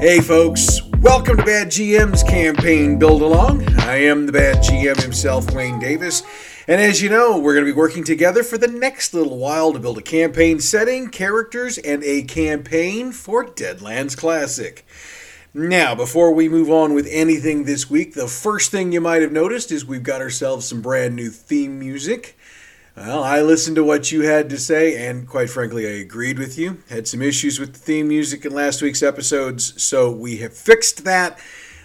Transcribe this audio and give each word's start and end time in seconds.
Hey, 0.00 0.20
folks, 0.20 0.80
welcome 1.00 1.38
to 1.38 1.42
Bad 1.42 1.70
GM's 1.70 2.22
campaign 2.22 3.00
build 3.00 3.20
along. 3.20 3.66
I 3.80 3.96
am 3.96 4.26
the 4.26 4.32
Bad 4.32 4.58
GM 4.62 5.02
himself, 5.02 5.50
Wayne 5.50 5.80
Davis. 5.80 6.22
And 6.68 6.80
as 6.80 7.02
you 7.02 7.10
know, 7.10 7.36
we're 7.36 7.54
going 7.54 7.66
to 7.66 7.72
be 7.72 7.76
working 7.76 8.04
together 8.04 8.44
for 8.44 8.56
the 8.56 8.68
next 8.68 9.12
little 9.12 9.38
while 9.38 9.72
to 9.72 9.80
build 9.80 9.98
a 9.98 10.02
campaign 10.02 10.60
setting, 10.60 11.08
characters, 11.08 11.78
and 11.78 12.04
a 12.04 12.22
campaign 12.22 13.10
for 13.10 13.44
Deadlands 13.44 14.16
Classic. 14.16 14.86
Now, 15.52 15.96
before 15.96 16.32
we 16.32 16.48
move 16.48 16.70
on 16.70 16.94
with 16.94 17.08
anything 17.10 17.64
this 17.64 17.90
week, 17.90 18.14
the 18.14 18.28
first 18.28 18.70
thing 18.70 18.92
you 18.92 19.00
might 19.00 19.22
have 19.22 19.32
noticed 19.32 19.72
is 19.72 19.84
we've 19.84 20.04
got 20.04 20.20
ourselves 20.20 20.64
some 20.64 20.80
brand 20.80 21.16
new 21.16 21.28
theme 21.28 21.76
music. 21.76 22.37
Well, 23.00 23.22
I 23.22 23.42
listened 23.42 23.76
to 23.76 23.84
what 23.84 24.10
you 24.10 24.22
had 24.22 24.50
to 24.50 24.58
say, 24.58 25.06
and 25.08 25.28
quite 25.28 25.50
frankly, 25.50 25.86
I 25.86 26.00
agreed 26.00 26.36
with 26.36 26.58
you. 26.58 26.82
Had 26.90 27.06
some 27.06 27.22
issues 27.22 27.60
with 27.60 27.74
the 27.74 27.78
theme 27.78 28.08
music 28.08 28.44
in 28.44 28.52
last 28.52 28.82
week's 28.82 29.04
episodes, 29.04 29.80
so 29.80 30.10
we 30.10 30.38
have 30.38 30.52
fixed 30.52 31.04
that. 31.04 31.38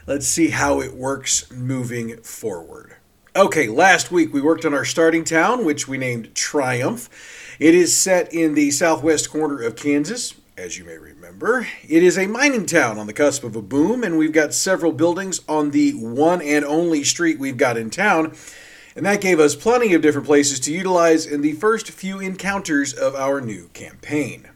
Let's 0.08 0.26
see 0.26 0.50
how 0.50 0.82
it 0.82 0.96
works 0.96 1.52
moving 1.52 2.18
forward. 2.24 2.96
Okay, 3.36 3.68
last 3.68 4.12
week 4.12 4.34
we 4.34 4.42
worked 4.42 4.66
on 4.66 4.74
our 4.74 4.86
starting 4.86 5.24
town, 5.24 5.64
which 5.64 5.88
we 5.88 6.00
named 6.00 6.34
Triumph. 6.34 7.12
It 7.60 7.76
is 7.76 7.96
set 7.96 8.34
in 8.34 8.56
the 8.56 8.72
southwest 8.72 9.30
corner 9.30 9.62
of 9.62 9.76
Kansas, 9.76 10.34
as 10.58 10.80
you 10.80 10.84
may 10.84 10.98
remember. 10.98 11.68
It 11.88 12.02
is 12.02 12.18
a 12.18 12.26
mining 12.26 12.66
town 12.66 12.98
on 12.98 13.06
the 13.06 13.14
cusp 13.14 13.44
of 13.44 13.56
a 13.56 13.62
boom, 13.62 14.04
and 14.04 14.18
we've 14.18 14.32
got 14.32 14.52
several 14.52 14.92
buildings 14.92 15.42
on 15.48 15.70
the 15.70 15.92
one 15.92 16.42
and 16.42 16.66
only 16.66 17.04
street 17.04 17.38
we've 17.38 17.58
got 17.58 17.78
in 17.78 17.92
town 17.92 18.34
and 18.96 19.06
that 19.06 19.22
gave 19.22 19.40
us 19.40 19.56
plenty 19.56 19.94
of 19.94 20.02
different 20.02 20.28
places 20.28 20.60
to 20.62 20.74
utilize 20.74 21.26
in 21.26 21.42
the 21.42 21.54
first 21.54 21.90
few 21.90 22.20
encounters 22.20 22.94
of 22.94 23.16
our 23.16 23.42
new 23.42 23.70
campaign. 23.70 24.50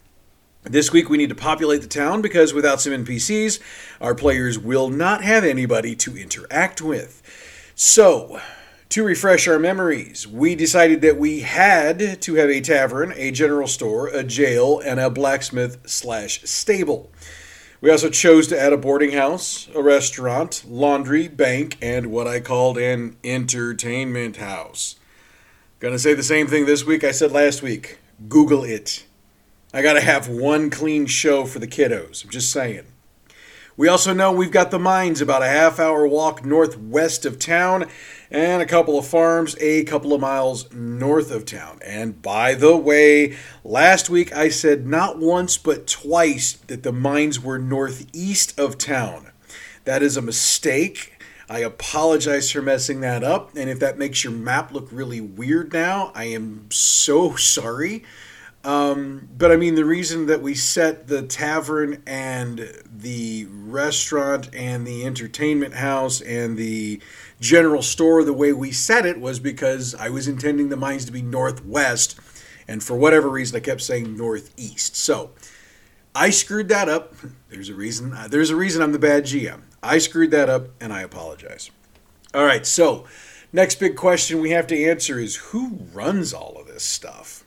This 0.63 0.91
week 0.91 1.09
we 1.09 1.17
need 1.17 1.29
to 1.29 1.35
populate 1.35 1.81
the 1.81 1.87
town 1.87 2.21
because 2.21 2.53
without 2.53 2.81
some 2.81 2.91
NPCs, 2.91 3.59
our 4.01 4.13
players 4.13 4.59
will 4.59 4.89
not 4.89 5.23
have 5.23 5.43
anybody 5.43 5.95
to 5.95 6.17
interact 6.17 6.81
with. 6.81 7.21
So, 7.73 8.41
to 8.89 9.03
refresh 9.03 9.47
our 9.47 9.59
memories, 9.59 10.27
we 10.27 10.55
decided 10.55 11.01
that 11.01 11.17
we 11.17 11.41
had 11.41 12.21
to 12.21 12.35
have 12.35 12.49
a 12.49 12.61
tavern, 12.61 13.13
a 13.15 13.31
general 13.31 13.67
store, 13.67 14.07
a 14.07 14.23
jail, 14.23 14.79
and 14.79 14.99
a 14.99 15.09
blacksmith 15.09 15.77
slash 15.85 16.41
stable. 16.43 17.11
We 17.79 17.91
also 17.91 18.09
chose 18.09 18.47
to 18.47 18.59
add 18.59 18.73
a 18.73 18.77
boarding 18.77 19.11
house, 19.11 19.69
a 19.75 19.83
restaurant, 19.83 20.63
laundry, 20.67 21.27
bank, 21.27 21.77
and 21.79 22.07
what 22.07 22.25
I 22.25 22.39
called 22.39 22.79
an 22.79 23.17
entertainment 23.23 24.37
house. 24.37 24.95
Gonna 25.79 25.99
say 25.99 26.15
the 26.15 26.23
same 26.23 26.47
thing 26.47 26.65
this 26.65 26.83
week 26.83 27.03
I 27.03 27.11
said 27.11 27.31
last 27.31 27.61
week. 27.61 27.99
Google 28.27 28.63
it. 28.63 29.05
I 29.75 29.83
gotta 29.83 30.01
have 30.01 30.27
one 30.27 30.71
clean 30.71 31.05
show 31.05 31.45
for 31.45 31.59
the 31.59 31.67
kiddos. 31.67 32.23
I'm 32.23 32.31
just 32.31 32.51
saying. 32.51 32.85
We 33.75 33.87
also 33.87 34.11
know 34.11 34.31
we've 34.31 34.49
got 34.49 34.71
the 34.71 34.79
mines 34.79 35.21
about 35.21 35.43
a 35.43 35.47
half 35.47 35.79
hour 35.79 36.07
walk 36.07 36.43
northwest 36.43 37.27
of 37.27 37.37
town 37.37 37.85
and 38.29 38.61
a 38.61 38.65
couple 38.65 38.97
of 38.97 39.07
farms 39.07 39.55
a 39.59 39.83
couple 39.85 40.13
of 40.13 40.21
miles 40.21 40.71
north 40.73 41.31
of 41.31 41.45
town. 41.45 41.79
And 41.85 42.21
by 42.21 42.53
the 42.53 42.75
way, 42.75 43.37
last 43.63 44.09
week 44.09 44.35
I 44.35 44.49
said 44.49 44.85
not 44.85 45.17
once 45.17 45.57
but 45.57 45.87
twice 45.87 46.53
that 46.67 46.83
the 46.83 46.91
mines 46.91 47.39
were 47.39 47.59
northeast 47.59 48.59
of 48.59 48.77
town. 48.77 49.31
That 49.85 50.03
is 50.03 50.17
a 50.17 50.21
mistake. 50.21 51.13
I 51.49 51.59
apologize 51.59 52.51
for 52.51 52.61
messing 52.61 52.99
that 53.01 53.23
up. 53.23 53.55
And 53.55 53.69
if 53.69 53.79
that 53.79 53.97
makes 53.97 54.23
your 54.23 54.33
map 54.33 54.73
look 54.73 54.89
really 54.91 55.21
weird 55.21 55.71
now, 55.71 56.11
I 56.13 56.25
am 56.25 56.67
so 56.69 57.35
sorry. 57.37 58.03
Um, 58.63 59.29
but 59.37 59.49
I 59.49 59.55
mean, 59.55 59.75
the 59.75 59.85
reason 59.85 60.25
that 60.25 60.41
we 60.41 60.53
set 60.53 61.07
the 61.07 61.21
tavern 61.21 62.03
and 62.05 62.69
the 62.85 63.47
restaurant 63.49 64.49
and 64.53 64.85
the 64.85 65.05
entertainment 65.05 65.73
house 65.75 66.19
and 66.19 66.57
the 66.57 66.99
general 67.39 67.81
store 67.81 68.23
the 68.23 68.33
way 68.33 68.53
we 68.53 68.71
said 68.71 69.05
it 69.05 69.19
was 69.19 69.39
because 69.39 69.93
I 69.95 70.09
was 70.09 70.27
intending 70.27 70.69
the 70.69 70.77
mines 70.77 71.05
to 71.05 71.11
be 71.11 71.21
northwest, 71.21 72.19
and 72.67 72.83
for 72.83 72.97
whatever 72.97 73.29
reason, 73.29 73.57
I 73.57 73.59
kept 73.59 73.81
saying 73.81 74.17
northeast. 74.17 74.95
So 74.95 75.31
I 76.13 76.31
screwed 76.31 76.69
that 76.69 76.89
up. 76.89 77.13
There's 77.49 77.69
a 77.69 77.75
reason. 77.75 78.13
Uh, 78.13 78.27
there's 78.27 78.49
a 78.49 78.55
reason 78.55 78.81
I'm 78.81 78.91
the 78.91 78.99
bad 78.99 79.25
GM. 79.25 79.61
I 79.83 79.99
screwed 79.99 80.31
that 80.31 80.49
up, 80.49 80.69
and 80.81 80.91
I 80.91 81.01
apologize. 81.01 81.69
All 82.33 82.43
right, 82.43 82.65
so 82.65 83.05
next 83.53 83.79
big 83.79 83.95
question 83.95 84.41
we 84.41 84.51
have 84.51 84.67
to 84.67 84.83
answer 84.83 85.19
is 85.19 85.35
who 85.37 85.79
runs 85.93 86.33
all 86.33 86.57
of 86.59 86.67
this 86.67 86.83
stuff? 86.83 87.43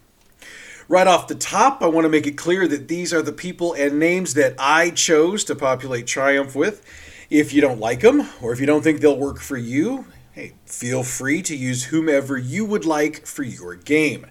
Right 0.89 1.07
off 1.07 1.29
the 1.29 1.35
top, 1.35 1.83
I 1.83 1.87
want 1.87 2.05
to 2.05 2.09
make 2.09 2.27
it 2.27 2.37
clear 2.37 2.67
that 2.67 2.89
these 2.89 3.13
are 3.13 3.23
the 3.23 3.33
people 3.33 3.75
and 3.75 3.99
names 3.99 4.35
that 4.35 4.55
I 4.59 4.91
chose 4.91 5.45
to 5.45 5.55
populate 5.55 6.07
Triumph 6.07 6.57
with. 6.57 6.85
If 7.31 7.53
you 7.53 7.61
don't 7.61 7.79
like 7.79 8.01
them, 8.01 8.29
or 8.43 8.53
if 8.53 8.59
you 8.59 8.67
don't 8.67 8.83
think 8.83 9.01
they'll 9.01 9.17
work 9.17 9.39
for 9.39 9.57
you, 9.57 10.07
hey, 10.33 10.55
feel 10.67 11.05
free 11.05 11.43
to 11.43 11.55
use 11.55 11.85
whomever 11.85 12.37
you 12.37 12.65
would 12.65 12.85
like 12.85 13.25
for 13.25 13.45
your 13.45 13.77
game. 13.77 14.27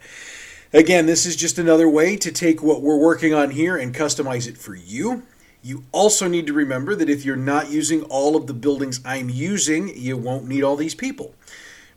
Again, 0.73 1.05
this 1.05 1.25
is 1.25 1.37
just 1.37 1.57
another 1.57 1.89
way 1.89 2.17
to 2.17 2.31
take 2.31 2.61
what 2.61 2.81
we're 2.81 2.99
working 2.99 3.33
on 3.33 3.51
here 3.51 3.77
and 3.77 3.95
customize 3.95 4.47
it 4.49 4.57
for 4.57 4.75
you. 4.75 5.23
You 5.63 5.85
also 5.93 6.27
need 6.27 6.45
to 6.47 6.53
remember 6.53 6.93
that 6.93 7.09
if 7.09 7.23
you're 7.23 7.37
not 7.37 7.71
using 7.71 8.03
all 8.03 8.35
of 8.35 8.47
the 8.47 8.53
buildings 8.53 8.99
I'm 9.05 9.29
using, 9.29 9.97
you 9.97 10.17
won't 10.17 10.47
need 10.47 10.63
all 10.63 10.75
these 10.75 10.93
people. 10.93 11.33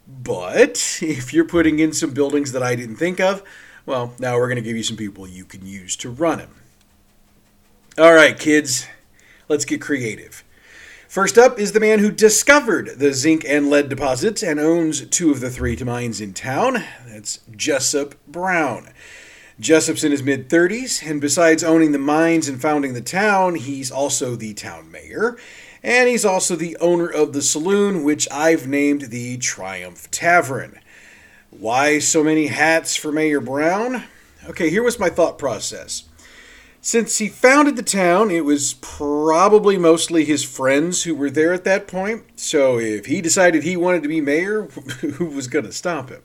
But 0.07 1.01
if 1.03 1.35
you're 1.35 1.45
putting 1.45 1.81
in 1.81 1.93
some 1.93 2.13
buildings 2.13 2.53
that 2.53 2.63
I 2.63 2.77
didn't 2.77 2.97
think 2.97 3.19
of, 3.19 3.43
well, 3.87 4.15
now 4.21 4.37
we're 4.37 4.49
going 4.49 4.57
to 4.57 4.63
give 4.63 4.77
you 4.77 4.85
some 4.85 4.97
people 4.97 5.27
you 5.27 5.45
can 5.45 5.67
use 5.67 5.97
to 5.97 6.11
run 6.11 6.39
them. 6.39 6.55
All 7.99 8.15
right, 8.15 8.39
kids, 8.39 8.87
let's 9.49 9.65
get 9.65 9.81
creative. 9.81 10.45
First 11.13 11.37
up 11.37 11.59
is 11.59 11.73
the 11.73 11.79
man 11.79 11.99
who 11.99 12.11
discovered 12.11 12.99
the 12.99 13.13
zinc 13.13 13.45
and 13.47 13.69
lead 13.69 13.91
deposits 13.91 14.43
and 14.43 14.59
owns 14.59 15.05
two 15.09 15.31
of 15.31 15.41
the 15.41 15.51
three 15.51 15.77
mines 15.77 16.23
in 16.23 16.33
town. 16.33 16.83
That's 17.07 17.41
Jessup 17.55 18.15
Brown. 18.27 18.95
Jessup's 19.61 20.05
in 20.05 20.11
his 20.11 20.23
mid 20.23 20.49
30s, 20.49 21.07
and 21.07 21.21
besides 21.21 21.63
owning 21.63 21.93
the 21.93 21.99
mines 21.99 22.49
and 22.49 22.63
founding 22.63 22.95
the 22.95 23.03
town, 23.03 23.57
he's 23.57 23.91
also 23.91 24.37
the 24.37 24.55
town 24.55 24.91
mayor. 24.91 25.37
And 25.83 26.09
he's 26.09 26.25
also 26.25 26.57
the 26.57 26.79
owner 26.79 27.09
of 27.09 27.35
the 27.35 27.43
saloon, 27.43 28.05
which 28.05 28.27
I've 28.33 28.67
named 28.67 29.11
the 29.11 29.37
Triumph 29.37 30.11
Tavern. 30.11 30.81
Why 31.51 31.99
so 31.99 32.25
many 32.25 32.47
hats 32.47 32.97
for 32.97 33.13
Mayor 33.13 33.43
Brown? 33.43 34.05
Okay, 34.49 34.71
here 34.71 34.83
was 34.83 34.99
my 34.99 35.11
thought 35.11 35.39
process. 35.39 36.05
Since 36.85 37.19
he 37.19 37.29
founded 37.29 37.77
the 37.77 37.85
town, 37.85 38.33
it 38.33 38.45
was 38.45 38.75
probably 38.75 39.79
mostly 39.79 40.25
his 40.25 40.43
friends 40.43 41.05
who 41.05 41.15
were 41.15 41.31
there 41.31 41.53
at 41.53 41.63
that 41.63 41.87
point. 41.87 42.25
So 42.35 42.77
if 42.81 43.07
he 43.07 43.21
decided 43.21 43.63
he 43.63 43.77
wanted 43.77 44.03
to 44.03 44.09
be 44.09 44.21
mayor, 44.21 44.65
who 45.01 45.27
was 45.27 45.47
going 45.47 45.65
to 45.65 45.71
stop 45.71 46.09
him? 46.09 46.23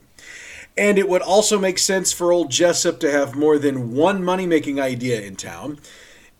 And 0.76 0.98
it 0.98 1.08
would 1.08 1.22
also 1.22 1.60
make 1.60 1.78
sense 1.78 2.12
for 2.12 2.32
old 2.32 2.50
Jessup 2.50 2.98
to 3.00 3.10
have 3.10 3.36
more 3.36 3.56
than 3.56 3.94
one 3.94 4.24
money 4.24 4.48
making 4.48 4.80
idea 4.80 5.20
in 5.20 5.36
town. 5.36 5.78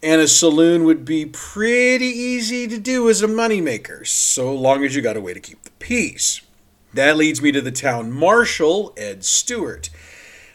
And 0.02 0.20
a 0.20 0.26
saloon 0.26 0.82
would 0.82 1.04
be 1.04 1.24
pretty 1.24 2.06
easy 2.06 2.66
to 2.66 2.78
do 2.78 3.08
as 3.08 3.22
a 3.22 3.28
moneymaker, 3.28 4.04
so 4.04 4.52
long 4.52 4.84
as 4.84 4.96
you 4.96 5.02
got 5.02 5.16
a 5.16 5.20
way 5.20 5.32
to 5.32 5.40
keep 5.40 5.62
the 5.62 5.70
peace. 5.78 6.40
That 6.92 7.16
leads 7.16 7.40
me 7.40 7.52
to 7.52 7.60
the 7.60 7.70
town 7.70 8.10
marshal, 8.10 8.92
Ed 8.96 9.24
Stewart. 9.24 9.90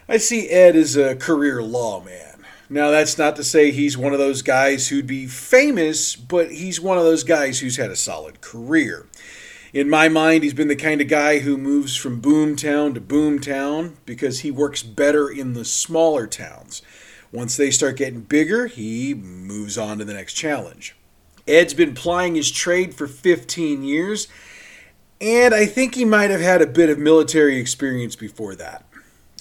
I 0.10 0.18
see 0.18 0.50
Ed 0.50 0.76
as 0.76 0.98
a 0.98 1.16
career 1.16 1.64
lawman. 1.64 2.33
Now, 2.70 2.92
that's 2.92 3.18
not 3.18 3.36
to 3.36 3.44
say 3.44 3.72
he's 3.72 3.98
one 3.98 4.14
of 4.14 4.20
those 4.20 4.42
guys 4.42 4.88
who'd 4.88 5.08
be 5.08 5.28
famous, 5.28 6.16
but 6.16 6.52
he's 6.52 6.80
one 6.80 6.98
of 6.98 7.04
those 7.04 7.24
guys 7.24 7.60
who's 7.60 7.78
had 7.78 7.92
a 7.92 7.96
solid 7.96 8.42
career. 8.42 9.08
In 9.74 9.90
my 9.90 10.08
mind, 10.08 10.44
he's 10.44 10.54
been 10.54 10.68
the 10.68 10.76
kind 10.76 11.02
of 11.02 11.08
guy 11.08 11.40
who 11.40 11.58
moves 11.58 11.96
from 11.96 12.22
boomtown 12.22 12.94
to 12.94 13.02
boomtown 13.02 13.96
because 14.06 14.40
he 14.40 14.52
works 14.52 14.84
better 14.84 15.30
in 15.30 15.54
the 15.54 15.66
smaller 15.66 16.28
towns. 16.28 16.82
Once 17.32 17.58
they 17.58 17.72
start 17.72 17.98
getting 17.98 18.22
bigger, 18.22 18.68
he 18.68 19.14
moves 19.14 19.78
on 19.78 19.98
to 19.98 20.06
the 20.06 20.14
next 20.14 20.34
challenge. 20.34 20.96
Ed's 21.48 21.74
been 21.74 21.96
plying 21.96 22.36
his 22.36 22.52
trade 22.52 22.94
for 22.94 23.08
15 23.08 23.84
years 23.84 24.28
and 25.24 25.54
I 25.54 25.66
think 25.66 25.96
he 25.96 26.04
might 26.04 26.32
have 26.32 26.42
had 26.42 26.62
a 26.62 26.68
bit 26.68 26.90
of 26.90 27.00
military 27.00 27.58
experience 27.58 28.16
before 28.16 28.56
that. 28.56 28.84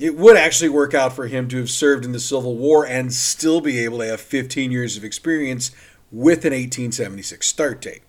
It 0.00 0.16
would 0.16 0.36
actually 0.36 0.70
work 0.70 0.94
out 0.94 1.12
for 1.12 1.26
him 1.26 1.48
to 1.48 1.58
have 1.58 1.70
served 1.70 2.04
in 2.04 2.12
the 2.12 2.20
Civil 2.20 2.56
War 2.56 2.86
and 2.86 3.12
still 3.12 3.60
be 3.60 3.78
able 3.80 3.98
to 3.98 4.06
have 4.06 4.20
15 4.20 4.72
years 4.72 4.96
of 4.96 5.04
experience 5.04 5.70
with 6.10 6.44
an 6.44 6.52
1876 6.52 7.46
start 7.46 7.80
date. 7.80 8.02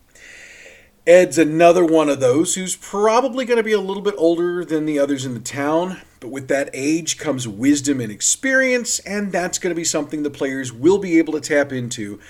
Ed's 1.05 1.37
another 1.37 1.83
one 1.83 2.07
of 2.07 2.21
those 2.21 2.55
who's 2.55 2.77
probably 2.77 3.43
going 3.43 3.57
to 3.57 3.63
be 3.63 3.73
a 3.73 3.81
little 3.81 4.01
bit 4.01 4.15
older 4.17 4.63
than 4.63 4.85
the 4.85 4.97
others 4.97 5.25
in 5.25 5.33
the 5.33 5.41
town, 5.41 6.01
but 6.21 6.29
with 6.29 6.47
that 6.47 6.69
age 6.73 7.17
comes 7.17 7.45
wisdom 7.45 7.99
and 7.99 8.09
experience, 8.09 8.99
and 8.99 9.33
that's 9.33 9.59
going 9.59 9.71
to 9.71 9.79
be 9.79 9.83
something 9.83 10.23
the 10.23 10.29
players 10.29 10.71
will 10.71 10.97
be 10.97 11.17
able 11.17 11.33
to 11.33 11.41
tap 11.41 11.73
into, 11.73 12.21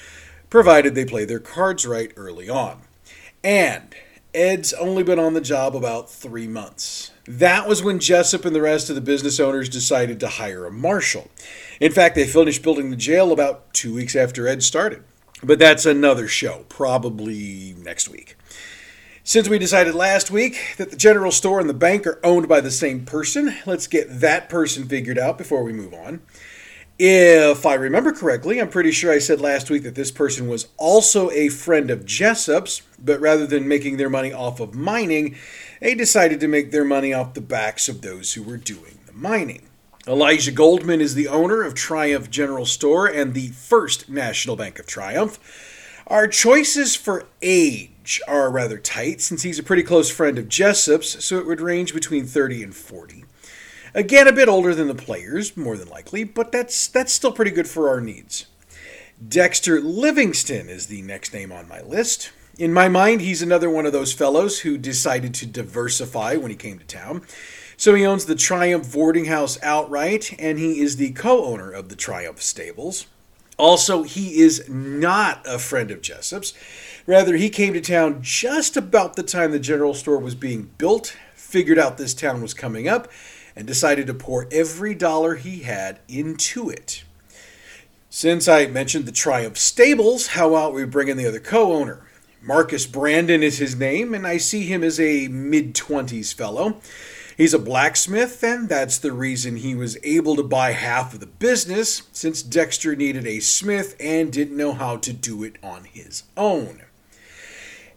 provided 0.50 0.96
they 0.96 1.06
play 1.06 1.24
their 1.24 1.40
cards 1.40 1.86
right 1.86 2.12
early 2.18 2.50
on. 2.50 2.82
And 3.44 3.94
Ed's 4.34 4.74
only 4.74 5.04
been 5.04 5.20
on 5.20 5.36
the 5.36 5.42
job 5.42 5.76
about 5.76 6.10
three 6.10 6.48
months. 6.48 7.13
That 7.26 7.68
was 7.70 7.82
when 7.82 8.00
Jessup 8.00 8.44
and 8.44 8.54
the 8.56 8.62
rest 8.62 8.90
of 8.90 8.96
the 8.96 9.02
business 9.02 9.40
owners 9.40 9.70
decided 9.70 10.20
to 10.20 10.28
hire 10.28 10.66
a 10.66 10.72
marshal. 10.72 11.32
In 11.80 11.92
fact, 11.92 12.16
they 12.16 12.28
finished 12.28 12.64
building 12.64 12.90
the 12.90 12.98
jail 12.98 13.32
about 13.32 13.74
two 13.74 13.94
weeks 13.94 14.16
after 14.16 14.48
Ed 14.48 14.62
started. 14.62 15.04
But 15.42 15.60
that's 15.60 15.86
another 15.86 16.28
show, 16.28 16.66
probably 16.68 17.76
next 17.78 18.10
week. 18.10 18.36
Since 19.24 19.48
we 19.48 19.58
decided 19.58 19.96
last 19.96 20.32
week 20.32 20.76
that 20.78 20.92
the 20.92 20.98
general 20.98 21.32
store 21.32 21.62
and 21.62 21.70
the 21.70 21.74
bank 21.74 22.06
are 22.06 22.20
owned 22.26 22.50
by 22.50 22.60
the 22.60 22.72
same 22.72 23.06
person, 23.06 23.56
let's 23.66 23.88
get 23.88 24.20
that 24.20 24.50
person 24.50 24.86
figured 24.86 25.18
out 25.18 25.38
before 25.38 25.64
we 25.64 25.72
move 25.72 25.94
on. 25.94 26.22
If 27.00 27.66
I 27.66 27.74
remember 27.74 28.12
correctly, 28.12 28.62
I'm 28.62 28.70
pretty 28.70 28.92
sure 28.92 29.12
I 29.12 29.20
said 29.20 29.42
last 29.42 29.70
week 29.70 29.84
that 29.84 29.96
this 29.96 30.12
person 30.12 30.48
was 30.48 30.68
also 30.78 31.32
a 31.32 31.50
friend 31.50 31.90
of 31.90 32.06
Jessup's, 32.06 32.82
but 33.00 33.20
rather 33.20 33.48
than 33.48 33.68
making 33.68 33.98
their 33.98 34.10
money 34.10 34.32
off 34.32 34.60
of 34.60 34.76
mining, 34.76 35.36
they 35.84 35.94
decided 35.94 36.40
to 36.40 36.48
make 36.48 36.72
their 36.72 36.86
money 36.86 37.12
off 37.12 37.34
the 37.34 37.42
backs 37.42 37.90
of 37.90 38.02
those 38.02 38.34
who 38.34 38.42
were 38.42 38.56
doing 38.56 39.00
the 39.06 39.12
mining. 39.12 39.68
Elijah 40.08 40.54
Goldman 40.54 41.02
is 41.02 41.14
the 41.14 41.28
owner 41.28 41.62
of 41.62 41.76
Triumph 41.76 42.30
General 42.30 42.66
Store 42.66 43.06
and 43.06 43.34
the 43.34 43.50
First 43.50 44.08
National 44.08 44.56
Bank 44.56 44.80
of 44.80 44.86
Triumph. 44.86 46.02
Our 46.08 46.30
choices 46.30 46.96
for 46.96 47.26
age 47.42 48.22
are 48.30 48.50
rather 48.50 48.78
tight 48.78 49.20
since 49.20 49.44
he's 49.44 49.60
a 49.60 49.64
pretty 49.64 49.84
close 49.84 50.10
friend 50.10 50.40
of 50.40 50.48
Jessup's, 50.48 51.22
so 51.24 51.38
it 51.38 51.46
would 51.46 51.60
range 51.60 51.94
between 51.94 52.26
30 52.28 52.64
and 52.64 52.74
40. 52.74 53.26
Again, 53.94 54.30
a 54.30 54.34
bit 54.34 54.48
older 54.48 54.74
than 54.74 54.88
the 54.88 54.96
players, 54.96 55.58
more 55.58 55.76
than 55.76 55.90
likely, 55.90 56.24
but 56.24 56.54
that's 56.54 56.88
that's 56.88 57.12
still 57.12 57.34
pretty 57.34 57.52
good 57.52 57.68
for 57.68 57.90
our 57.90 58.00
needs. 58.00 58.46
Dexter 59.26 59.82
Livingston 59.82 60.70
is 60.70 60.88
the 60.88 61.02
next 61.02 61.34
name 61.34 61.52
on 61.52 61.68
my 61.68 61.82
list. 61.82 62.32
In 62.58 62.72
my 62.72 62.88
mind, 62.88 63.22
he's 63.22 63.42
another 63.42 63.70
one 63.70 63.88
of 63.88 63.94
those 63.94 64.14
fellows 64.14 64.60
who 64.60 64.78
decided 64.78 65.34
to 65.36 65.48
diversify 65.48 66.36
when 66.36 66.52
he 66.52 66.56
came 66.56 66.78
to 66.78 66.86
town. 66.86 67.24
So 67.78 67.96
he 67.96 68.06
owns 68.06 68.26
the 68.26 68.36
Triumph 68.36 68.94
Boarding 68.94 69.26
House 69.26 69.58
outright, 69.64 70.36
and 70.38 70.60
he 70.60 70.80
is 70.80 70.98
the 70.98 71.12
co 71.14 71.46
owner 71.46 71.72
of 71.72 71.90
the 71.90 71.96
Triumph 71.96 72.44
Stables. 72.44 73.08
Also, 73.58 74.04
he 74.04 74.40
is 74.40 74.70
not 74.70 75.44
a 75.48 75.58
friend 75.58 75.90
of 75.90 76.04
Jessup's. 76.04 76.54
Rather, 77.08 77.36
he 77.38 77.50
came 77.50 77.74
to 77.74 77.82
town 77.82 78.20
just 78.22 78.78
about 78.78 79.16
the 79.16 79.24
time 79.24 79.52
the 79.52 79.60
general 79.60 79.96
store 79.96 80.20
was 80.20 80.36
being 80.36 80.70
built, 80.78 81.18
figured 81.34 81.80
out 81.80 81.98
this 81.98 82.14
town 82.14 82.40
was 82.40 82.54
coming 82.54 82.88
up, 82.88 83.12
and 83.56 83.66
decided 83.66 84.06
to 84.06 84.14
pour 84.14 84.48
every 84.52 84.94
dollar 84.94 85.36
he 85.36 85.64
had 85.64 86.00
into 86.08 86.70
it. 86.70 87.04
Since 88.12 88.48
I 88.48 88.68
mentioned 88.68 89.08
the 89.08 89.12
Triumph 89.12 89.58
Stables, 89.58 90.28
how 90.28 90.50
about 90.50 90.76
we 90.76 90.86
bring 90.86 91.08
in 91.08 91.18
the 91.18 91.28
other 91.28 91.40
co 91.40 91.74
owner? 91.74 92.04
Marcus 92.46 92.86
Brandon 92.86 93.42
is 93.42 93.60
his 93.60 93.74
name, 93.74 94.14
and 94.14 94.28
I 94.28 94.36
see 94.36 94.66
him 94.66 94.84
as 94.84 95.00
a 95.00 95.30
mid 95.30 95.74
20s 95.74 96.34
fellow. 96.34 96.82
He's 97.38 97.54
a 97.54 97.60
blacksmith, 97.60 98.44
and 98.44 98.68
that's 98.68 98.98
the 98.98 99.14
reason 99.14 99.56
he 99.56 99.74
was 99.74 99.98
able 100.04 100.36
to 100.36 100.44
buy 100.44 100.72
half 100.72 101.14
of 101.14 101.22
the 101.22 101.26
business, 101.26 102.04
since 102.12 102.44
Dexter 102.44 102.98
needed 102.98 103.26
a 103.26 103.40
smith 103.40 103.96
and 103.98 104.30
didn't 104.30 104.58
know 104.58 104.74
how 104.74 104.98
to 104.98 105.14
do 105.14 105.42
it 105.46 105.56
on 105.64 105.86
his 105.86 106.24
own. 106.36 106.82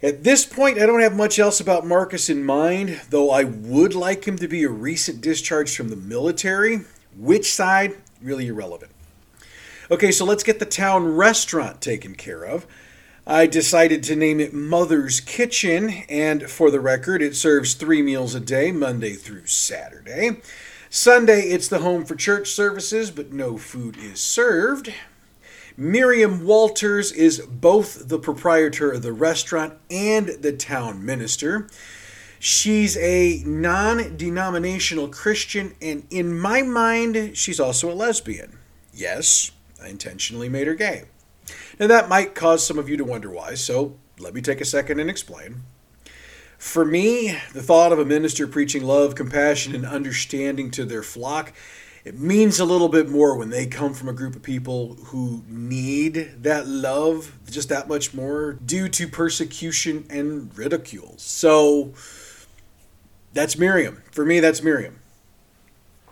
At 0.01 0.23
this 0.23 0.47
point, 0.47 0.79
I 0.79 0.87
don't 0.87 1.01
have 1.01 1.17
much 1.17 1.41
else 1.41 1.59
about 1.59 1.85
Marcus 1.85 2.31
in 2.31 2.45
mind, 2.45 3.01
though 3.11 3.31
I 3.31 3.43
would 3.43 3.97
like 3.97 4.29
him 4.29 4.37
to 4.37 4.47
be 4.47 4.63
a 4.63 4.71
recent 4.71 5.21
discharge 5.21 5.77
from 5.77 5.89
the 5.89 5.97
military. 5.97 6.83
Which 7.19 7.53
side? 7.53 7.97
Really 8.23 8.47
irrelevant. 8.47 8.93
Okay, 9.91 10.13
so 10.13 10.25
let's 10.25 10.45
get 10.45 10.61
the 10.61 10.67
town 10.67 11.17
restaurant 11.17 11.81
taken 11.81 12.15
care 12.15 12.45
of. 12.45 12.65
I 13.29 13.49
decided 13.49 14.05
to 14.05 14.15
name 14.15 14.39
it 14.39 14.55
Mother's 14.55 15.19
Kitchen, 15.19 15.91
and 16.09 16.49
for 16.49 16.71
the 16.71 16.79
record, 16.79 17.21
it 17.23 17.35
serves 17.35 17.75
three 17.75 18.01
meals 18.01 18.37
a 18.37 18.41
day, 18.41 18.71
Monday 18.71 19.15
through 19.15 19.47
Saturday. 19.47 20.41
Sunday, 20.91 21.49
it's 21.49 21.67
the 21.67 21.81
home 21.81 22.05
for 22.05 22.15
church 22.15 22.49
services, 22.49 23.11
but 23.11 23.33
no 23.33 23.59
food 23.59 23.97
is 23.97 24.21
served. 24.21 24.95
Miriam 25.77 26.47
Walters 26.47 27.11
is 27.11 27.41
both 27.41 28.09
the 28.09 28.21
proprietor 28.21 28.93
of 28.93 29.03
the 29.03 29.13
restaurant 29.13 29.75
and 29.91 30.29
the 30.29 30.53
town 30.53 31.05
minister. 31.05 31.69
She's 32.39 32.97
a 32.99 33.43
non 33.45 34.17
denominational 34.17 35.09
Christian, 35.09 35.75
and 35.83 36.07
in 36.11 36.39
my 36.39 36.63
mind, 36.63 37.37
she's 37.37 37.59
also 37.59 37.91
a 37.91 37.93
lesbian. 37.93 38.61
Yes, 38.95 39.51
I 39.83 39.89
intentionally 39.89 40.49
made 40.49 40.69
her 40.69 40.75
gay. 40.75 41.07
Now, 41.79 41.87
that 41.89 42.09
might 42.09 42.35
cause 42.35 42.67
some 42.67 42.79
of 42.79 42.89
you 42.89 42.97
to 42.97 43.05
wonder 43.05 43.31
why, 43.31 43.55
so 43.55 43.97
let 44.19 44.33
me 44.33 44.41
take 44.41 44.61
a 44.61 44.65
second 44.65 44.99
and 44.99 45.11
explain. 45.11 45.63
For 46.57 46.85
me, 46.87 47.37
the 47.53 47.63
thought 47.63 47.93
of 47.93 47.99
a 47.99 48.05
minister 48.05 48.47
preaching 48.47 48.83
love, 48.83 49.15
compassion, 49.15 49.75
and 49.75 49.85
understanding 49.85 50.71
to 50.73 50.87
their 50.87 51.03
flock, 51.03 51.53
it 52.03 52.19
means 52.19 52.61
a 52.61 52.65
little 52.65 52.89
bit 52.89 53.11
more 53.11 53.37
when 53.37 53.51
they 53.51 53.67
come 53.67 53.93
from 53.93 54.09
a 54.09 54.13
group 54.13 54.37
of 54.37 54.43
people 54.43 54.95
who 55.07 55.43
need 55.49 56.43
that 56.45 56.67
love 56.67 57.39
just 57.51 57.69
that 57.69 57.89
much 57.89 58.15
more 58.15 58.55
due 58.65 58.89
to 58.89 59.09
persecution 59.09 60.07
and 60.09 60.57
ridicule. 60.57 61.15
So 61.19 61.93
that's 63.35 63.59
Miriam. 63.59 64.03
For 64.13 64.25
me, 64.25 64.41
that's 64.41 64.63
Miriam. 64.63 65.01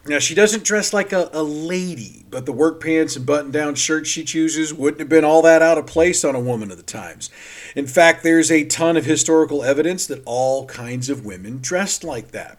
Now, 0.07 0.19
she 0.19 0.35
doesn't 0.35 0.65
dress 0.65 0.93
like 0.93 1.13
a, 1.13 1.31
a 1.33 1.43
lady, 1.43 2.27
but 2.29 2.45
the 2.45 2.53
work 2.53 2.83
pants 2.83 3.17
and 3.17 3.25
button 3.25 3.51
down 3.51 3.75
shirt 3.75 4.07
she 4.07 4.23
chooses 4.23 4.75
wouldn't 4.75 5.01
have 5.01 5.09
been 5.09 5.25
all 5.25 5.41
that 5.43 5.63
out 5.63 5.79
of 5.79 5.87
place 5.87 6.25
on 6.25 6.35
a 6.35 6.41
woman 6.41 6.71
of 6.71 6.77
the 6.77 6.83
times. 6.83 7.31
In 7.75 7.87
fact, 7.87 8.23
there's 8.23 8.51
a 8.51 8.65
ton 8.65 8.99
of 8.99 9.07
historical 9.07 9.65
evidence 9.65 10.07
that 10.07 10.23
all 10.27 10.67
kinds 10.67 11.09
of 11.09 11.25
women 11.25 11.59
dressed 11.63 12.05
like 12.05 12.33
that. 12.33 12.59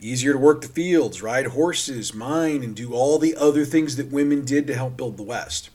Easier 0.00 0.32
to 0.32 0.38
work 0.38 0.62
the 0.62 0.68
fields, 0.68 1.22
ride 1.22 1.46
horses, 1.46 2.12
mine, 2.12 2.64
and 2.64 2.74
do 2.74 2.92
all 2.92 3.20
the 3.20 3.36
other 3.36 3.64
things 3.64 3.94
that 3.94 4.10
women 4.10 4.44
did 4.44 4.66
to 4.66 4.74
help 4.74 4.96
build 4.96 5.16
the 5.16 5.22
West. 5.22 5.70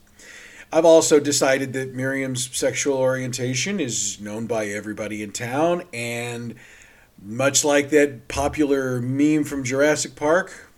I've 0.70 0.86
also 0.86 1.20
decided 1.20 1.72
that 1.74 1.94
Miriam's 1.94 2.54
sexual 2.54 2.98
orientation 2.98 3.80
is 3.80 4.20
known 4.20 4.48
by 4.48 4.66
everybody 4.66 5.24
in 5.24 5.32
town, 5.32 5.84
and 5.94 6.56
much 7.22 7.64
like 7.64 7.90
that 7.92 8.28
popular 8.28 9.00
meme 9.00 9.46
from 9.46 9.64
Jurassic 9.64 10.16
Park, 10.16 10.73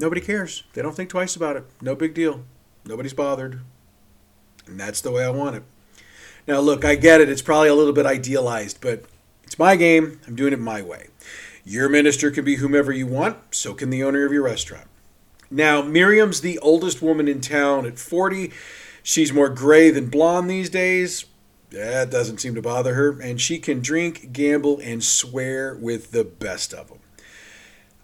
Nobody 0.00 0.22
cares. 0.22 0.64
They 0.72 0.80
don't 0.80 0.96
think 0.96 1.10
twice 1.10 1.36
about 1.36 1.56
it. 1.56 1.64
No 1.82 1.94
big 1.94 2.14
deal. 2.14 2.42
Nobody's 2.86 3.12
bothered. 3.12 3.60
And 4.66 4.80
that's 4.80 5.02
the 5.02 5.10
way 5.10 5.22
I 5.22 5.28
want 5.28 5.56
it. 5.56 5.62
Now, 6.46 6.60
look, 6.60 6.86
I 6.86 6.94
get 6.94 7.20
it. 7.20 7.28
It's 7.28 7.42
probably 7.42 7.68
a 7.68 7.74
little 7.74 7.92
bit 7.92 8.06
idealized, 8.06 8.80
but 8.80 9.04
it's 9.42 9.58
my 9.58 9.76
game. 9.76 10.18
I'm 10.26 10.34
doing 10.34 10.54
it 10.54 10.58
my 10.58 10.80
way. 10.80 11.08
Your 11.64 11.90
minister 11.90 12.30
can 12.30 12.46
be 12.46 12.56
whomever 12.56 12.90
you 12.92 13.06
want, 13.06 13.36
so 13.50 13.74
can 13.74 13.90
the 13.90 14.02
owner 14.02 14.24
of 14.24 14.32
your 14.32 14.42
restaurant. 14.42 14.86
Now, 15.50 15.82
Miriam's 15.82 16.40
the 16.40 16.58
oldest 16.60 17.02
woman 17.02 17.28
in 17.28 17.42
town 17.42 17.84
at 17.84 17.98
40. 17.98 18.52
She's 19.02 19.34
more 19.34 19.50
gray 19.50 19.90
than 19.90 20.08
blonde 20.08 20.48
these 20.48 20.70
days. 20.70 21.26
That 21.72 22.10
doesn't 22.10 22.38
seem 22.38 22.54
to 22.54 22.62
bother 22.62 22.94
her, 22.94 23.20
and 23.20 23.38
she 23.38 23.58
can 23.58 23.80
drink, 23.80 24.32
gamble, 24.32 24.80
and 24.82 25.04
swear 25.04 25.74
with 25.74 26.12
the 26.12 26.24
best 26.24 26.72
of 26.72 26.88
them. 26.88 26.99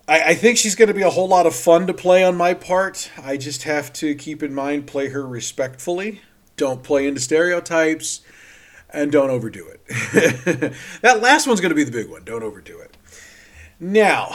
I, 0.09 0.23
I 0.23 0.35
think 0.35 0.59
she's 0.59 0.75
going 0.75 0.89
to 0.89 0.95
be 0.95 1.03
a 1.03 1.11
whole 1.11 1.29
lot 1.29 1.47
of 1.47 1.55
fun 1.55 1.87
to 1.87 1.95
play 1.95 2.23
on 2.23 2.37
my 2.37 2.55
part. 2.55 3.11
I 3.23 3.37
just 3.37 3.65
have 3.65 3.93
to 3.95 4.15
keep 4.15 4.43
in 4.43 4.55
mind 4.55 4.87
play 4.87 5.09
her 5.09 5.27
respectfully. 5.27 6.23
Don't 6.57 6.83
play 6.83 7.07
into 7.07 7.21
stereotypes 7.21 8.23
and 8.91 9.13
don't 9.13 9.31
overdo 9.31 9.67
it. 9.67 9.87
that 11.03 11.21
last 11.21 11.47
one's 11.47 11.61
going 11.61 11.71
to 11.71 11.77
be 11.77 11.85
the 11.85 11.93
big 11.93 12.09
one. 12.09 12.25
Don't 12.25 12.43
overdo 12.43 12.79
it. 12.79 12.97
Now, 13.79 14.35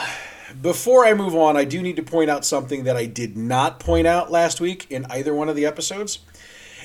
before 0.60 1.04
I 1.04 1.14
move 1.14 1.34
on, 1.34 1.56
I 1.56 1.64
do 1.64 1.82
need 1.82 1.96
to 1.96 2.02
point 2.02 2.30
out 2.30 2.44
something 2.44 2.84
that 2.84 2.96
I 2.96 3.06
did 3.06 3.36
not 3.36 3.80
point 3.80 4.06
out 4.06 4.30
last 4.30 4.60
week 4.60 4.86
in 4.90 5.06
either 5.06 5.34
one 5.34 5.48
of 5.48 5.56
the 5.56 5.66
episodes. 5.66 6.20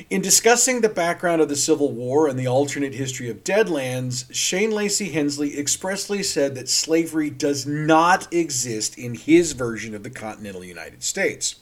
In 0.10 0.22
discussing 0.22 0.82
the 0.82 0.89
background 0.89 1.42
of 1.42 1.50
the 1.50 1.56
Civil 1.56 1.92
War 1.92 2.27
and 2.27 2.38
the 2.38 2.48
alternate 2.48 2.94
history 2.94 3.30
of 3.30 3.44
Deadlands, 3.44 4.25
Shane 4.32 4.70
Lacy 4.70 5.10
Hensley 5.10 5.58
expressly 5.58 6.22
said 6.22 6.54
that 6.54 6.70
slavery 6.70 7.32
does 7.32 7.66
not 7.66 8.32
exist 8.32 8.98
in 8.98 9.16
his 9.16 9.54
version 9.54 9.96
of 9.96 10.04
the 10.04 10.12
continental 10.12 10.63
United 10.63 11.04
States. 11.04 11.56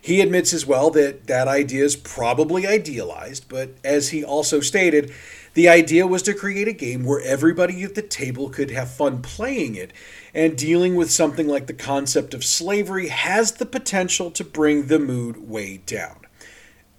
He 0.00 0.22
admits 0.22 0.54
as 0.54 0.64
well 0.64 0.90
that 0.92 1.26
that 1.26 1.48
idea 1.48 1.84
is 1.84 1.96
probably 1.96 2.66
idealized, 2.66 3.46
but 3.48 3.74
as 3.84 4.08
he 4.08 4.24
also 4.24 4.60
stated, 4.60 5.12
the 5.52 5.68
idea 5.68 6.06
was 6.06 6.22
to 6.22 6.32
create 6.32 6.68
a 6.68 6.72
game 6.72 7.04
where 7.04 7.20
everybody 7.20 7.82
at 7.82 7.94
the 7.94 8.00
table 8.00 8.48
could 8.48 8.70
have 8.70 8.90
fun 8.90 9.20
playing 9.20 9.74
it, 9.74 9.92
and 10.32 10.56
dealing 10.56 10.94
with 10.94 11.10
something 11.10 11.46
like 11.46 11.66
the 11.66 11.74
concept 11.74 12.32
of 12.32 12.42
slavery 12.42 13.08
has 13.08 13.52
the 13.52 13.66
potential 13.66 14.30
to 14.30 14.44
bring 14.44 14.86
the 14.86 14.98
mood 14.98 15.48
way 15.48 15.82
down 15.84 16.19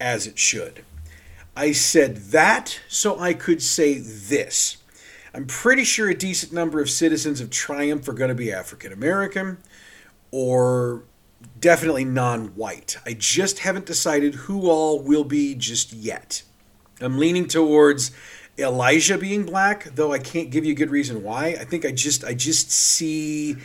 as 0.01 0.27
it 0.27 0.37
should. 0.37 0.83
I 1.55 1.71
said 1.71 2.17
that 2.31 2.79
so 2.89 3.19
I 3.19 3.33
could 3.33 3.61
say 3.61 3.99
this. 3.99 4.77
I'm 5.33 5.45
pretty 5.45 5.83
sure 5.85 6.09
a 6.09 6.15
decent 6.15 6.51
number 6.51 6.81
of 6.81 6.89
citizens 6.89 7.39
of 7.39 7.49
Triumph 7.49 8.07
are 8.07 8.13
going 8.13 8.29
to 8.29 8.35
be 8.35 8.51
African 8.51 8.91
American 8.91 9.59
or 10.31 11.03
definitely 11.59 12.03
non 12.03 12.47
white. 12.49 12.97
I 13.05 13.13
just 13.13 13.59
haven't 13.59 13.85
decided 13.85 14.35
who 14.35 14.69
all 14.69 14.99
will 14.99 15.23
be 15.23 15.55
just 15.55 15.93
yet. 15.93 16.43
I'm 16.99 17.17
leaning 17.17 17.47
towards 17.47 18.11
Elijah 18.57 19.17
being 19.17 19.45
black, 19.45 19.95
though 19.95 20.11
I 20.11 20.19
can't 20.19 20.51
give 20.51 20.65
you 20.65 20.73
a 20.73 20.75
good 20.75 20.91
reason 20.91 21.23
why. 21.23 21.57
I 21.59 21.63
think 21.65 21.85
I 21.85 21.91
just 21.91 22.23
I 22.23 22.33
just 22.33 22.71
see 22.71 23.55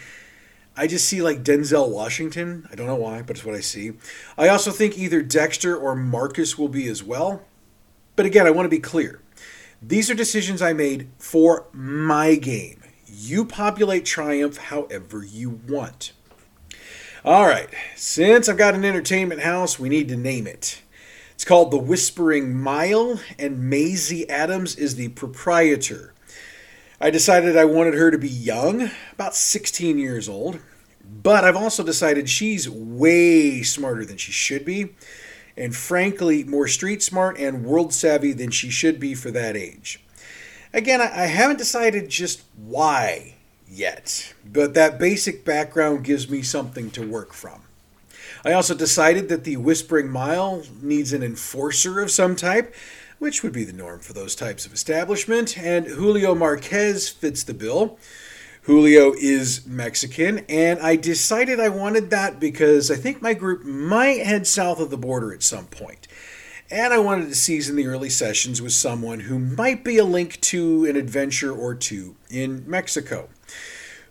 I 0.77 0.87
just 0.87 1.09
see 1.09 1.23
like 1.23 1.43
Denzel 1.43 1.89
Washington. 1.89 2.69
I 2.71 2.75
don't 2.75 2.87
know 2.87 2.97
why, 2.97 3.23
but 3.23 3.37
it's 3.37 3.47
what 3.47 3.55
I 3.55 3.61
see. 3.61 3.93
I 4.37 4.49
also 4.49 4.71
think 4.71 4.99
either 4.99 5.23
Dexter 5.23 5.77
or 5.77 5.97
Marcus 5.97 6.59
will 6.59 6.69
be 6.69 6.87
as 6.89 7.03
well. 7.03 7.43
But 8.15 8.27
again, 8.27 8.47
I 8.47 8.51
want 8.51 8.67
to 8.67 8.71
be 8.71 8.81
clear. 8.81 9.21
These 9.81 10.11
are 10.11 10.15
decisions 10.15 10.61
I 10.61 10.73
made 10.73 11.09
for 11.19 11.67
my 11.73 12.35
game. 12.35 12.83
You 13.07 13.45
populate 13.45 14.05
Triumph 14.05 14.57
however 14.57 15.25
you 15.25 15.61
want. 15.69 16.13
All 17.25 17.47
right, 17.47 17.69
since 17.97 18.49
I've 18.49 18.59
got 18.59 18.75
an 18.75 18.85
entertainment 18.85 19.41
house, 19.41 19.79
we 19.79 19.89
need 19.89 20.09
to 20.09 20.17
name 20.17 20.47
it. 20.47 20.83
It's 21.35 21.45
called 21.45 21.71
The 21.71 21.77
Whispering 21.77 22.55
Mile, 22.55 23.21
and 23.39 23.69
Maisie 23.69 24.29
Adams 24.31 24.77
is 24.77 24.95
the 24.95 25.09
proprietor. 25.09 26.15
I 27.01 27.11
decided 27.11 27.57
I 27.57 27.67
wanted 27.67 27.95
her 27.95 28.11
to 28.11 28.17
be 28.17 28.29
young, 28.29 28.91
about 29.13 29.35
16 29.35 29.99
years 29.99 30.31
old, 30.31 30.61
but 31.05 31.45
I've 31.45 31.57
also 31.57 31.83
decided 31.83 32.29
she's 32.29 32.71
way 32.71 33.63
smarter 33.63 34.05
than 34.07 34.17
she 34.17 34.33
should 34.33 34.65
be, 34.65 34.95
and 35.59 35.77
frankly, 35.77 36.43
more 36.45 36.67
street 36.67 37.03
smart 37.03 37.39
and 37.39 37.65
world 37.67 37.93
savvy 37.93 38.33
than 38.33 38.51
she 38.51 38.71
should 38.71 38.99
be 38.99 39.15
for 39.15 39.31
that 39.31 39.57
age. 39.57 40.03
Again, 40.73 41.03
I 41.03 41.27
haven't 41.27 41.59
decided 41.59 42.09
just 42.09 42.45
why 42.57 43.35
yet, 43.69 44.33
but 44.51 44.73
that 44.73 44.99
basic 44.99 45.45
background 45.45 46.03
gives 46.03 46.31
me 46.31 46.41
something 46.41 46.91
to 46.93 47.07
work 47.07 47.35
from. 47.35 47.63
I 48.43 48.53
also 48.53 48.75
decided 48.75 49.29
that 49.29 49.45
the 49.45 49.59
Whispering 49.59 50.09
Mile 50.09 50.63
needs 50.81 51.13
an 51.13 51.23
enforcer 51.23 52.01
of 52.01 52.11
some 52.11 52.37
type, 52.37 52.75
which 53.19 53.43
would 53.43 53.53
be 53.53 53.65
the 53.65 53.73
norm 53.73 54.01
for 54.01 54.13
those 54.13 54.35
types 54.35 54.67
of 54.67 54.73
establishment, 54.73 55.57
and 55.59 55.87
Julio 55.87 56.35
Marquez 56.35 57.09
fits 57.09 57.43
the 57.43 57.55
bill. 57.55 57.99
Julio 58.63 59.13
is 59.13 59.65
Mexican, 59.65 60.41
and 60.49 60.81
I 60.81 60.97
decided 60.97 61.61
I 61.61 61.69
wanted 61.69 62.11
that 62.11 62.41
because 62.41 62.91
I 62.91 62.97
think 62.97 63.23
my 63.23 63.33
group 63.33 63.65
might 63.65 64.27
head 64.27 64.47
south 64.47 64.81
of 64.81 64.91
the 64.91 64.99
border 64.99 65.33
at 65.33 65.43
some 65.43 65.67
point. 65.67 66.09
And 66.69 66.93
I 66.93 66.99
wanted 66.99 67.29
to 67.29 67.37
season 67.37 67.77
the 67.77 67.87
early 67.87 68.11
sessions 68.11 68.61
with 68.61 68.73
someone 68.73 69.21
who 69.21 69.39
might 69.39 69.85
be 69.85 69.99
a 69.99 70.05
link 70.05 70.41
to 70.41 70.85
an 70.85 70.97
adventure 70.97 71.53
or 71.53 71.77
two 71.77 72.17
in 72.29 72.65
Mexico. 72.67 73.29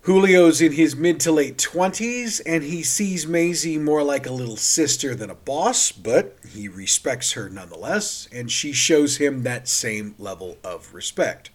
Julio's 0.06 0.62
in 0.62 0.74
his 0.74 0.96
mid 0.96 1.20
to 1.22 1.32
late 1.32 1.58
20s, 1.58 2.40
and 2.46 2.64
he 2.64 2.84
sees 2.84 3.26
Maisie 3.26 3.80
more 3.80 4.04
like 4.04 4.28
a 4.28 4.32
little 4.32 4.56
sister 4.56 5.16
than 5.16 5.32
a 5.32 5.36
boss, 5.36 5.92
but 5.92 6.38
he 6.48 6.68
respects 6.68 7.32
her 7.32 7.50
nonetheless, 7.50 8.30
and 8.32 8.52
she 8.52 8.72
shows 8.72 9.18
him 9.18 9.42
that 9.42 9.68
same 9.68 10.14
level 10.20 10.60
of 10.64 10.94
respect. 10.94 11.50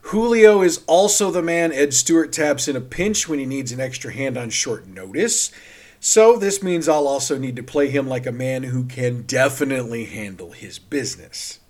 Julio 0.00 0.62
is 0.62 0.82
also 0.88 1.30
the 1.30 1.40
man 1.40 1.70
Ed 1.70 1.94
Stewart 1.94 2.32
taps 2.32 2.66
in 2.66 2.74
a 2.74 2.80
pinch 2.80 3.28
when 3.28 3.38
he 3.38 3.46
needs 3.46 3.70
an 3.70 3.78
extra 3.78 4.12
hand 4.12 4.36
on 4.36 4.50
short 4.50 4.88
notice. 4.88 5.52
So 6.00 6.36
this 6.36 6.60
means 6.60 6.88
I'll 6.88 7.06
also 7.06 7.38
need 7.38 7.54
to 7.54 7.62
play 7.62 7.88
him 7.88 8.08
like 8.08 8.26
a 8.26 8.32
man 8.32 8.64
who 8.64 8.84
can 8.84 9.22
definitely 9.22 10.06
handle 10.06 10.50
his 10.50 10.80
business. 10.80 11.60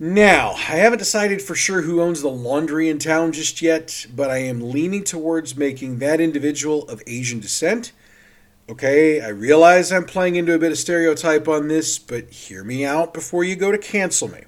Now, 0.00 0.52
I 0.52 0.76
haven't 0.76 1.00
decided 1.00 1.42
for 1.42 1.56
sure 1.56 1.82
who 1.82 2.00
owns 2.00 2.22
the 2.22 2.28
laundry 2.28 2.88
in 2.88 3.00
town 3.00 3.32
just 3.32 3.60
yet, 3.60 4.06
but 4.14 4.30
I 4.30 4.38
am 4.38 4.70
leaning 4.70 5.02
towards 5.02 5.56
making 5.56 5.98
that 5.98 6.20
individual 6.20 6.88
of 6.88 7.02
Asian 7.08 7.40
descent. 7.40 7.90
Okay, 8.70 9.20
I 9.20 9.28
realize 9.28 9.90
I'm 9.90 10.04
playing 10.04 10.36
into 10.36 10.54
a 10.54 10.58
bit 10.58 10.70
of 10.70 10.78
stereotype 10.78 11.48
on 11.48 11.66
this, 11.66 11.98
but 11.98 12.30
hear 12.30 12.62
me 12.62 12.84
out 12.84 13.12
before 13.12 13.42
you 13.42 13.56
go 13.56 13.72
to 13.72 13.78
cancel 13.78 14.28
me. 14.28 14.44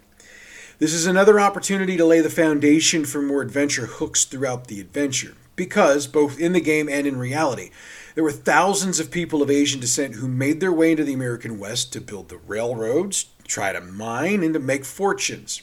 This 0.78 0.95
is 0.95 1.07
another 1.07 1.40
opportunity 1.40 1.97
to 1.97 2.04
lay 2.04 2.21
the 2.21 2.30
foundation 2.30 3.04
for 3.04 3.21
more 3.21 3.42
adventure 3.42 3.87
hooks 3.87 4.25
throughout 4.25 4.69
the 4.69 4.80
adventure, 4.80 5.35
because, 5.57 6.07
both 6.07 6.38
in 6.38 6.52
the 6.52 6.61
game 6.61 6.88
and 6.88 7.09
in 7.09 7.19
reality, 7.19 7.71
there 8.14 8.23
were 8.23 8.30
thousands 8.30 9.00
of 9.00 9.11
people 9.11 9.42
of 9.42 9.50
Asian 9.50 9.80
descent 9.80 10.14
who 10.14 10.28
made 10.28 10.61
their 10.61 10.73
way 10.73 10.92
into 10.92 11.02
the 11.02 11.12
American 11.12 11.59
West 11.59 11.92
to 11.92 12.00
build 12.00 12.28
the 12.28 12.38
railroads, 12.38 13.26
try 13.50 13.73
to 13.73 13.80
mine, 13.80 14.42
and 14.42 14.54
to 14.54 14.61
make 14.61 14.85
fortunes. 14.85 15.62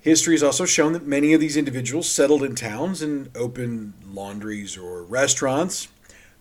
History 0.00 0.34
has 0.34 0.42
also 0.42 0.64
shown 0.64 0.92
that 0.92 1.06
many 1.06 1.32
of 1.32 1.40
these 1.40 1.56
individuals 1.56 2.08
settled 2.08 2.42
in 2.42 2.54
towns 2.54 3.02
and 3.02 3.28
opened 3.36 3.92
laundries 4.08 4.76
or 4.76 5.02
restaurants. 5.02 5.88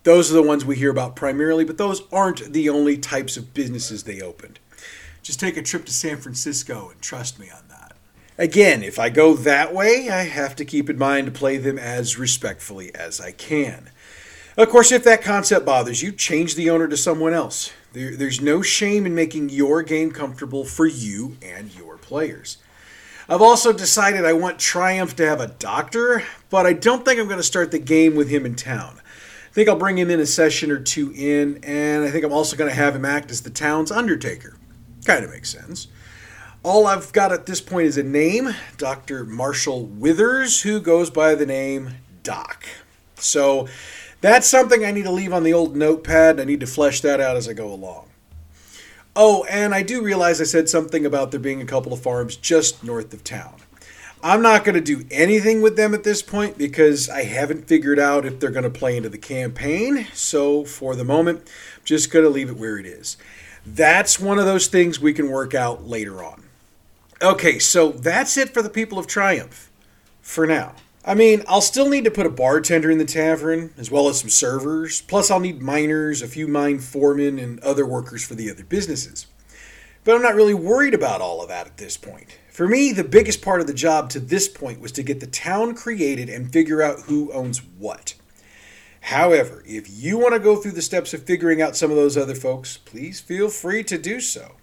Those 0.03 0.29
are 0.29 0.35
the 0.35 0.43
ones 0.43 0.63
we 0.63 0.75
hear 0.75 0.91
about 0.91 1.15
primarily, 1.15 1.65
but 1.65 1.79
those 1.79 2.03
aren't 2.11 2.53
the 2.53 2.69
only 2.69 2.95
types 2.95 3.37
of 3.37 3.55
businesses 3.55 4.03
they 4.03 4.21
opened. 4.21 4.59
Just 5.23 5.39
take 5.39 5.57
a 5.57 5.63
trip 5.63 5.85
to 5.85 5.91
San 5.91 6.17
Francisco 6.17 6.89
and 6.91 7.01
trust 7.01 7.39
me 7.39 7.49
on 7.49 7.63
that. 7.69 7.93
Again, 8.37 8.83
if 8.83 8.99
I 8.99 9.09
go 9.09 9.33
that 9.33 9.73
way, 9.73 10.09
I 10.09 10.23
have 10.23 10.55
to 10.57 10.65
keep 10.65 10.89
in 10.89 10.99
mind 10.99 11.25
to 11.25 11.31
play 11.31 11.57
them 11.57 11.79
as 11.79 12.19
respectfully 12.19 12.93
as 12.93 13.19
I 13.19 13.31
can. 13.31 13.89
Of 14.57 14.69
course, 14.69 14.93
if 14.93 15.03
that 15.03 15.21
concept 15.21 15.65
bothers 15.65 16.01
you, 16.01 16.13
change 16.13 16.55
the 16.55 16.69
owner 16.69 16.87
to 16.87 16.95
someone 16.95 17.33
else. 17.33 17.73
There, 17.91 18.15
there's 18.15 18.39
no 18.39 18.61
shame 18.61 19.05
in 19.05 19.13
making 19.13 19.49
your 19.49 19.83
game 19.83 20.11
comfortable 20.11 20.63
for 20.63 20.85
you 20.85 21.37
and 21.41 21.75
your 21.75 21.97
players. 21.97 22.57
I've 23.27 23.41
also 23.41 23.73
decided 23.73 24.23
I 24.23 24.33
want 24.33 24.59
Triumph 24.59 25.15
to 25.17 25.25
have 25.25 25.41
a 25.41 25.47
doctor, 25.47 26.23
but 26.49 26.65
I 26.65 26.71
don't 26.71 27.03
think 27.03 27.19
I'm 27.19 27.27
going 27.27 27.39
to 27.39 27.43
start 27.43 27.71
the 27.71 27.79
game 27.79 28.15
with 28.15 28.29
him 28.29 28.45
in 28.45 28.55
town. 28.55 29.01
I 29.49 29.53
think 29.53 29.67
I'll 29.67 29.75
bring 29.75 29.97
him 29.97 30.09
in 30.09 30.21
a 30.21 30.25
session 30.25 30.71
or 30.71 30.79
two 30.79 31.11
in, 31.11 31.59
and 31.63 32.05
I 32.05 32.11
think 32.11 32.23
I'm 32.23 32.31
also 32.31 32.55
going 32.55 32.69
to 32.69 32.75
have 32.75 32.95
him 32.95 33.03
act 33.03 33.31
as 33.31 33.41
the 33.41 33.49
town's 33.49 33.91
undertaker. 33.91 34.55
Kind 35.05 35.25
of 35.25 35.31
makes 35.31 35.49
sense. 35.49 35.87
All 36.63 36.87
I've 36.87 37.11
got 37.11 37.31
at 37.31 37.45
this 37.45 37.61
point 37.61 37.87
is 37.87 37.97
a 37.97 38.03
name 38.03 38.53
Dr. 38.77 39.25
Marshall 39.25 39.85
Withers, 39.85 40.61
who 40.61 40.79
goes 40.79 41.09
by 41.09 41.35
the 41.35 41.45
name 41.45 41.95
Doc. 42.23 42.65
So 43.15 43.67
that's 44.25 44.47
something 44.47 44.83
I 44.83 44.91
need 44.91 45.03
to 45.03 45.11
leave 45.11 45.33
on 45.33 45.43
the 45.43 45.53
old 45.53 45.75
notepad. 45.75 46.39
I 46.39 46.45
need 46.45 46.59
to 46.61 46.67
flesh 46.67 47.01
that 47.01 47.21
out 47.21 47.37
as 47.37 47.47
I 47.47 47.53
go 47.53 47.71
along. 47.71 48.07
Oh, 49.15 49.45
and 49.45 49.73
I 49.73 49.81
do 49.81 50.01
realize 50.01 50.41
I 50.41 50.45
said 50.45 50.67
something 50.67 51.05
about 51.05 51.31
there 51.31 51.39
being 51.39 51.61
a 51.61 51.65
couple 51.65 51.93
of 51.93 52.01
farms 52.01 52.35
just 52.35 52.83
north 52.83 53.13
of 53.13 53.23
town. 53.23 53.55
I'm 54.23 54.41
not 54.41 54.65
going 54.65 54.75
to 54.75 54.81
do 54.81 55.05
anything 55.11 55.61
with 55.61 55.77
them 55.77 55.93
at 55.93 56.03
this 56.03 56.21
point 56.21 56.57
because 56.57 57.09
I 57.09 57.25
haven't 57.25 57.67
figured 57.67 57.99
out 57.99 58.25
if 58.25 58.39
they're 58.39 58.49
going 58.49 58.63
to 58.63 58.69
play 58.69 58.97
into 58.97 59.07
the 59.07 59.17
campaign. 59.17 60.07
So 60.13 60.65
for 60.65 60.95
the 60.95 61.05
moment, 61.05 61.41
I'm 61.41 61.85
just 61.85 62.11
going 62.11 62.25
to 62.25 62.29
leave 62.29 62.49
it 62.49 62.57
where 62.57 62.77
it 62.77 62.85
is. 62.85 63.17
That's 63.65 64.19
one 64.19 64.39
of 64.39 64.45
those 64.45 64.67
things 64.67 64.99
we 64.99 65.13
can 65.13 65.29
work 65.29 65.53
out 65.53 65.87
later 65.87 66.23
on. 66.23 66.43
Okay, 67.21 67.59
so 67.59 67.91
that's 67.91 68.35
it 68.37 68.53
for 68.53 68.61
the 68.61 68.69
people 68.69 68.97
of 68.97 69.07
Triumph 69.07 69.71
for 70.21 70.45
now. 70.45 70.73
I 71.07 71.13
mean, 71.13 71.43
I'll 71.47 71.61
still 71.61 71.87
need 71.87 72.03
to 72.05 72.11
put 72.11 72.25
a 72.25 72.31
bartender 72.31 72.89
in 72.89 72.97
the 72.97 73.05
tavern, 73.05 73.71
as 73.77 73.91
well 73.91 74.09
as 74.09 74.19
some 74.19 74.29
servers. 74.29 75.01
Plus, 75.01 75.29
I'll 75.29 75.39
need 75.39 75.61
miners, 75.61 76.23
a 76.23 76.27
few 76.27 76.47
mine 76.47 76.79
foremen, 76.79 77.37
and 77.37 77.59
other 77.59 77.85
workers 77.85 78.25
for 78.25 78.33
the 78.33 78.49
other 78.49 78.63
businesses. 78.63 79.27
But 80.03 80.15
I'm 80.15 80.23
not 80.23 80.33
really 80.33 80.55
worried 80.55 80.95
about 80.95 81.21
all 81.21 81.43
of 81.43 81.49
that 81.49 81.67
at 81.67 81.77
this 81.77 81.95
point. 81.95 82.39
For 82.49 82.67
me, 82.67 82.91
the 82.91 83.03
biggest 83.03 83.43
part 83.43 83.61
of 83.61 83.67
the 83.67 83.73
job 83.73 84.09
to 84.11 84.19
this 84.19 84.47
point 84.47 84.79
was 84.79 84.91
to 84.93 85.03
get 85.03 85.19
the 85.19 85.27
town 85.27 85.75
created 85.75 86.27
and 86.27 86.51
figure 86.51 86.81
out 86.81 87.01
who 87.01 87.31
owns 87.31 87.59
what. 87.63 88.15
However, 89.01 89.61
if 89.67 89.87
you 89.87 90.17
want 90.17 90.33
to 90.33 90.39
go 90.39 90.55
through 90.55 90.71
the 90.71 90.81
steps 90.81 91.13
of 91.13 91.23
figuring 91.23 91.61
out 91.61 91.75
some 91.75 91.91
of 91.91 91.97
those 91.97 92.17
other 92.17 92.33
folks, 92.33 92.77
please 92.77 93.19
feel 93.19 93.49
free 93.49 93.83
to 93.83 93.99
do 93.99 94.19
so. 94.19 94.55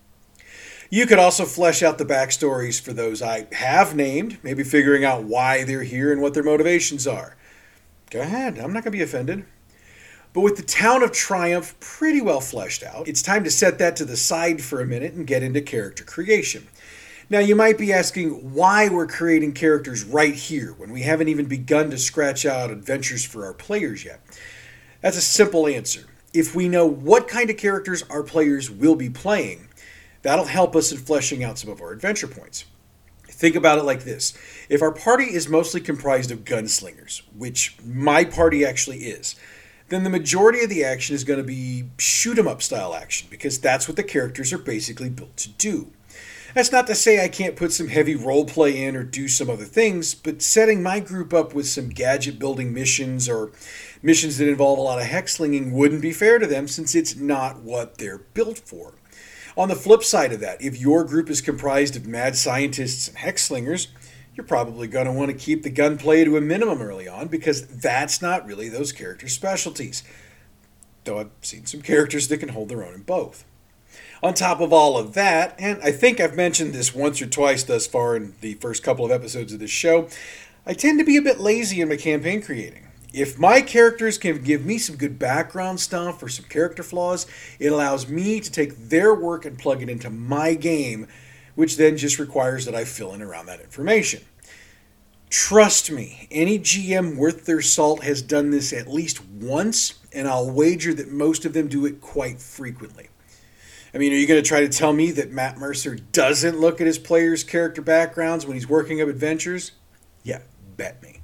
You 0.93 1.07
could 1.07 1.19
also 1.19 1.47
flesh 1.47 1.83
out 1.83 1.97
the 1.97 2.05
backstories 2.05 2.79
for 2.79 2.93
those 2.93 3.23
I 3.23 3.47
have 3.53 3.97
named, 3.97 4.37
maybe 4.43 4.63
figuring 4.63 5.07
out 5.07 5.25
why 5.25 5.65
they're 5.65 5.85
here 5.85 6.13
and 6.13 6.21
what 6.21 6.35
their 6.35 6.43
motivations 6.43 7.07
are. 7.07 7.35
Go 8.11 8.21
ahead, 8.21 8.59
I'm 8.59 8.75
not 8.75 8.85
going 8.85 8.93
to 8.93 8.99
be 8.99 9.03
offended. 9.03 9.47
But 10.35 10.43
with 10.43 10.59
the 10.59 10.63
town 10.63 11.03
of 11.03 11.11
Triumph 11.11 11.81
pretty 11.81 12.21
well 12.21 12.43
fleshed 12.43 12.83
out, 12.83 13.09
it's 13.09 13.23
time 13.23 13.43
to 13.45 13.51
set 13.51 13.79
that 13.79 13.97
to 13.97 14.05
the 14.05 14.19
side 14.19 14.61
for 14.61 14.83
a 14.83 14.87
minute 14.87 15.15
and 15.15 15.27
get 15.27 15.43
into 15.43 15.63
character 15.63 16.05
creation. 16.05 16.69
Now, 17.31 17.39
you 17.39 17.57
might 17.57 17.79
be 17.79 17.91
asking 17.91 18.53
why 18.53 18.91
we're 18.91 19.07
creating 19.07 19.55
characters 19.55 20.05
right 20.05 20.35
here 20.35 20.75
when 20.75 20.93
we 20.93 21.01
haven't 21.01 21.29
even 21.29 21.47
begun 21.47 21.89
to 21.89 21.97
scratch 21.97 22.45
out 22.45 22.71
adventures 22.71 23.25
for 23.25 23.47
our 23.47 23.55
players 23.55 24.05
yet. 24.05 24.21
That's 25.01 25.17
a 25.17 25.23
simple 25.23 25.67
answer. 25.67 26.05
If 26.35 26.55
we 26.55 26.69
know 26.69 26.87
what 26.87 27.29
kind 27.29 27.49
of 27.49 27.57
characters 27.57 28.03
our 28.11 28.23
players 28.23 28.71
will 28.71 28.95
be 28.95 29.09
playing, 29.09 29.69
That'll 30.23 30.47
help 30.47 30.75
us 30.75 30.93
in 30.93 30.99
fleshing 30.99 31.45
out 31.45 31.59
some 31.59 31.71
of 31.71 31.81
our 31.83 31.93
adventure 31.93 32.29
points. 32.29 32.65
Think 33.29 33.57
about 33.57 33.79
it 33.79 33.85
like 33.85 34.05
this 34.05 34.35
if 34.69 34.83
our 34.83 34.93
party 34.93 35.25
is 35.25 35.49
mostly 35.49 35.81
comprised 35.81 36.31
of 36.31 36.45
gunslingers, 36.45 37.23
which 37.37 37.77
my 37.85 38.25
party 38.25 38.65
actually 38.65 38.99
is, 38.99 39.35
then 39.89 40.05
the 40.05 40.11
majority 40.11 40.63
of 40.63 40.71
the 40.71 40.85
action 40.85 41.15
is 41.15 41.25
going 41.25 41.41
to 41.41 41.45
be 41.45 41.85
shoot 41.99 42.39
'em 42.39 42.47
up 42.47 42.63
style 42.63 42.95
action 42.95 43.29
because 43.31 43.59
that's 43.59 43.89
what 43.89 43.97
the 43.97 44.03
characters 44.03 44.53
are 44.53 44.59
basically 44.59 45.11
built 45.11 45.37
to 45.39 45.49
do. 45.49 45.91
That's 46.55 46.71
not 46.71 46.87
to 46.89 46.95
say 46.95 47.25
I 47.25 47.29
can't 47.29 47.57
put 47.57 47.73
some 47.73 47.89
heavy 47.89 48.15
role 48.15 48.45
play 48.45 48.83
in 48.85 48.95
or 48.95 49.03
do 49.03 49.27
some 49.27 49.49
other 49.49 49.65
things, 49.65 50.15
but 50.15 50.43
setting 50.43 50.83
my 50.83 51.01
group 51.01 51.33
up 51.33 51.55
with 51.55 51.67
some 51.67 51.89
gadget 51.89 52.39
building 52.39 52.75
missions 52.75 53.29
or 53.29 53.53
missions 54.03 54.37
that 54.39 54.49
involve 54.49 54.79
a 54.79 54.83
lot 54.83 55.01
of 55.01 55.07
hex 55.07 55.37
slinging 55.37 55.73
wouldn't 55.73 56.03
be 56.03 56.13
fair 56.13 56.39
to 56.39 56.47
them 56.47 56.69
since 56.69 56.95
it's 56.95 57.17
not 57.17 57.61
what 57.61 57.97
they're 57.97 58.19
built 58.19 58.59
for. 58.59 58.95
On 59.57 59.69
the 59.69 59.77
flip 59.77 60.03
side 60.03 60.33
of 60.33 60.41
that, 60.41 60.63
if 60.63 60.81
your 60.81 61.05
group 61.05 61.29
is 61.29 61.41
comprised 61.41 61.95
of 61.97 62.07
mad 62.07 62.37
scientists 62.37 63.09
and 63.09 63.19
hex 63.19 63.43
slingers, 63.43 63.89
you're 64.35 64.47
probably 64.47 64.89
going 64.89 65.07
to 65.07 65.13
want 65.13 65.31
to 65.31 65.37
keep 65.37 65.63
the 65.63 65.71
gunplay 65.71 66.25
to 66.25 66.39
a 66.39 66.41
minimum 66.41 66.81
early 66.81 67.07
on 67.07 67.29
because 67.29 67.67
that's 67.67 68.23
not 68.23 68.47
really 68.47 68.69
those 68.71 68.93
characters' 68.93 69.35
specialties. 69.35 70.03
Though 71.05 71.19
I've 71.19 71.31
seen 71.43 71.67
some 71.67 71.83
characters 71.83 72.29
that 72.29 72.39
can 72.39 72.51
hold 72.51 72.71
their 72.71 72.83
own 72.83 72.95
in 72.95 73.03
both. 73.03 73.45
On 74.23 74.33
top 74.33 74.61
of 74.61 74.73
all 74.73 74.97
of 74.97 75.15
that, 75.15 75.55
and 75.59 75.83
I 75.83 75.93
think 75.93 76.19
I've 76.19 76.37
mentioned 76.37 76.73
this 76.73 76.95
once 76.95 77.21
or 77.21 77.27
twice 77.27 77.65
thus 77.65 77.87
far 77.87 78.17
in 78.17 78.35
the 78.41 78.55
first 78.55 78.83
couple 78.83 79.05
of 79.05 79.11
episodes 79.11 79.53
of 79.53 79.59
this 79.59 79.71
show, 79.71 80.09
I 80.65 80.73
tend 80.75 80.99
to 81.01 81.05
be 81.05 81.17
a 81.17 81.23
bit 81.23 81.41
lazy 81.41 81.81
in 81.81 81.89
my 81.89 81.97
campaign 81.97 82.41
creating. 82.41 82.87
If 83.13 83.39
my 83.39 83.61
characters 83.61 84.17
can 84.17 84.43
give 84.43 84.65
me 84.65 84.79
some 84.79 84.97
good 84.97 85.19
background 85.19 85.81
stuff 85.81 86.23
or 86.23 86.29
some 86.29 86.47
character 86.47 86.83
flaws, 86.83 87.27
it 87.59 87.71
allows 87.71 88.09
me 88.09 88.41
to 88.41 88.51
take 88.51 88.89
their 88.89 89.15
work 89.15 89.45
and 89.45 89.59
plug 89.59 89.83
it 89.83 89.91
into 89.91 90.09
my 90.09 90.55
game, 90.55 91.07
which 91.55 91.77
then 91.77 91.99
just 91.99 92.19
requires 92.19 92.65
that 92.65 92.75
I 92.75 92.85
fill 92.85 93.13
in 93.13 93.21
around 93.21 93.47
that 93.47 93.61
information. 93.61 94.23
Trust 95.29 95.91
me, 95.91 96.27
any 96.31 96.59
GM 96.59 97.17
worth 97.17 97.47
their 97.47 97.63
salt 97.63 98.03
has 98.03 98.23
done 98.23 98.51
this 98.51 98.73
at 98.73 98.89
least 98.89 99.25
once, 99.27 99.95
and 100.13 100.29
I'll 100.29 100.51
wager 100.51 100.93
that 100.95 101.11
most 101.11 101.45
of 101.45 101.53
them 101.53 101.69
do 101.69 101.87
it 101.87 102.01
quite 102.01 102.39
frequently. 102.39 103.09
I 103.95 103.99
mean, 103.99 104.13
are 104.13 104.17
you 104.17 104.27
going 104.27 104.43
to 104.43 104.47
try 104.47 104.61
to 104.61 104.69
tell 104.69 104.93
me 104.93 105.11
that 105.13 105.33
Matt 105.33 105.59
Mercer 105.59 105.97
doesn't 105.97 106.61
look 106.61 106.81
at 106.81 106.87
his 106.87 106.99
players' 106.99 107.45
character 107.45 107.83
backgrounds 107.83 108.47
when 108.47 108.57
he's 108.57 108.69
working 108.69 109.03
up 109.03 109.09
adventures? 109.09 109.73
Yeah, 110.23 110.41
bet 110.77 111.03
me. 111.03 111.22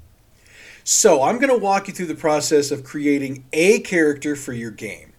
So, 0.90 1.22
I'm 1.22 1.36
going 1.36 1.50
to 1.50 1.58
walk 1.58 1.86
you 1.86 1.92
through 1.92 2.06
the 2.06 2.14
process 2.14 2.70
of 2.70 2.82
creating 2.82 3.44
a 3.52 3.80
character 3.80 4.34
for 4.34 4.54
your 4.54 4.70
game. 4.70 5.12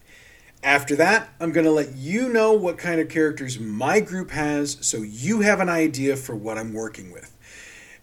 After 0.63 0.95
that, 0.95 1.29
I'm 1.39 1.51
going 1.51 1.67
to 1.67 1.71
let 1.71 1.95
you 1.95 2.27
know 2.27 2.53
what 2.53 2.79
kind 2.79 2.99
of 2.99 3.07
characters 3.07 3.59
my 3.59 3.99
group 3.99 4.31
has 4.31 4.79
so 4.81 5.03
you 5.03 5.41
have 5.41 5.59
an 5.59 5.69
idea 5.69 6.15
for 6.15 6.35
what 6.35 6.57
I'm 6.57 6.73
working 6.73 7.11
with. 7.11 7.37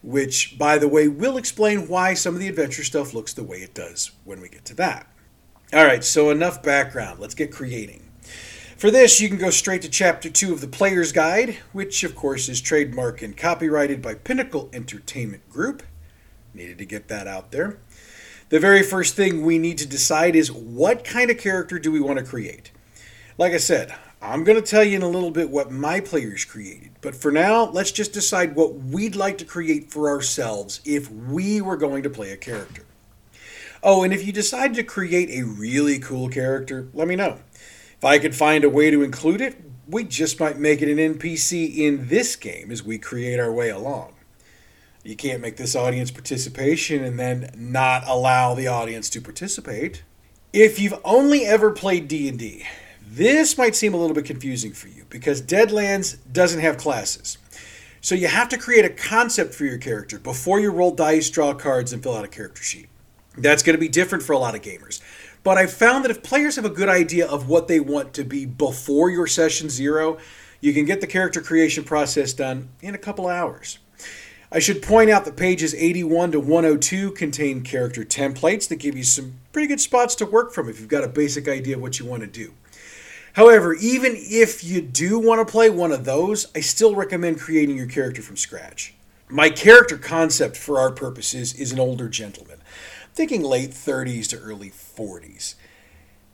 Which, 0.01 0.57
by 0.57 0.77
the 0.77 0.87
way, 0.87 1.09
will 1.09 1.35
explain 1.35 1.89
why 1.89 2.13
some 2.13 2.35
of 2.35 2.39
the 2.39 2.47
adventure 2.47 2.85
stuff 2.85 3.13
looks 3.13 3.33
the 3.33 3.43
way 3.43 3.57
it 3.57 3.73
does 3.73 4.11
when 4.23 4.39
we 4.39 4.47
get 4.47 4.63
to 4.63 4.75
that. 4.75 5.11
All 5.73 5.83
right, 5.83 6.05
so 6.05 6.29
enough 6.29 6.63
background. 6.63 7.19
Let's 7.19 7.35
get 7.35 7.51
creating. 7.51 8.09
For 8.77 8.89
this, 8.89 9.19
you 9.19 9.27
can 9.27 9.39
go 9.39 9.49
straight 9.49 9.81
to 9.81 9.89
Chapter 9.89 10.29
2 10.29 10.53
of 10.53 10.61
the 10.61 10.69
Player's 10.69 11.11
Guide, 11.11 11.57
which, 11.73 12.05
of 12.05 12.15
course, 12.15 12.47
is 12.47 12.61
trademarked 12.61 13.23
and 13.23 13.35
copyrighted 13.35 14.01
by 14.01 14.13
Pinnacle 14.13 14.69
Entertainment 14.71 15.49
Group. 15.49 15.83
Needed 16.53 16.77
to 16.79 16.85
get 16.85 17.07
that 17.07 17.27
out 17.27 17.51
there. 17.51 17.79
The 18.49 18.59
very 18.59 18.81
first 18.83 19.15
thing 19.15 19.45
we 19.45 19.57
need 19.57 19.77
to 19.79 19.87
decide 19.87 20.35
is 20.35 20.51
what 20.51 21.03
kind 21.03 21.29
of 21.29 21.37
character 21.37 21.79
do 21.79 21.91
we 21.91 21.99
want 21.99 22.19
to 22.19 22.25
create? 22.25 22.71
Like 23.37 23.53
I 23.53 23.57
said, 23.57 23.93
I'm 24.21 24.43
going 24.43 24.61
to 24.61 24.67
tell 24.67 24.83
you 24.83 24.95
in 24.95 25.03
a 25.03 25.09
little 25.09 25.31
bit 25.31 25.49
what 25.49 25.71
my 25.71 25.99
players 25.99 26.43
created, 26.43 26.91
but 27.01 27.13
for 27.13 27.31
now, 27.31 27.65
let's 27.65 27.91
just 27.91 28.13
decide 28.13 28.55
what 28.55 28.73
we'd 28.73 29.15
like 29.15 29.37
to 29.39 29.45
create 29.45 29.91
for 29.91 30.09
ourselves 30.09 30.81
if 30.85 31.11
we 31.11 31.61
were 31.61 31.77
going 31.77 32.03
to 32.03 32.09
play 32.09 32.31
a 32.31 32.37
character. 32.37 32.83
Oh, 33.83 34.03
and 34.03 34.13
if 34.13 34.25
you 34.25 34.33
decide 34.33 34.73
to 34.73 34.83
create 34.83 35.29
a 35.29 35.45
really 35.45 35.99
cool 35.99 36.29
character, 36.29 36.87
let 36.93 37.07
me 37.07 37.15
know. 37.15 37.39
If 37.97 38.05
I 38.05 38.17
could 38.17 38.35
find 38.35 38.63
a 38.63 38.69
way 38.69 38.89
to 38.89 39.03
include 39.03 39.41
it, 39.41 39.61
we 39.87 40.03
just 40.03 40.39
might 40.39 40.57
make 40.57 40.81
it 40.81 40.91
an 40.91 41.15
NPC 41.15 41.77
in 41.77 42.07
this 42.07 42.35
game 42.35 42.71
as 42.71 42.83
we 42.83 42.97
create 42.97 43.39
our 43.39 43.51
way 43.51 43.69
along. 43.69 44.13
You 45.07 45.15
can't 45.15 45.41
make 45.41 45.55
this 45.55 45.73
audience 45.73 46.11
participation 46.11 47.01
and 47.01 47.17
then 47.17 47.49
not 47.55 48.03
allow 48.05 48.53
the 48.53 48.67
audience 48.67 49.09
to 49.11 49.21
participate. 49.21 50.03
If 50.51 50.81
you've 50.81 50.99
only 51.05 51.45
ever 51.45 51.71
played 51.71 52.09
D&D, 52.09 52.65
this 53.09 53.57
might 53.57 53.73
seem 53.73 53.93
a 53.93 53.97
little 53.97 54.13
bit 54.13 54.25
confusing 54.25 54.73
for 54.73 54.89
you 54.89 55.05
because 55.09 55.41
Deadlands 55.41 56.17
doesn't 56.29 56.59
have 56.59 56.75
classes. 56.75 57.37
So 58.01 58.15
you 58.15 58.27
have 58.27 58.49
to 58.49 58.57
create 58.57 58.83
a 58.83 58.89
concept 58.89 59.53
for 59.53 59.63
your 59.63 59.77
character 59.77 60.19
before 60.19 60.59
you 60.59 60.71
roll 60.71 60.91
dice, 60.91 61.29
draw 61.29 61.53
cards, 61.53 61.93
and 61.93 62.03
fill 62.03 62.17
out 62.17 62.25
a 62.25 62.27
character 62.27 62.61
sheet. 62.61 62.89
That's 63.37 63.63
going 63.63 63.77
to 63.77 63.79
be 63.79 63.87
different 63.87 64.25
for 64.25 64.33
a 64.33 64.37
lot 64.37 64.55
of 64.55 64.61
gamers. 64.61 64.99
But 65.41 65.57
I've 65.57 65.71
found 65.71 66.03
that 66.03 66.11
if 66.11 66.21
players 66.21 66.57
have 66.57 66.65
a 66.65 66.69
good 66.69 66.89
idea 66.89 67.27
of 67.27 67.47
what 67.47 67.69
they 67.69 67.79
want 67.79 68.13
to 68.15 68.25
be 68.25 68.45
before 68.45 69.09
your 69.09 69.27
session 69.27 69.69
zero, 69.69 70.17
you 70.59 70.73
can 70.73 70.83
get 70.83 70.99
the 70.99 71.07
character 71.07 71.39
creation 71.39 71.85
process 71.85 72.33
done 72.33 72.67
in 72.81 72.93
a 72.93 72.97
couple 72.97 73.29
hours. 73.29 73.79
I 74.51 74.59
should 74.59 74.81
point 74.81 75.09
out 75.09 75.25
that 75.25 75.35
pages 75.35 75.75
81 75.75 76.31
to 76.31 76.39
102 76.39 77.11
contain 77.11 77.63
character 77.63 78.03
templates 78.03 78.67
that 78.69 78.77
give 78.77 78.95
you 78.95 79.03
some 79.03 79.39
pretty 79.51 79.67
good 79.67 79.81
spots 79.81 80.15
to 80.15 80.25
work 80.25 80.53
from 80.53 80.69
if 80.69 80.79
you've 80.79 80.87
got 80.87 81.03
a 81.03 81.09
basic 81.09 81.47
idea 81.49 81.75
of 81.75 81.81
what 81.81 81.99
you 81.99 82.05
want 82.05 82.21
to 82.21 82.27
do. 82.27 82.53
However, 83.33 83.73
even 83.75 84.13
if 84.15 84.63
you 84.63 84.81
do 84.81 85.19
want 85.19 85.45
to 85.45 85.51
play 85.51 85.69
one 85.69 85.91
of 85.91 86.05
those, 86.05 86.47
I 86.55 86.61
still 86.61 86.95
recommend 86.95 87.39
creating 87.39 87.77
your 87.77 87.87
character 87.87 88.21
from 88.21 88.37
scratch. 88.37 88.93
My 89.29 89.49
character 89.49 89.97
concept 89.97 90.55
for 90.55 90.79
our 90.79 90.91
purposes 90.91 91.53
is 91.53 91.73
an 91.73 91.79
older 91.79 92.07
gentleman 92.07 92.57
thinking 93.17 93.41
late 93.41 93.71
30s 93.71 94.27
to 94.29 94.37
early 94.37 94.69
40s. 94.69 95.55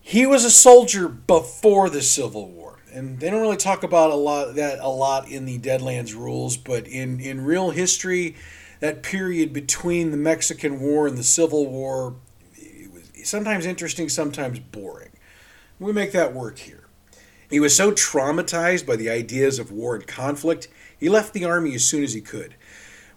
He 0.02 0.26
was 0.26 0.44
a 0.44 0.52
soldier 0.52 1.08
before 1.08 1.90
the 1.90 2.02
Civil 2.02 2.50
War, 2.50 2.63
and 2.94 3.20
they 3.20 3.30
don't 3.30 3.42
really 3.42 3.58
talk 3.58 3.84
about 3.84 4.12
a 4.12 4.16
lot 4.16 4.56
that 4.56 4.80
a 4.80 4.88
lot 4.88 5.28
in 5.28 5.46
the 5.46 5.60
Deadlands 5.60 6.16
rules, 6.16 6.58
but 6.58 6.88
in 6.88 7.20
in 7.20 7.44
real 7.44 7.72
history, 7.72 8.36
that 8.80 9.04
period 9.04 9.52
between 9.54 10.12
the 10.12 10.18
Mexican 10.18 10.80
War 10.80 11.08
and 11.08 11.18
the 11.18 11.24
Civil 11.24 11.68
War, 11.68 12.16
it 12.56 12.92
was 12.92 13.10
sometimes 13.24 13.66
interesting, 13.66 14.10
sometimes 14.10 14.60
boring. 14.60 15.12
We 15.80 15.92
make 15.92 16.12
that 16.12 16.34
work 16.34 16.60
here. 16.60 16.84
He 17.50 17.60
was 17.60 17.76
so 17.76 17.92
traumatized 17.92 18.86
by 18.86 18.96
the 18.96 19.10
ideas 19.10 19.60
of 19.60 19.72
war 19.72 19.96
and 19.96 20.08
conflict, 20.08 20.68
he 20.98 21.10
left 21.10 21.34
the 21.34 21.46
army 21.46 21.76
as 21.76 21.84
soon 21.84 22.04
as 22.04 22.14
he 22.14 22.22
could. 22.22 22.56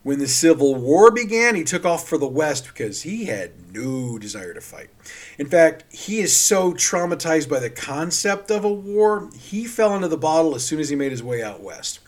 When 0.06 0.20
the 0.20 0.28
Civil 0.28 0.76
War 0.76 1.10
began, 1.10 1.56
he 1.56 1.64
took 1.64 1.84
off 1.84 2.08
for 2.08 2.16
the 2.16 2.28
West 2.28 2.68
because 2.68 3.02
he 3.02 3.24
had 3.24 3.74
no 3.74 4.18
desire 4.18 4.54
to 4.54 4.60
fight. 4.60 4.88
In 5.36 5.48
fact, 5.48 5.82
he 5.92 6.20
is 6.20 6.32
so 6.32 6.72
traumatized 6.72 7.48
by 7.48 7.58
the 7.58 7.70
concept 7.70 8.52
of 8.52 8.64
a 8.64 8.72
war, 8.72 9.28
he 9.36 9.64
fell 9.64 9.96
into 9.96 10.06
the 10.06 10.16
bottle 10.16 10.54
as 10.54 10.64
soon 10.64 10.78
as 10.78 10.90
he 10.90 10.94
made 10.94 11.10
his 11.10 11.24
way 11.24 11.42
out 11.42 11.60
West. 11.60 11.98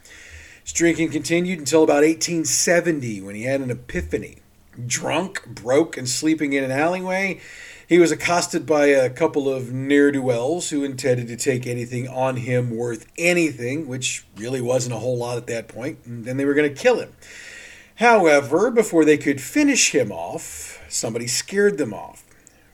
His 0.62 0.72
drinking 0.72 1.10
continued 1.10 1.58
until 1.58 1.82
about 1.82 2.04
1870 2.04 3.20
when 3.20 3.34
he 3.34 3.42
had 3.42 3.60
an 3.60 3.70
epiphany. 3.72 4.42
Drunk, 4.86 5.44
broke, 5.48 5.96
and 5.96 6.08
sleeping 6.08 6.52
in 6.52 6.62
an 6.62 6.70
alleyway, 6.70 7.40
he 7.88 7.98
was 7.98 8.12
accosted 8.12 8.64
by 8.64 8.86
a 8.86 9.10
couple 9.10 9.52
of 9.52 9.72
ne'er 9.72 10.12
do 10.12 10.22
wells 10.22 10.70
who 10.70 10.84
intended 10.84 11.26
to 11.26 11.36
take 11.36 11.66
anything 11.66 12.06
on 12.06 12.36
him 12.36 12.70
worth 12.70 13.10
anything, 13.18 13.88
which 13.88 14.24
really 14.36 14.60
wasn't 14.60 14.94
a 14.94 14.98
whole 14.98 15.18
lot 15.18 15.36
at 15.36 15.48
that 15.48 15.66
point, 15.66 15.98
and 16.04 16.24
then 16.24 16.36
they 16.36 16.44
were 16.44 16.54
going 16.54 16.72
to 16.72 16.80
kill 16.80 17.00
him. 17.00 17.12
However, 17.98 18.70
before 18.70 19.04
they 19.04 19.18
could 19.18 19.40
finish 19.40 19.90
him 19.92 20.12
off, 20.12 20.80
somebody 20.88 21.26
scared 21.26 21.78
them 21.78 21.92
off. 21.92 22.24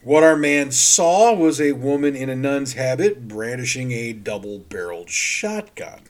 What 0.03 0.21
our 0.21 0.37
man 0.37 0.69
saw 0.69 1.33
was 1.33 1.59
a 1.59 1.71
woman 1.71 2.15
in 2.15 2.29
a 2.29 2.35
nun's 2.35 2.73
habit 2.73 3.27
brandishing 3.27 3.91
a 3.91 4.13
double 4.13 4.59
barreled 4.59 5.09
shotgun. 5.09 6.01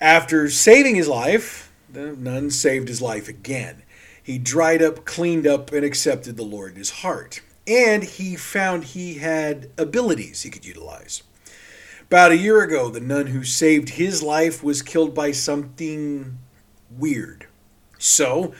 After 0.00 0.50
saving 0.50 0.96
his 0.96 1.06
life, 1.06 1.72
the 1.88 2.16
nun 2.16 2.50
saved 2.50 2.88
his 2.88 3.00
life 3.00 3.28
again. 3.28 3.84
He 4.20 4.36
dried 4.36 4.82
up, 4.82 5.04
cleaned 5.04 5.46
up, 5.46 5.70
and 5.72 5.84
accepted 5.84 6.36
the 6.36 6.42
Lord 6.42 6.72
in 6.72 6.78
his 6.78 6.90
heart. 6.90 7.40
And 7.68 8.02
he 8.02 8.34
found 8.34 8.82
he 8.82 9.18
had 9.18 9.70
abilities 9.78 10.42
he 10.42 10.50
could 10.50 10.66
utilize. 10.66 11.22
About 12.00 12.32
a 12.32 12.36
year 12.36 12.64
ago, 12.64 12.90
the 12.90 12.98
nun 12.98 13.28
who 13.28 13.44
saved 13.44 13.90
his 13.90 14.24
life 14.24 14.60
was 14.60 14.82
killed 14.82 15.14
by 15.14 15.30
something 15.30 16.38
weird. 16.90 17.46
So, 18.02 18.52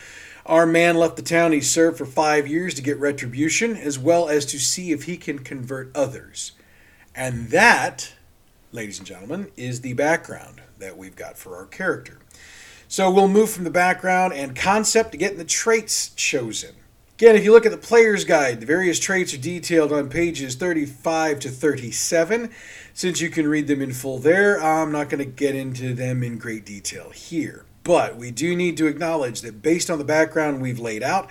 our 0.47 0.67
man 0.67 0.95
left 0.97 1.17
the 1.17 1.23
town 1.23 1.51
he 1.51 1.61
served 1.61 1.99
for 1.99 2.07
five 2.07 2.47
years 2.47 2.75
to 2.75 2.83
get 2.83 2.97
retribution, 3.01 3.77
as 3.77 3.99
well 3.99 4.29
as 4.29 4.47
to 4.47 4.59
see 4.61 4.93
if 4.93 5.05
he 5.05 5.17
can 5.17 5.41
convert 5.41 5.91
others. 5.97 6.53
And 7.13 7.49
that, 7.51 8.13
ladies 8.71 8.99
and 8.99 9.07
gentlemen, 9.07 9.51
is 9.57 9.81
the 9.81 9.95
background 9.95 10.63
that 10.79 10.97
we've 10.97 11.17
got 11.17 11.37
for 11.37 11.57
our 11.57 11.67
character. 11.67 12.21
So 12.87 13.11
we'll 13.11 13.27
move 13.27 13.51
from 13.51 13.65
the 13.65 13.71
background 13.71 14.33
and 14.33 14.55
concept 14.55 15.11
to 15.11 15.19
getting 15.19 15.39
the 15.39 15.45
traits 15.45 16.11
chosen. 16.11 16.77
Again, 17.15 17.35
if 17.35 17.43
you 17.43 17.51
look 17.51 17.67
at 17.67 17.73
the 17.73 17.79
player's 17.79 18.25
guide, 18.25 18.61
the 18.61 18.67
various 18.67 19.01
traits 19.01 19.35
are 19.35 19.39
detailed 19.39 19.93
on 19.93 20.09
pages 20.09 20.55
35 20.55 21.41
to 21.41 21.51
37. 21.51 22.51
Since 22.95 23.21
you 23.21 23.29
can 23.29 23.49
read 23.49 23.67
them 23.67 23.83
in 23.83 23.93
full 23.93 24.19
there, 24.19 24.63
I'm 24.63 24.93
not 24.93 25.09
going 25.09 25.19
to 25.19 25.31
get 25.31 25.57
into 25.57 25.95
them 25.95 26.23
in 26.23 26.39
great 26.39 26.65
detail 26.65 27.11
here. 27.11 27.65
But 27.85 28.17
we 28.17 28.31
do 28.31 28.55
need 28.55 28.77
to 28.77 28.87
acknowledge 28.87 29.41
that 29.41 29.63
based 29.63 29.91
on 29.91 29.99
the 29.99 30.05
background 30.05 30.61
we've 30.61 30.79
laid 30.79 31.03
out, 31.03 31.29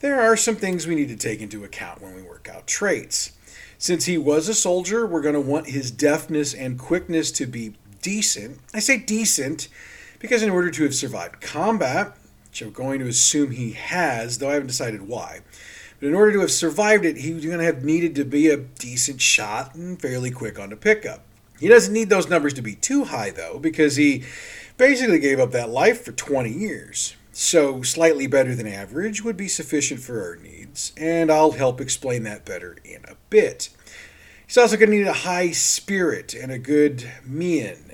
there 0.00 0.20
are 0.20 0.36
some 0.36 0.56
things 0.56 0.86
we 0.86 0.96
need 0.96 1.08
to 1.08 1.16
take 1.16 1.40
into 1.40 1.64
account 1.64 2.02
when 2.02 2.14
we 2.14 2.22
work 2.22 2.48
out 2.52 2.66
traits. 2.66 3.32
Since 3.78 4.04
he 4.06 4.18
was 4.18 4.48
a 4.48 4.54
soldier, 4.54 5.06
we're 5.06 5.22
going 5.22 5.34
to 5.34 5.40
want 5.40 5.68
his 5.68 5.90
deftness 5.90 6.54
and 6.54 6.78
quickness 6.78 7.30
to 7.32 7.46
be 7.46 7.74
decent. 8.00 8.58
I 8.74 8.80
say 8.80 8.98
decent 8.98 9.68
because 10.18 10.42
in 10.42 10.50
order 10.50 10.70
to 10.70 10.84
have 10.84 10.94
survived 10.94 11.40
combat, 11.40 12.16
which 12.48 12.62
I'm 12.62 12.70
going 12.70 13.00
to 13.00 13.08
assume 13.08 13.52
he 13.52 13.72
has, 13.72 14.38
though 14.38 14.50
I 14.50 14.54
haven't 14.54 14.68
decided 14.68 15.02
why, 15.02 15.40
but 15.98 16.08
in 16.08 16.14
order 16.14 16.32
to 16.32 16.40
have 16.40 16.50
survived 16.50 17.04
it, 17.04 17.16
he 17.16 17.32
was 17.32 17.44
going 17.44 17.58
to 17.58 17.64
have 17.64 17.84
needed 17.84 18.16
to 18.16 18.24
be 18.24 18.48
a 18.48 18.56
decent 18.56 19.20
shot 19.20 19.74
and 19.74 20.00
fairly 20.00 20.32
quick 20.32 20.58
on 20.58 20.70
the 20.70 20.76
pickup. 20.76 21.24
He 21.60 21.68
doesn't 21.68 21.94
need 21.94 22.10
those 22.10 22.28
numbers 22.28 22.54
to 22.54 22.62
be 22.62 22.74
too 22.74 23.04
high, 23.04 23.30
though, 23.30 23.58
because 23.60 23.94
he 23.94 24.24
basically 24.76 25.18
gave 25.18 25.40
up 25.40 25.52
that 25.52 25.70
life 25.70 26.04
for 26.04 26.12
20 26.12 26.50
years. 26.50 27.16
So, 27.34 27.80
slightly 27.80 28.26
better 28.26 28.54
than 28.54 28.66
average 28.66 29.24
would 29.24 29.38
be 29.38 29.48
sufficient 29.48 30.00
for 30.00 30.22
our 30.22 30.36
needs, 30.36 30.92
and 30.98 31.30
I'll 31.30 31.52
help 31.52 31.80
explain 31.80 32.24
that 32.24 32.44
better 32.44 32.76
in 32.84 33.04
a 33.08 33.14
bit. 33.30 33.70
He's 34.46 34.58
also 34.58 34.76
going 34.76 34.90
to 34.90 34.96
need 34.98 35.06
a 35.06 35.14
high 35.14 35.50
spirit 35.52 36.34
and 36.34 36.52
a 36.52 36.58
good 36.58 37.10
mien. 37.24 37.90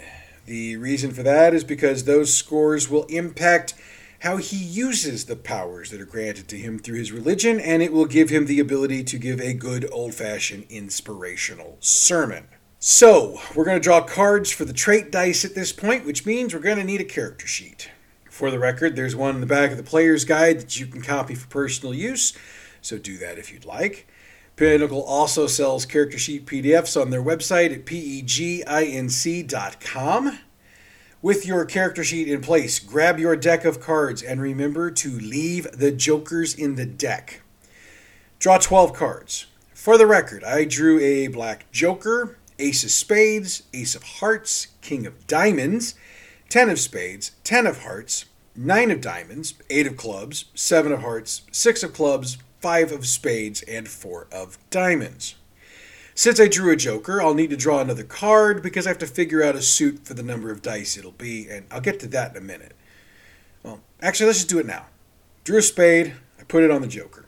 The 0.47 0.77
reason 0.77 1.13
for 1.13 1.23
that 1.23 1.55
is 1.55 1.63
because 1.63 2.03
those 2.03 2.35
scores 2.35 2.91
will 2.91 3.05
impact 3.05 3.75
how 4.21 4.39
he 4.39 4.57
uses 4.57 5.27
the 5.27 5.37
powers 5.37 5.91
that 5.91 6.01
are 6.01 6.07
granted 6.07 6.49
to 6.49 6.59
him 6.59 6.81
through 6.81 6.99
his 6.99 7.13
religion, 7.13 7.61
and 7.61 7.81
it 7.81 7.93
will 7.93 8.07
give 8.07 8.31
him 8.31 8.47
the 8.47 8.59
ability 8.59 9.05
to 9.05 9.19
give 9.19 9.41
a 9.41 9.53
good 9.55 9.89
old 9.93 10.15
fashioned 10.15 10.67
inspirational 10.69 11.77
sermon. 11.79 12.49
So, 12.81 13.41
we're 13.57 13.65
going 13.65 13.77
to 13.77 13.83
draw 13.83 14.01
cards 14.03 14.53
for 14.53 14.65
the 14.65 14.73
trait 14.73 15.11
dice 15.11 15.45
at 15.45 15.57
this 15.57 15.73
point, 15.73 16.07
which 16.07 16.25
means 16.25 16.55
we're 16.55 16.61
going 16.61 16.79
to 16.79 16.85
need 16.85 17.01
a 17.01 17.05
character 17.05 17.49
sheet. 17.49 17.91
For 18.31 18.53
the 18.53 18.59
record, 18.61 18.95
there's 18.95 19.17
one 19.17 19.35
in 19.35 19.41
the 19.41 19.49
back 19.49 19.73
of 19.73 19.77
the 19.77 19.83
player's 19.83 20.25
guide 20.25 20.61
that 20.61 20.79
you 20.79 20.87
can 20.87 21.03
copy 21.03 21.35
for 21.35 21.49
personal 21.49 21.93
use, 21.93 22.39
so 22.81 22.97
do 22.97 23.19
that 23.19 23.37
if 23.37 23.53
you'd 23.53 23.65
like. 23.65 24.07
Pinnacle 24.55 25.03
also 25.03 25.49
sells 25.49 25.87
character 25.87 26.19
sheet 26.19 26.47
PDFs 26.47 27.01
on 27.01 27.11
their 27.11 27.21
website 27.21 27.73
at 27.73 27.85
peginc.com. 27.85 28.29
With 31.21 31.45
your 31.45 31.65
character 31.65 32.05
sheet 32.05 32.29
in 32.29 32.41
place, 32.41 32.79
grab 32.79 33.19
your 33.19 33.35
deck 33.35 33.65
of 33.65 33.81
cards 33.81 34.23
and 34.23 34.41
remember 34.41 34.93
to 34.93 35.19
leave 35.19 35.67
the 35.73 35.91
jokers 35.91 36.55
in 36.55 36.77
the 36.77 36.87
deck. 36.87 37.43
Draw 38.39 38.59
12 38.59 38.93
cards. 38.93 39.47
For 39.75 39.99
the 39.99 40.07
record, 40.07 40.45
I 40.45 40.65
drew 40.65 41.01
a 41.01 41.27
black 41.27 41.73
joker, 41.73 42.37
ace 42.59 42.85
of 42.85 42.91
spades, 42.91 43.63
ace 43.73 43.95
of 43.95 44.03
hearts, 44.03 44.69
king 44.81 45.07
of 45.07 45.27
diamonds, 45.27 45.95
10 46.49 46.71
of 46.71 46.81
spades, 46.81 47.33
10 47.45 47.67
of 47.67 47.83
hearts, 47.83 48.25
9 48.57 48.91
of 48.91 49.01
diamonds, 49.01 49.55
8 49.71 49.87
of 49.87 49.97
clubs, 49.97 50.47
7 50.55 50.93
of 50.93 51.01
hearts, 51.01 51.43
6 51.53 51.83
of 51.83 51.93
clubs, 51.93 52.39
five 52.61 52.93
of 52.93 53.07
spades, 53.07 53.63
and 53.63 53.89
four 53.89 54.27
of 54.33 54.59
diamonds. 54.71 55.37
Since 56.15 56.41
I 56.41 56.49
drew 56.49 56.73
a 56.73 56.77
joker, 56.77 57.23
I'll 57.23 57.35
need 57.35 57.51
to 57.51 57.57
draw 57.57 57.81
another 57.81 58.03
card 58.03 58.63
because 58.63 58.87
I 58.87 58.91
have 58.91 58.99
to 58.99 59.07
figure 59.07 59.43
out 59.43 59.55
a 59.55 59.63
suit 59.63 60.05
for 60.05 60.15
the 60.15 60.23
number 60.23 60.51
of 60.51 60.63
dice 60.63 60.97
it'll 60.97 61.13
be, 61.13 61.49
and 61.49 61.67
I'll 61.71 61.81
get 61.81 62.01
to 62.01 62.09
that 62.09 62.33
in 62.33 62.37
a 62.37 62.45
minute. 62.45 62.75
Well, 63.63 63.81
actually, 64.03 64.27
let's 64.27 64.41
just 64.41 64.49
do 64.49 64.59
it 64.59 64.67
now. 64.67 64.87
Drew 65.45 65.59
a 65.59 65.63
spade, 65.63 66.15
I 66.41 66.43
put 66.43 66.65
it 66.65 66.71
on 66.71 66.83
the 66.83 66.89
joker. 66.89 67.27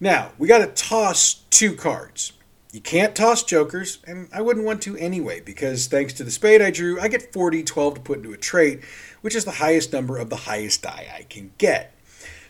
Now, 0.00 0.32
we 0.38 0.48
got 0.48 0.58
to 0.58 0.66
toss 0.66 1.34
two 1.50 1.74
cards. 1.74 2.32
You 2.72 2.80
can't 2.80 3.14
toss 3.14 3.42
jokers, 3.42 3.98
and 4.06 4.28
I 4.32 4.42
wouldn't 4.42 4.66
want 4.66 4.82
to 4.82 4.96
anyway, 4.96 5.40
because 5.40 5.86
thanks 5.86 6.12
to 6.14 6.24
the 6.24 6.30
spade 6.30 6.60
I 6.60 6.70
drew, 6.70 7.00
I 7.00 7.08
get 7.08 7.32
4d12 7.32 7.94
to 7.94 8.00
put 8.00 8.18
into 8.18 8.32
a 8.32 8.36
trait, 8.36 8.82
which 9.20 9.34
is 9.34 9.44
the 9.44 9.52
highest 9.52 9.92
number 9.92 10.18
of 10.18 10.30
the 10.30 10.36
highest 10.36 10.82
die 10.82 11.06
I 11.16 11.22
can 11.22 11.52
get. 11.58 11.94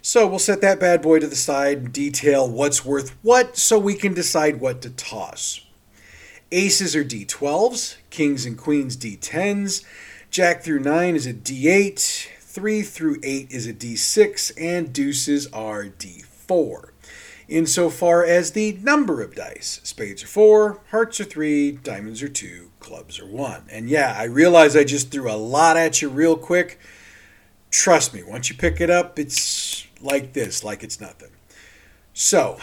So 0.02 0.26
we'll 0.26 0.38
set 0.38 0.61
that 0.61 0.81
bad 0.81 1.02
boy 1.02 1.18
to 1.18 1.26
the 1.26 1.37
side 1.37 1.79
and 1.79 1.92
detail 1.92 2.48
what's 2.48 2.85
worth 2.85 3.16
what 3.22 3.57
so 3.57 3.79
we 3.79 3.94
can 3.94 4.14
decide 4.14 4.61
what 4.61 4.81
to 4.83 4.90
toss. 4.90 5.61
Aces 6.52 6.94
are 6.94 7.05
D12s, 7.05 7.96
kings 8.11 8.46
and 8.46 8.57
queens 8.57 8.96
D10s, 8.96 9.85
jack 10.31 10.62
through 10.62 10.79
9 10.81 11.16
is 11.16 11.26
a 11.26 11.35
D8, 11.35 12.29
3 12.38 12.83
through 12.83 13.18
8 13.22 13.50
is 13.50 13.66
a 13.66 13.72
D6, 13.74 14.52
and 14.57 14.92
deuces 14.92 15.48
are 15.48 15.85
D4. 15.85 16.90
Insofar 17.48 18.24
as 18.24 18.52
the 18.52 18.72
number 18.82 19.22
of 19.22 19.37
dice, 19.37 19.80
spades 19.85 20.24
are 20.24 20.28
4, 20.28 20.80
hearts 20.90 21.20
are 21.20 21.24
3, 21.24 21.72
diamonds 21.72 22.20
are 22.22 22.28
2, 22.28 22.72
clubs 22.80 23.20
are 23.20 23.26
1. 23.26 23.66
And 23.70 23.88
yeah, 23.88 24.16
I 24.18 24.24
realize 24.24 24.74
I 24.74 24.82
just 24.82 25.12
threw 25.12 25.30
a 25.30 25.37
lot 25.37 25.76
at 25.76 26.02
you 26.02 26.09
real 26.09 26.37
quick. 26.37 26.80
Trust 27.70 28.12
me, 28.12 28.24
once 28.24 28.50
you 28.50 28.56
pick 28.56 28.80
it 28.80 28.90
up, 28.90 29.18
it's 29.18 29.87
like 30.00 30.32
this, 30.32 30.64
like 30.64 30.82
it's 30.82 31.00
nothing. 31.00 31.30
So, 32.12 32.59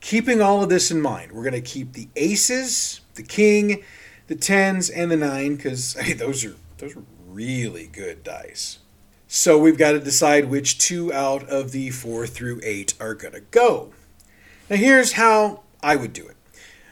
keeping 0.00 0.42
all 0.42 0.62
of 0.62 0.68
this 0.68 0.90
in 0.90 1.00
mind, 1.00 1.32
we're 1.32 1.42
going 1.42 1.54
to 1.54 1.60
keep 1.60 1.94
the 1.94 2.08
aces, 2.14 3.00
the 3.14 3.22
king, 3.22 3.84
the 4.26 4.34
tens, 4.34 4.90
and 4.90 5.10
the 5.10 5.16
nine 5.16 5.56
because 5.56 5.94
hey, 6.00 6.12
those 6.12 6.44
are 6.44 6.56
those 6.78 6.94
are 6.94 7.04
really 7.26 7.86
good 7.86 8.22
dice. 8.22 8.80
So 9.28 9.58
we've 9.58 9.78
got 9.78 9.92
to 9.92 9.98
decide 9.98 10.44
which 10.46 10.78
two 10.78 11.12
out 11.12 11.48
of 11.48 11.72
the 11.72 11.90
four 11.90 12.26
through 12.26 12.60
eight 12.62 12.94
are 13.00 13.14
going 13.14 13.34
to 13.34 13.40
go. 13.40 13.92
Now 14.68 14.76
here's 14.76 15.12
how 15.12 15.62
I 15.82 15.96
would 15.96 16.12
do 16.12 16.26
it. 16.26 16.36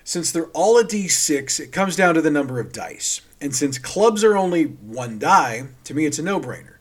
Since 0.05 0.31
they're 0.31 0.47
all 0.49 0.79
a 0.79 0.85
d6, 0.85 1.59
it 1.59 1.73
comes 1.73 1.97
down 1.97 2.15
to 2.15 2.21
the 2.21 2.31
number 2.31 2.61
of 2.61 2.73
dice. 2.73 3.21
And 3.41 3.55
since 3.55 3.79
clubs 3.79 4.23
are 4.23 4.37
only 4.37 4.65
one 4.65 5.19
die, 5.19 5.69
to 5.85 5.95
me 5.95 6.07
it's 6.07 6.19
a 6.19 6.23
no 6.23 6.39
brainer. 6.39 6.77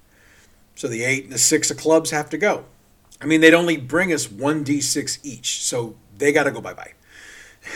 So 0.75 0.87
the 0.87 1.03
eight 1.03 1.23
and 1.23 1.33
the 1.33 1.37
six 1.37 1.71
of 1.71 1.77
clubs 1.77 2.11
have 2.11 2.29
to 2.29 2.37
go. 2.37 2.65
I 3.21 3.25
mean, 3.25 3.41
they'd 3.41 3.53
only 3.53 3.77
bring 3.77 4.11
us 4.11 4.27
1d6 4.27 5.19
each, 5.23 5.63
so 5.63 5.95
they 6.17 6.31
got 6.31 6.43
to 6.43 6.51
go 6.51 6.61
bye 6.61 6.73
bye. 6.73 6.93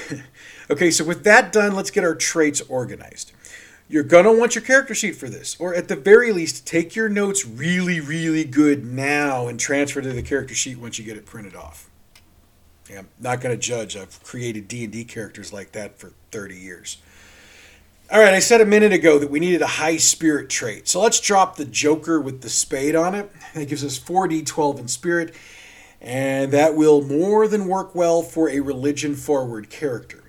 okay, 0.70 0.92
so 0.92 1.06
with 1.06 1.24
that 1.24 1.52
done, 1.52 1.74
let's 1.74 1.92
get 1.92 2.04
our 2.04 2.16
traits 2.16 2.62
organized. 2.62 3.32
You're 3.90 4.04
going 4.04 4.26
to 4.26 4.38
want 4.38 4.56
your 4.56 4.64
character 4.64 4.94
sheet 4.94 5.16
for 5.16 5.30
this, 5.30 5.56
or 5.60 5.74
at 5.74 5.88
the 5.88 5.96
very 5.96 6.34
least, 6.34 6.68
take 6.68 6.96
your 6.96 7.08
notes 7.08 7.46
really, 7.46 8.02
really 8.02 8.44
good 8.44 8.86
now 8.86 9.48
and 9.48 9.58
transfer 9.58 10.02
to 10.02 10.12
the 10.12 10.22
character 10.22 10.54
sheet 10.54 10.78
once 10.78 11.00
you 11.00 11.06
get 11.06 11.16
it 11.16 11.26
printed 11.26 11.56
off. 11.56 11.87
I'm 12.96 13.08
not 13.20 13.42
going 13.42 13.56
to 13.56 13.62
judge. 13.62 13.98
I've 13.98 14.24
created 14.24 14.68
D&D 14.68 15.06
characters 15.06 15.52
like 15.52 15.74
that 15.74 15.98
for 16.00 16.14
30 16.32 16.56
years. 16.56 16.98
All 18.10 18.20
right, 18.20 18.34
I 18.34 18.40
said 18.40 18.62
a 18.62 18.66
minute 18.66 18.94
ago 18.94 19.20
that 19.20 19.30
we 19.30 19.42
needed 19.42 19.62
a 19.62 19.68
high 19.68 19.98
spirit 19.98 20.50
trait. 20.50 20.88
So 20.88 21.02
let's 21.02 21.20
drop 21.20 21.58
the 21.58 21.66
Joker 21.66 22.22
with 22.22 22.42
the 22.42 22.50
spade 22.50 22.96
on 22.96 23.14
it. 23.14 23.30
That 23.54 23.68
gives 23.68 23.84
us 23.84 24.00
4d12 24.00 24.80
in 24.80 24.88
spirit, 24.88 25.36
and 26.00 26.54
that 26.54 26.76
will 26.76 27.02
more 27.02 27.50
than 27.50 27.68
work 27.68 27.94
well 27.94 28.22
for 28.22 28.50
a 28.50 28.62
religion 28.62 29.16
forward 29.16 29.70
character. 29.70 30.24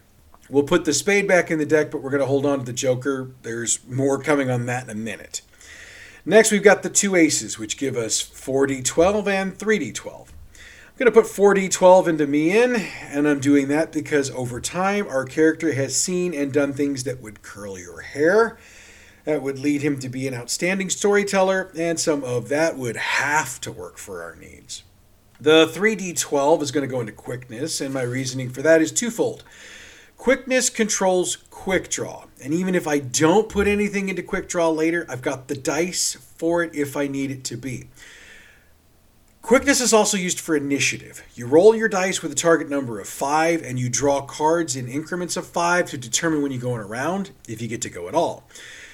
We'll 0.51 0.65
put 0.65 0.87
the 0.87 0.93
spade 0.93 1.29
back 1.29 1.53
in 1.53 1.59
the 1.59 1.67
deck, 1.67 1.93
but 1.93 2.03
we're 2.03 2.11
going 2.11 2.21
to 2.21 2.27
hold 2.27 2.47
on 2.47 2.59
to 2.59 2.65
the 2.65 2.73
Joker. 2.73 3.31
There's 3.43 3.87
more 3.87 4.19
coming 4.19 4.51
on 4.51 4.67
that 4.67 4.85
in 4.85 4.91
a 4.91 4.95
minute. 4.97 5.43
Next, 6.25 6.51
we've 6.51 6.63
got 6.63 6.83
the 6.83 6.91
two 6.91 7.15
aces, 7.15 7.61
which 7.61 7.79
give 7.79 7.97
us 7.97 8.21
4d12 8.21 9.29
and 9.29 9.57
3d12. 9.57 10.29
Going 10.99 11.13
to 11.13 11.13
put 11.13 11.31
4d12 11.31 12.09
into 12.09 12.27
mien, 12.27 12.75
and 13.03 13.29
I'm 13.29 13.39
doing 13.39 13.69
that 13.69 13.93
because 13.93 14.33
over 14.33 14.61
time 14.61 15.07
our 15.07 15.25
character 15.25 15.73
has 15.73 15.95
seen 15.95 16.35
and 16.35 16.53
done 16.53 16.73
things 16.73 17.05
that 17.05 17.21
would 17.21 17.41
curl 17.41 17.79
your 17.79 18.01
hair. 18.01 18.59
That 19.23 19.41
would 19.41 19.61
lead 19.61 19.83
him 19.83 20.01
to 20.01 20.09
be 20.09 20.27
an 20.27 20.35
outstanding 20.35 20.91
storyteller, 20.91 21.71
and 21.79 22.01
some 22.01 22.25
of 22.25 22.49
that 22.49 22.77
would 22.77 22.97
have 22.97 23.61
to 23.61 23.71
work 23.71 23.97
for 23.97 24.25
our 24.25 24.35
needs. 24.35 24.83
The 25.41 25.69
3d12 25.69 26.63
is 26.63 26.73
going 26.73 26.89
to 26.89 26.93
go 26.93 26.99
into 26.99 27.13
quickness, 27.13 27.81
and 27.81 27.95
my 27.95 28.03
reasoning 28.03 28.51
for 28.51 28.63
that 28.63 28.83
is 28.83 28.91
twofold. 28.91 29.45
Quickness 30.17 30.69
controls 30.69 31.37
quick 31.51 31.91
draw, 31.91 32.25
and 32.43 32.53
even 32.53 32.75
if 32.75 32.89
I 32.89 32.99
don't 32.99 33.49
put 33.49 33.69
anything 33.69 34.09
into 34.09 34.25
quick 34.25 34.49
draw 34.49 34.69
later, 34.69 35.07
I've 35.09 35.23
got 35.23 35.47
the 35.47 35.57
dice 35.57 36.17
for 36.37 36.65
it 36.65 36.75
if 36.75 36.97
I 36.97 37.07
need 37.07 37.31
it 37.31 37.45
to 37.45 37.57
be. 37.57 37.87
Quickness 39.43 39.81
is 39.81 39.95
also 39.95 40.17
used 40.17 40.41
for 40.41 40.57
initiative. 40.57 41.23
You 41.35 41.47
roll 41.47 41.75
your 41.75 41.89
dice 41.89 42.23
with 42.23 42.33
a 42.33 42.35
target 42.35 42.69
number 42.69 43.01
of 43.01 43.09
five, 43.09 43.63
and 43.63 43.79
you 43.79 43.89
draw 43.89 44.21
cards 44.21 44.77
in 44.77 44.89
increments 44.89 45.37
of 45.37 45.47
five 45.47 45.87
to 45.91 45.97
determine 45.97 46.43
when 46.43 46.53
you're 46.53 46.61
going 46.61 46.83
around, 46.83 47.31
if 47.49 47.63
you 47.63 47.69
get 47.69 47.81
to 47.83 47.91
go 47.91 48.09
at 48.09 48.15
all. 48.15 48.47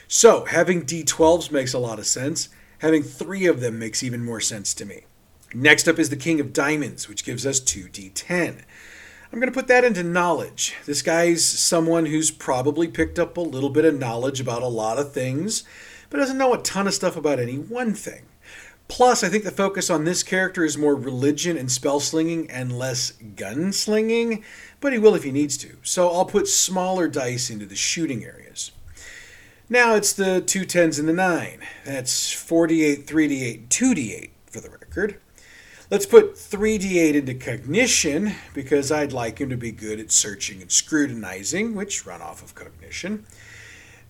So, 0.07 0.45
having 0.45 0.85
d12s 0.85 1.51
makes 1.51 1.73
a 1.73 1.79
lot 1.79 1.99
of 1.99 2.07
sense. 2.07 2.51
Having 2.79 3.03
three 3.03 3.47
of 3.47 3.61
them 3.61 3.79
makes 3.79 4.03
even 4.03 4.25
more 4.25 4.41
sense 4.41 4.75
to 4.75 4.85
me. 4.85 5.05
Next 5.55 5.89
up 5.89 5.99
is 5.99 6.11
the 6.11 6.17
King 6.17 6.39
of 6.41 6.53
Diamonds, 6.53 7.09
which 7.09 7.25
gives 7.25 7.47
us 7.47 7.59
2d10. 7.59 8.61
I'm 9.33 9.41
going 9.41 9.53
to 9.53 9.59
put 9.59 9.67
that 9.69 9.85
into 9.85 10.05
knowledge. 10.05 10.75
This 10.87 11.03
guy's 11.03 11.45
someone 11.45 12.07
who's 12.07 12.31
probably 12.31 12.87
picked 12.87 13.19
up 13.19 13.37
a 13.37 13.41
little 13.41 13.71
bit 13.71 13.85
of 13.85 13.99
knowledge 13.99 14.41
about 14.41 14.63
a 14.63 14.69
lot 14.69 14.99
of 14.99 15.13
things, 15.13 15.65
but 16.11 16.19
doesn't 16.19 16.39
know 16.39 16.55
a 16.55 16.63
ton 16.63 16.87
of 16.87 16.95
stuff 16.95 17.17
about 17.17 17.41
any 17.41 17.57
one 17.57 17.95
thing. 17.95 18.27
Plus, 18.87 19.25
I 19.25 19.29
think 19.29 19.45
the 19.45 19.51
focus 19.51 19.89
on 19.91 20.05
this 20.05 20.23
character 20.23 20.65
is 20.65 20.77
more 20.77 20.95
religion 20.95 21.57
and 21.57 21.71
spell 21.73 22.01
slinging 22.01 22.51
and 22.51 22.79
less 22.79 23.13
gun 23.13 23.73
slinging, 23.73 24.45
but 24.81 24.93
he 24.93 24.99
will 24.99 25.15
if 25.15 25.25
he 25.25 25.33
needs 25.33 25.57
to. 25.59 25.77
So 25.83 26.11
I'll 26.11 26.27
put 26.27 26.49
smaller 26.49 27.09
dice 27.09 27.51
into 27.51 27.67
the 27.67 27.77
shooting 27.77 28.25
areas. 28.25 28.73
Now 29.69 29.95
it's 29.95 30.13
the 30.13 30.43
two 30.43 30.67
tens 30.67 30.99
and 30.99 31.09
the 31.09 31.15
9. 31.15 31.61
That's 31.87 32.35
4d8, 32.35 33.07
3d8, 33.07 33.69
2d8 33.69 34.31
for 34.47 34.61
the 34.61 34.71
record. 34.71 35.19
Let's 35.91 36.07
put 36.07 36.35
3d8 36.35 37.15
into 37.15 37.35
cognition 37.35 38.35
because 38.53 38.93
I'd 38.93 39.13
like 39.13 39.41
him 39.41 39.49
to 39.51 39.57
be 39.57 39.73
good 39.73 40.01
at 40.01 40.13
searching 40.13 40.61
and 40.61 40.71
scrutinizing, 40.71 41.75
which 41.75 42.07
run 42.07 42.21
off 42.21 42.43
of 42.43 42.55
cognition. 42.55 43.27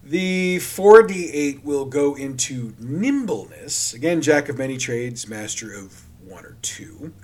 The 0.07 0.59
4d8 0.59 1.65
will 1.65 1.87
go 1.87 2.15
into 2.15 2.75
nimbleness. 2.79 3.95
Again, 3.95 4.21
jack 4.21 4.51
of 4.51 4.59
many 4.59 4.77
trades, 4.77 5.27
master 5.27 5.73
of 5.73 6.03
one 6.23 6.45
or 6.45 6.59
two. 6.61 7.15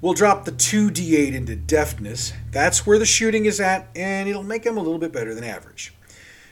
We'll 0.00 0.14
drop 0.14 0.46
the 0.46 0.52
2d8 0.52 1.34
into 1.34 1.54
deftness. 1.54 2.32
That's 2.50 2.86
where 2.86 2.98
the 2.98 3.04
shooting 3.04 3.44
is 3.44 3.60
at, 3.60 3.88
and 3.94 4.26
it'll 4.26 4.42
make 4.42 4.64
him 4.64 4.78
a 4.78 4.80
little 4.80 4.98
bit 4.98 5.12
better 5.12 5.34
than 5.34 5.44
average. 5.44 5.92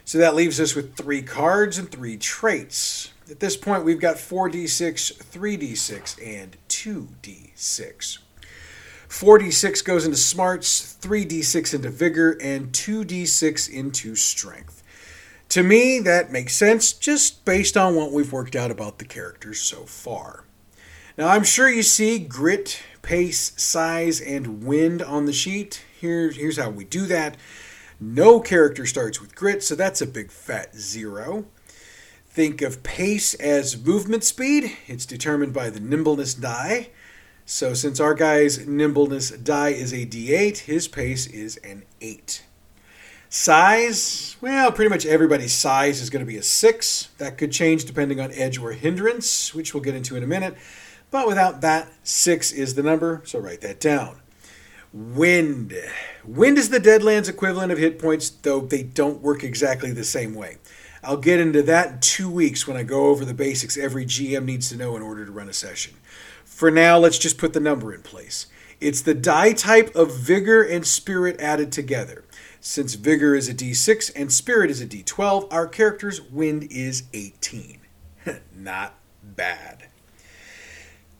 So 0.04 0.18
that 0.18 0.34
leaves 0.34 0.60
us 0.60 0.74
with 0.74 0.94
three 0.94 1.22
cards 1.22 1.78
and 1.78 1.90
three 1.90 2.18
traits. 2.18 3.10
At 3.30 3.40
this 3.40 3.56
point, 3.56 3.82
we've 3.82 3.98
got 3.98 4.16
4d6, 4.16 5.22
3d6, 5.24 6.42
and 6.42 6.58
2d6. 6.68 8.18
4d6 9.08 9.84
goes 9.86 10.04
into 10.04 10.18
smarts, 10.18 10.98
3d6 11.00 11.72
into 11.72 11.88
vigor, 11.88 12.36
and 12.42 12.72
2d6 12.72 13.70
into 13.70 14.14
strength. 14.14 14.81
To 15.52 15.62
me, 15.62 15.98
that 15.98 16.32
makes 16.32 16.56
sense 16.56 16.94
just 16.94 17.44
based 17.44 17.76
on 17.76 17.94
what 17.94 18.10
we've 18.10 18.32
worked 18.32 18.56
out 18.56 18.70
about 18.70 18.96
the 18.96 19.04
characters 19.04 19.60
so 19.60 19.84
far. 19.84 20.44
Now, 21.18 21.28
I'm 21.28 21.44
sure 21.44 21.68
you 21.68 21.82
see 21.82 22.18
grit, 22.18 22.82
pace, 23.02 23.52
size, 23.58 24.18
and 24.18 24.64
wind 24.64 25.02
on 25.02 25.26
the 25.26 25.32
sheet. 25.34 25.84
Here, 26.00 26.30
here's 26.30 26.56
how 26.56 26.70
we 26.70 26.86
do 26.86 27.04
that. 27.04 27.36
No 28.00 28.40
character 28.40 28.86
starts 28.86 29.20
with 29.20 29.34
grit, 29.34 29.62
so 29.62 29.74
that's 29.74 30.00
a 30.00 30.06
big 30.06 30.30
fat 30.30 30.74
zero. 30.74 31.44
Think 32.28 32.62
of 32.62 32.82
pace 32.82 33.34
as 33.34 33.76
movement 33.76 34.24
speed. 34.24 34.74
It's 34.86 35.04
determined 35.04 35.52
by 35.52 35.68
the 35.68 35.80
nimbleness 35.80 36.32
die. 36.32 36.88
So 37.44 37.74
since 37.74 38.00
our 38.00 38.14
guy's 38.14 38.66
nimbleness 38.66 39.28
die 39.28 39.74
is 39.74 39.92
a 39.92 40.06
d8, 40.06 40.60
his 40.60 40.88
pace 40.88 41.26
is 41.26 41.58
an 41.58 41.82
8. 42.00 42.42
Size, 43.34 44.36
well, 44.42 44.70
pretty 44.70 44.90
much 44.90 45.06
everybody's 45.06 45.54
size 45.54 46.02
is 46.02 46.10
going 46.10 46.20
to 46.20 46.30
be 46.30 46.36
a 46.36 46.42
6. 46.42 47.08
That 47.16 47.38
could 47.38 47.50
change 47.50 47.86
depending 47.86 48.20
on 48.20 48.30
edge 48.32 48.58
or 48.58 48.72
hindrance, 48.72 49.54
which 49.54 49.72
we'll 49.72 49.82
get 49.82 49.94
into 49.94 50.16
in 50.16 50.22
a 50.22 50.26
minute. 50.26 50.54
But 51.10 51.26
without 51.26 51.62
that, 51.62 51.90
6 52.02 52.52
is 52.52 52.74
the 52.74 52.82
number, 52.82 53.22
so 53.24 53.38
write 53.38 53.62
that 53.62 53.80
down. 53.80 54.20
Wind. 54.92 55.72
Wind 56.26 56.58
is 56.58 56.68
the 56.68 56.78
Deadlands 56.78 57.26
equivalent 57.26 57.72
of 57.72 57.78
hit 57.78 57.98
points, 57.98 58.28
though 58.28 58.60
they 58.60 58.82
don't 58.82 59.22
work 59.22 59.42
exactly 59.42 59.92
the 59.92 60.04
same 60.04 60.34
way. 60.34 60.58
I'll 61.02 61.16
get 61.16 61.40
into 61.40 61.62
that 61.62 61.88
in 61.88 62.00
two 62.00 62.30
weeks 62.30 62.68
when 62.68 62.76
I 62.76 62.82
go 62.82 63.06
over 63.06 63.24
the 63.24 63.32
basics 63.32 63.78
every 63.78 64.04
GM 64.04 64.44
needs 64.44 64.68
to 64.68 64.76
know 64.76 64.94
in 64.94 65.00
order 65.00 65.24
to 65.24 65.32
run 65.32 65.48
a 65.48 65.54
session. 65.54 65.94
For 66.44 66.70
now, 66.70 66.98
let's 66.98 67.18
just 67.18 67.38
put 67.38 67.54
the 67.54 67.60
number 67.60 67.94
in 67.94 68.02
place. 68.02 68.48
It's 68.78 69.00
the 69.00 69.14
die 69.14 69.54
type 69.54 69.96
of 69.96 70.14
vigor 70.14 70.62
and 70.62 70.86
spirit 70.86 71.40
added 71.40 71.72
together. 71.72 72.24
Since 72.64 72.94
vigor 72.94 73.34
is 73.34 73.48
a 73.48 73.54
d6 73.54 74.12
and 74.14 74.32
spirit 74.32 74.70
is 74.70 74.80
a 74.80 74.86
d12, 74.86 75.52
our 75.52 75.66
character's 75.66 76.22
wind 76.22 76.68
is 76.70 77.02
18. 77.12 77.80
Not 78.56 78.94
bad. 79.20 79.88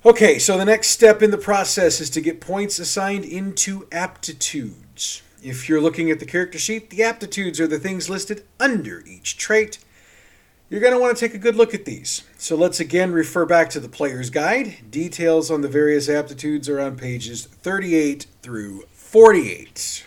Okay, 0.07 0.39
so 0.39 0.57
the 0.57 0.65
next 0.65 0.91
step 0.91 1.21
in 1.21 1.33
the 1.33 1.37
process 1.37 2.01
is 2.01 2.11
to 2.11 2.21
get 2.21 2.41
points 2.41 2.79
assigned 2.79 3.25
into 3.25 3.89
aptitudes. 3.91 5.23
If 5.43 5.69
you're 5.69 5.81
looking 5.81 6.13
at 6.13 6.21
the 6.21 6.27
character 6.27 6.61
sheet, 6.61 6.91
the 6.91 7.03
aptitudes 7.03 7.59
are 7.59 7.67
the 7.67 7.81
things 7.81 8.09
listed 8.09 8.45
under 8.61 9.03
each 9.05 9.37
trait. 9.37 9.81
You're 10.71 10.81
going 10.81 10.93
to 10.93 11.01
want 11.01 11.17
to 11.17 11.21
take 11.21 11.35
a 11.35 11.39
good 11.39 11.57
look 11.57 11.75
at 11.75 11.85
these. 11.85 12.23
So 12.39 12.55
let's 12.55 12.79
again 12.79 13.11
refer 13.11 13.47
back 13.47 13.69
to 13.71 13.81
the 13.81 13.89
player's 13.89 14.31
guide. 14.31 14.77
Details 14.93 15.51
on 15.51 15.63
the 15.63 15.69
various 15.69 16.09
aptitudes 16.09 16.69
are 16.69 16.79
on 16.79 16.97
pages 16.97 17.47
38 17.47 18.27
through 18.43 18.85
48. 18.93 20.07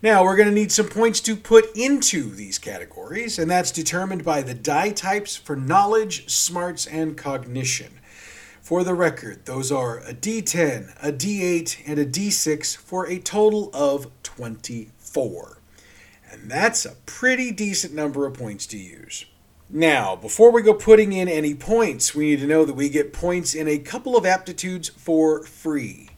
Now, 0.00 0.22
we're 0.22 0.36
going 0.36 0.48
to 0.48 0.54
need 0.54 0.70
some 0.70 0.86
points 0.86 1.20
to 1.22 1.34
put 1.34 1.76
into 1.76 2.30
these 2.30 2.58
categories, 2.58 3.36
and 3.36 3.50
that's 3.50 3.72
determined 3.72 4.24
by 4.24 4.42
the 4.42 4.54
die 4.54 4.90
types 4.90 5.34
for 5.34 5.56
knowledge, 5.56 6.30
smarts, 6.30 6.86
and 6.86 7.16
cognition. 7.16 7.98
For 8.60 8.84
the 8.84 8.94
record, 8.94 9.44
those 9.46 9.72
are 9.72 9.98
a 9.98 10.14
D10, 10.14 10.94
a 11.02 11.10
D8, 11.10 11.82
and 11.84 11.98
a 11.98 12.06
D6 12.06 12.76
for 12.76 13.08
a 13.08 13.18
total 13.18 13.70
of 13.74 14.06
24. 14.22 15.60
And 16.30 16.48
that's 16.48 16.84
a 16.84 16.94
pretty 17.04 17.50
decent 17.50 17.92
number 17.92 18.24
of 18.24 18.34
points 18.34 18.66
to 18.66 18.78
use. 18.78 19.24
Now, 19.68 20.14
before 20.14 20.52
we 20.52 20.62
go 20.62 20.74
putting 20.74 21.12
in 21.12 21.28
any 21.28 21.54
points, 21.54 22.14
we 22.14 22.26
need 22.26 22.40
to 22.40 22.46
know 22.46 22.64
that 22.64 22.76
we 22.76 22.88
get 22.88 23.12
points 23.12 23.54
in 23.54 23.66
a 23.66 23.78
couple 23.78 24.16
of 24.16 24.24
aptitudes 24.24 24.90
for 24.90 25.42
free. 25.42 26.10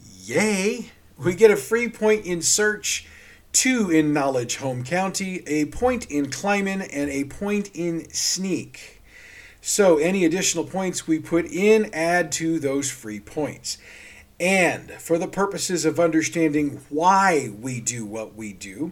Yay! 0.00 0.92
We 1.24 1.36
get 1.36 1.52
a 1.52 1.56
free 1.56 1.88
point 1.88 2.26
in 2.26 2.42
search, 2.42 3.06
two 3.52 3.90
in 3.90 4.12
knowledge 4.12 4.56
home 4.56 4.82
county, 4.82 5.44
a 5.46 5.66
point 5.66 6.10
in 6.10 6.30
climbing, 6.30 6.82
and 6.82 7.10
a 7.10 7.24
point 7.24 7.70
in 7.74 8.10
sneak. 8.10 9.02
So 9.60 9.98
any 9.98 10.24
additional 10.24 10.64
points 10.64 11.06
we 11.06 11.20
put 11.20 11.46
in 11.46 11.94
add 11.94 12.32
to 12.32 12.58
those 12.58 12.90
free 12.90 13.20
points. 13.20 13.78
And 14.40 14.90
for 14.92 15.16
the 15.16 15.28
purposes 15.28 15.84
of 15.84 16.00
understanding 16.00 16.80
why 16.88 17.52
we 17.60 17.80
do 17.80 18.04
what 18.04 18.34
we 18.34 18.52
do, 18.52 18.90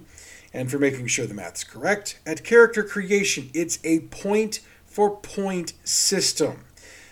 and 0.55 0.71
for 0.71 0.79
making 0.79 1.09
sure 1.09 1.27
the 1.27 1.35
math's 1.35 1.65
correct, 1.65 2.21
at 2.25 2.45
character 2.45 2.85
creation, 2.85 3.51
it's 3.53 3.81
a 3.83 4.01
point 4.01 4.61
for 4.87 5.17
point 5.17 5.73
system. 5.83 6.65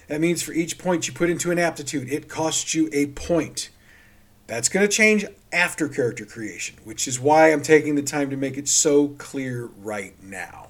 That 0.07 0.21
means 0.21 0.43
for 0.43 0.53
each 0.53 0.79
point 0.79 1.09
you 1.09 1.15
put 1.15 1.29
into 1.29 1.51
an 1.51 1.59
aptitude, 1.59 2.09
it 2.09 2.29
costs 2.29 2.73
you 2.77 2.89
a 2.93 3.07
point. 3.07 3.71
That's 4.49 4.71
going 4.71 4.89
to 4.89 4.93
change 4.93 5.27
after 5.53 5.89
character 5.89 6.25
creation, 6.25 6.79
which 6.83 7.07
is 7.07 7.21
why 7.21 7.53
I'm 7.53 7.61
taking 7.61 7.95
the 7.95 8.03
time 8.03 8.31
to 8.31 8.37
make 8.37 8.57
it 8.57 8.67
so 8.67 9.09
clear 9.09 9.67
right 9.67 10.21
now. 10.23 10.69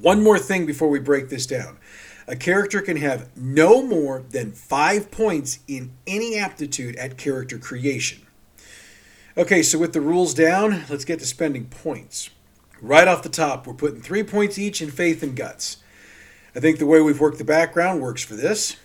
One 0.00 0.22
more 0.22 0.38
thing 0.38 0.64
before 0.64 0.88
we 0.88 0.98
break 1.00 1.28
this 1.28 1.46
down. 1.46 1.78
A 2.26 2.34
character 2.34 2.80
can 2.80 2.96
have 2.96 3.28
no 3.36 3.82
more 3.82 4.24
than 4.30 4.52
five 4.52 5.10
points 5.10 5.58
in 5.68 5.92
any 6.06 6.38
aptitude 6.38 6.96
at 6.96 7.18
character 7.18 7.58
creation. 7.58 8.22
Okay, 9.36 9.62
so 9.62 9.78
with 9.78 9.92
the 9.92 10.00
rules 10.00 10.32
down, 10.32 10.84
let's 10.88 11.04
get 11.04 11.18
to 11.18 11.26
spending 11.26 11.66
points. 11.66 12.30
Right 12.80 13.06
off 13.06 13.22
the 13.22 13.28
top, 13.28 13.66
we're 13.66 13.74
putting 13.74 14.00
three 14.00 14.22
points 14.22 14.58
each 14.58 14.80
in 14.80 14.90
faith 14.90 15.22
and 15.22 15.36
guts. 15.36 15.76
I 16.56 16.60
think 16.60 16.78
the 16.78 16.86
way 16.86 17.02
we've 17.02 17.20
worked 17.20 17.36
the 17.36 17.44
background 17.44 18.00
works 18.00 18.24
for 18.24 18.34
this. 18.34 18.76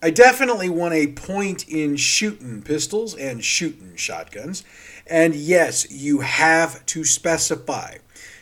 I 0.00 0.10
definitely 0.10 0.68
want 0.68 0.94
a 0.94 1.08
point 1.08 1.68
in 1.68 1.96
shooting 1.96 2.62
pistols 2.62 3.16
and 3.16 3.44
shooting 3.44 3.96
shotguns. 3.96 4.62
And 5.08 5.34
yes, 5.34 5.90
you 5.90 6.20
have 6.20 6.86
to 6.86 7.04
specify. 7.04 7.96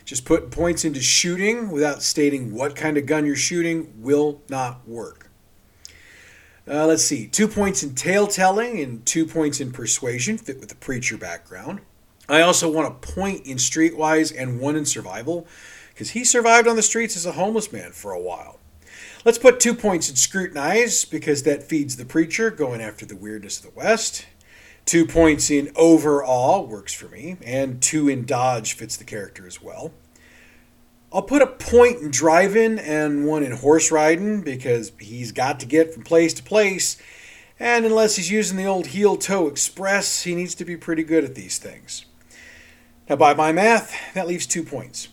Just 0.05 0.27
put 0.27 0.51
points 0.51 0.85
into 0.85 1.01
shooting 1.01 1.71
without 1.71 2.03
stating 2.03 2.53
what 2.53 2.77
kind 2.77 2.99
of 2.99 3.07
gun 3.07 3.25
you're 3.25 3.37
shooting 3.37 3.91
will 3.97 4.43
not 4.51 4.87
work. 4.87 5.31
Uh, 6.69 6.87
let's 6.87 7.05
see, 7.05 7.27
two 7.27 7.49
points 7.49 7.83
in 7.83 7.95
tale 7.95 8.27
telling 8.27 8.79
and 8.81 9.07
two 9.07 9.25
points 9.25 9.61
in 9.61 9.73
persuasion, 9.73 10.37
fit 10.37 10.61
with 10.61 10.69
the 10.69 10.75
preacher 10.75 11.17
background. 11.17 11.81
I 12.29 12.43
also 12.43 12.71
want 12.71 12.89
a 12.89 13.13
point 13.13 13.47
in 13.47 13.57
streetwise 13.57 14.35
and 14.37 14.61
one 14.61 14.77
in 14.77 14.85
survival, 14.85 15.47
because 15.91 16.11
he 16.11 16.25
survived 16.25 16.69
on 16.69 16.77
the 16.77 16.83
streets 16.83 17.17
as 17.17 17.25
a 17.25 17.33
homeless 17.33 17.73
man 17.73 17.93
for 17.93 18.13
a 18.13 18.21
while. 18.21 18.59
Let's 19.27 19.39
put 19.39 19.59
two 19.59 19.75
points 19.75 20.09
in 20.09 20.15
scrutinize, 20.15 21.05
because 21.05 21.43
that 21.43 21.65
feeds 21.65 21.97
the 21.97 22.05
preacher 22.05 22.49
going 22.49 22.81
after 22.81 23.05
the 23.05 23.17
weirdness 23.17 23.59
of 23.59 23.65
the 23.65 23.77
West. 23.77 24.25
Two 24.85 25.05
points 25.05 25.51
in 25.51 25.73
overawe 25.75 26.61
works 26.61 26.93
for 26.93 27.09
me, 27.09 27.37
and 27.45 27.83
two 27.83 28.09
in 28.09 28.25
dodge 28.25 28.75
fits 28.75 28.97
the 28.97 29.03
character 29.03 29.45
as 29.45 29.61
well. 29.61 29.93
I'll 31.13 31.23
put 31.23 31.43
a 31.43 31.49
point 31.49 32.03
in 32.03 32.13
driving 32.13 32.79
and 32.79 33.27
one 33.27 33.43
in 33.43 33.51
horse 33.51 33.91
riding 33.91 34.43
because 34.43 34.93
he's 35.01 35.33
got 35.33 35.59
to 35.59 35.67
get 35.67 35.93
from 35.93 36.05
place 36.05 36.33
to 36.35 36.45
place. 36.45 36.97
And 37.59 37.85
unless 37.85 38.15
he's 38.15 38.31
using 38.31 38.57
the 38.57 38.67
old 38.67 38.87
heel 38.87 39.17
toe 39.17 39.49
express, 39.49 40.23
he 40.23 40.37
needs 40.37 40.55
to 40.55 40.65
be 40.65 40.77
pretty 40.77 41.03
good 41.03 41.25
at 41.25 41.35
these 41.35 41.59
things. 41.59 42.07
Now, 43.09 43.17
by 43.17 43.35
my 43.35 43.51
math, 43.51 43.93
that 44.15 44.29
leaves 44.29 44.47
two 44.47 44.63
points. 44.63 45.09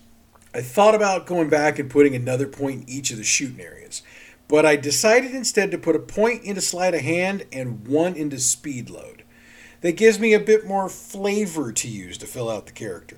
I 0.55 0.61
thought 0.61 0.93
about 0.93 1.25
going 1.25 1.49
back 1.49 1.79
and 1.79 1.89
putting 1.89 2.15
another 2.15 2.47
point 2.47 2.83
in 2.83 2.89
each 2.89 3.09
of 3.09 3.17
the 3.17 3.23
shooting 3.23 3.59
areas, 3.59 4.03
but 4.47 4.67
I 4.67 4.75
decided 4.75 5.33
instead 5.33 5.71
to 5.71 5.79
put 5.79 5.95
a 5.95 5.99
point 5.99 6.43
into 6.43 6.61
sleight 6.61 6.93
of 6.93 7.01
hand 7.01 7.45
and 7.51 7.87
one 7.87 8.15
into 8.15 8.37
speed 8.37 8.89
load 8.91 9.23
that 9.81 9.97
gives 9.97 10.19
me 10.19 10.33
a 10.33 10.39
bit 10.39 10.65
more 10.65 10.89
flavor 10.89 11.71
to 11.71 11.87
use 11.87 12.19
to 12.19 12.27
fill 12.27 12.51
out 12.51 12.67
the 12.67 12.71
character. 12.71 13.17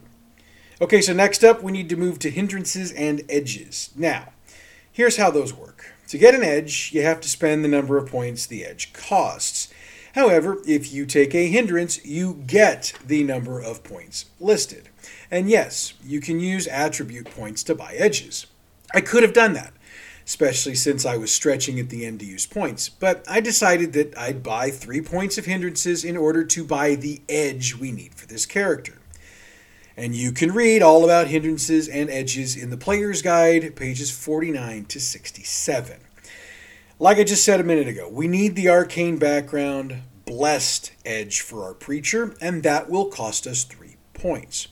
Okay, 0.82 1.02
so 1.02 1.12
next 1.14 1.44
up, 1.44 1.62
we 1.62 1.74
need 1.74 1.90
to 1.90 1.98
move 1.98 2.20
to 2.20 2.32
hindrances 2.32 2.92
and 2.94 3.22
edges. 3.30 3.92
Now, 3.96 4.32
here's 4.92 5.18
how 5.18 5.30
those 5.30 5.54
work. 5.54 5.94
To 6.10 6.18
get 6.18 6.36
an 6.36 6.44
edge, 6.44 6.92
you 6.94 7.02
have 7.02 7.20
to 7.22 7.30
spend 7.30 7.64
the 7.64 7.70
number 7.70 7.98
of 7.98 8.10
points 8.10 8.46
the 8.46 8.64
edge 8.64 8.94
costs. 8.94 9.74
However, 10.14 10.60
if 10.66 10.94
you 10.94 11.06
take 11.06 11.36
a 11.36 11.48
hindrance, 11.48 12.04
you 12.06 12.44
get 12.48 12.94
the 13.06 13.24
number 13.24 13.60
of 13.60 13.84
points 13.84 14.26
listed. 14.40 14.90
And 15.32 15.50
yes, 15.50 15.94
you 16.04 16.20
can 16.22 16.40
use 16.40 16.68
attribute 16.68 17.30
points 17.30 17.64
to 17.64 17.76
buy 17.76 17.94
edges. 17.94 18.48
I 18.94 19.02
could 19.02 19.24
have 19.24 19.34
done 19.34 19.54
that 19.54 19.74
especially 20.26 20.74
since 20.74 21.06
I 21.06 21.18
was 21.18 21.32
stretching 21.32 21.80
at 21.80 21.90
the 21.90 22.06
end 22.06 22.20
to 22.20 22.26
use 22.26 22.46
points. 22.46 22.90
But 22.90 23.24
I 23.30 23.40
decided 23.40 23.94
that 23.94 24.18
I'd 24.18 24.42
buy 24.42 24.72
three 24.72 25.02
points 25.02 25.38
of 25.38 25.46
hindrances 25.46 26.04
in 26.04 26.18
order 26.18 26.44
to 26.44 26.64
buy 26.64 26.96
the 26.96 27.22
edge 27.30 27.76
we 27.76 27.92
need 27.92 28.16
for 28.16 28.26
this 28.26 28.46
character. 28.46 28.98
And 29.96 30.16
you 30.16 30.32
can 30.32 30.52
read 30.52 30.82
all 30.82 31.06
about 31.06 31.28
hindrances 31.28 31.88
and 31.88 32.10
edges 32.10 32.56
in 32.56 32.70
the 32.70 32.78
Player's 32.78 33.22
Guide, 33.22 33.76
pages 33.76 34.12
49 34.12 34.86
to 34.86 35.00
67. 35.00 35.98
Like 36.98 37.18
I 37.18 37.24
just 37.24 37.46
said 37.46 37.60
a 37.60 37.64
minute 37.64 37.88
ago, 37.88 38.10
we 38.10 38.28
need 38.28 38.56
the 38.56 38.70
arcane 38.70 39.18
background, 39.18 40.02
blessed 40.26 40.92
edge 41.06 41.42
for 41.42 41.64
our 41.64 41.74
preacher, 41.74 42.36
and 42.42 42.64
that 42.64 42.90
will 42.90 43.06
cost 43.06 43.46
us 43.48 43.64
three 43.64 43.96
points. 44.14 44.68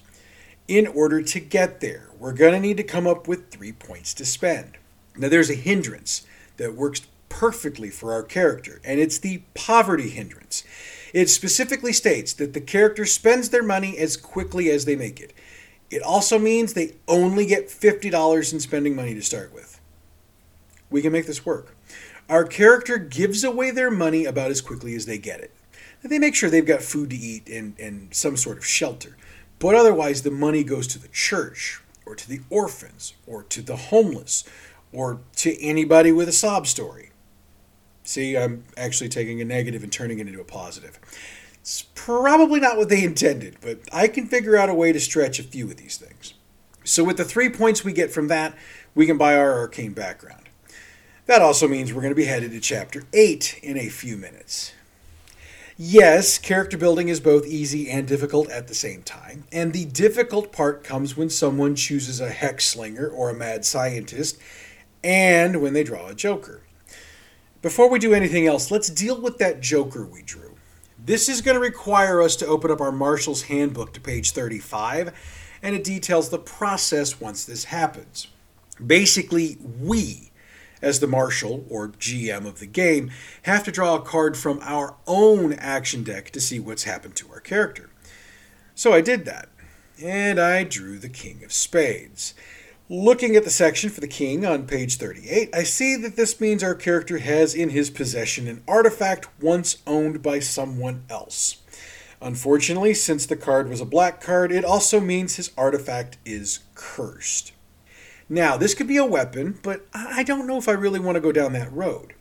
In 0.67 0.87
order 0.87 1.21
to 1.21 1.39
get 1.41 1.81
there, 1.81 2.09
we're 2.17 2.33
going 2.33 2.53
to 2.53 2.59
need 2.59 2.77
to 2.77 2.83
come 2.83 3.05
up 3.05 3.27
with 3.27 3.51
three 3.51 3.73
points 3.73 4.13
to 4.13 4.25
spend. 4.25 4.77
Now, 5.17 5.27
there's 5.27 5.49
a 5.49 5.55
hindrance 5.55 6.25
that 6.55 6.75
works 6.75 7.01
perfectly 7.27 7.89
for 7.89 8.13
our 8.13 8.23
character, 8.23 8.79
and 8.85 8.99
it's 8.99 9.17
the 9.17 9.43
poverty 9.55 10.09
hindrance. 10.09 10.63
It 11.13 11.29
specifically 11.29 11.91
states 11.91 12.31
that 12.33 12.53
the 12.53 12.61
character 12.61 13.05
spends 13.05 13.49
their 13.49 13.63
money 13.63 13.97
as 13.97 14.15
quickly 14.15 14.69
as 14.69 14.85
they 14.85 14.95
make 14.95 15.19
it. 15.19 15.33
It 15.89 16.01
also 16.01 16.39
means 16.39 16.73
they 16.73 16.95
only 17.07 17.45
get 17.45 17.67
$50 17.67 18.53
in 18.53 18.59
spending 18.59 18.95
money 18.95 19.13
to 19.13 19.21
start 19.21 19.53
with. 19.53 19.81
We 20.89 21.01
can 21.01 21.11
make 21.11 21.27
this 21.27 21.45
work. 21.45 21.75
Our 22.29 22.45
character 22.45 22.97
gives 22.97 23.43
away 23.43 23.71
their 23.71 23.91
money 23.91 24.25
about 24.25 24.49
as 24.49 24.61
quickly 24.61 24.95
as 24.95 25.05
they 25.05 25.17
get 25.17 25.41
it. 25.41 25.53
They 26.03 26.19
make 26.19 26.35
sure 26.35 26.49
they've 26.49 26.65
got 26.65 26.81
food 26.81 27.09
to 27.11 27.15
eat 27.15 27.49
and, 27.49 27.77
and 27.79 28.13
some 28.13 28.37
sort 28.37 28.57
of 28.57 28.65
shelter. 28.65 29.17
But 29.63 29.75
otherwise, 29.75 30.23
the 30.23 30.29
money 30.29 30.65
goes 30.65 30.87
to 30.87 30.99
the 30.99 31.07
church, 31.07 31.81
or 32.05 32.15
to 32.15 32.27
the 32.27 32.41
orphans, 32.49 33.13
or 33.25 33.43
to 33.43 33.61
the 33.61 33.77
homeless, 33.77 34.43
or 34.91 35.21
to 35.37 35.57
anybody 35.63 36.11
with 36.11 36.27
a 36.27 36.33
sob 36.33 36.67
story. 36.67 37.11
See, 38.03 38.35
I'm 38.35 38.65
actually 38.75 39.07
taking 39.07 39.39
a 39.39 39.45
negative 39.45 39.81
and 39.81 39.89
turning 39.89 40.19
it 40.19 40.27
into 40.27 40.41
a 40.41 40.43
positive. 40.43 40.99
It's 41.61 41.83
probably 41.95 42.59
not 42.59 42.75
what 42.75 42.89
they 42.89 43.05
intended, 43.05 43.55
but 43.61 43.79
I 43.93 44.09
can 44.09 44.27
figure 44.27 44.57
out 44.57 44.67
a 44.67 44.73
way 44.73 44.91
to 44.91 44.99
stretch 44.99 45.39
a 45.39 45.43
few 45.43 45.71
of 45.71 45.77
these 45.77 45.95
things. 45.95 46.33
So, 46.83 47.05
with 47.05 47.15
the 47.15 47.23
three 47.23 47.47
points 47.47 47.85
we 47.85 47.93
get 47.93 48.11
from 48.11 48.27
that, 48.27 48.57
we 48.95 49.05
can 49.05 49.17
buy 49.17 49.37
our 49.37 49.53
arcane 49.53 49.93
background. 49.93 50.49
That 51.25 51.41
also 51.41 51.69
means 51.69 51.93
we're 51.93 52.01
going 52.01 52.11
to 52.11 52.15
be 52.15 52.25
headed 52.25 52.51
to 52.51 52.59
chapter 52.59 53.03
8 53.13 53.61
in 53.63 53.77
a 53.77 53.87
few 53.87 54.17
minutes. 54.17 54.73
Yes, 55.75 56.37
character 56.37 56.77
building 56.77 57.09
is 57.09 57.19
both 57.19 57.47
easy 57.47 57.89
and 57.89 58.07
difficult 58.07 58.47
at 58.51 58.67
the 58.67 58.75
same 58.75 59.01
time, 59.01 59.45
and 59.51 59.73
the 59.73 59.85
difficult 59.85 60.51
part 60.51 60.83
comes 60.83 61.17
when 61.17 61.31
someone 61.31 61.75
chooses 61.75 62.19
a 62.19 62.29
hex 62.29 62.65
slinger 62.65 63.07
or 63.07 63.31
a 63.31 63.33
mad 63.33 63.65
scientist, 63.65 64.37
and 65.03 65.63
when 65.63 65.73
they 65.73 65.83
draw 65.83 66.09
a 66.09 66.13
joker. 66.13 66.61
Before 67.63 67.89
we 67.89 67.97
do 67.97 68.13
anything 68.13 68.45
else, 68.45 68.69
let's 68.69 68.89
deal 68.89 69.19
with 69.19 69.39
that 69.39 69.61
joker 69.61 70.05
we 70.05 70.21
drew. 70.21 70.57
This 71.03 71.27
is 71.27 71.41
going 71.41 71.55
to 71.55 71.61
require 71.61 72.21
us 72.21 72.35
to 72.35 72.45
open 72.45 72.69
up 72.69 72.79
our 72.79 72.91
Marshal's 72.91 73.43
Handbook 73.43 73.93
to 73.93 73.99
page 73.99 74.29
35, 74.29 75.11
and 75.63 75.75
it 75.75 75.83
details 75.83 76.29
the 76.29 76.37
process 76.37 77.19
once 77.19 77.45
this 77.45 77.63
happens. 77.63 78.27
Basically, 78.85 79.57
we 79.79 80.29
as 80.83 80.99
the 80.99 81.07
marshal 81.07 81.65
or 81.69 81.87
GM 81.87 82.45
of 82.45 82.59
the 82.59 82.67
game, 82.67 83.09
have 83.43 83.63
to 83.63 83.71
draw 83.71 83.95
a 83.95 84.01
card 84.01 84.37
from 84.37 84.59
our 84.61 84.95
own 85.07 85.53
action 85.53 86.03
deck 86.03 86.29
to 86.31 86.41
see 86.41 86.59
what's 86.59 86.83
happened 86.83 87.15
to 87.15 87.31
our 87.31 87.39
character. 87.39 87.89
So 88.75 88.93
I 88.93 89.01
did 89.01 89.25
that, 89.25 89.49
and 90.03 90.39
I 90.39 90.63
drew 90.63 90.99
the 90.99 91.09
King 91.09 91.43
of 91.43 91.53
Spades. 91.53 92.33
Looking 92.89 93.35
at 93.35 93.45
the 93.45 93.49
section 93.49 93.89
for 93.89 94.01
the 94.01 94.07
King 94.07 94.45
on 94.45 94.67
page 94.67 94.97
38, 94.97 95.55
I 95.55 95.63
see 95.63 95.95
that 95.95 96.17
this 96.17 96.41
means 96.41 96.61
our 96.61 96.75
character 96.75 97.17
has 97.19 97.55
in 97.55 97.69
his 97.69 97.89
possession 97.89 98.47
an 98.47 98.61
artifact 98.67 99.27
once 99.41 99.77
owned 99.87 100.21
by 100.21 100.39
someone 100.39 101.05
else. 101.09 101.57
Unfortunately, 102.21 102.93
since 102.93 103.25
the 103.25 103.35
card 103.35 103.69
was 103.69 103.81
a 103.81 103.85
black 103.85 104.21
card, 104.21 104.51
it 104.51 104.65
also 104.65 104.99
means 104.99 105.35
his 105.35 105.51
artifact 105.57 106.17
is 106.25 106.59
cursed. 106.75 107.53
Now, 108.29 108.57
this 108.57 108.73
could 108.73 108.87
be 108.87 108.97
a 108.97 109.05
weapon, 109.05 109.59
but 109.61 109.85
I 109.93 110.23
don't 110.23 110.47
know 110.47 110.57
if 110.57 110.67
I 110.67 110.73
really 110.73 110.99
want 110.99 111.15
to 111.15 111.21
go 111.21 111.31
down 111.31 111.53
that 111.53 111.71
road. 111.71 112.13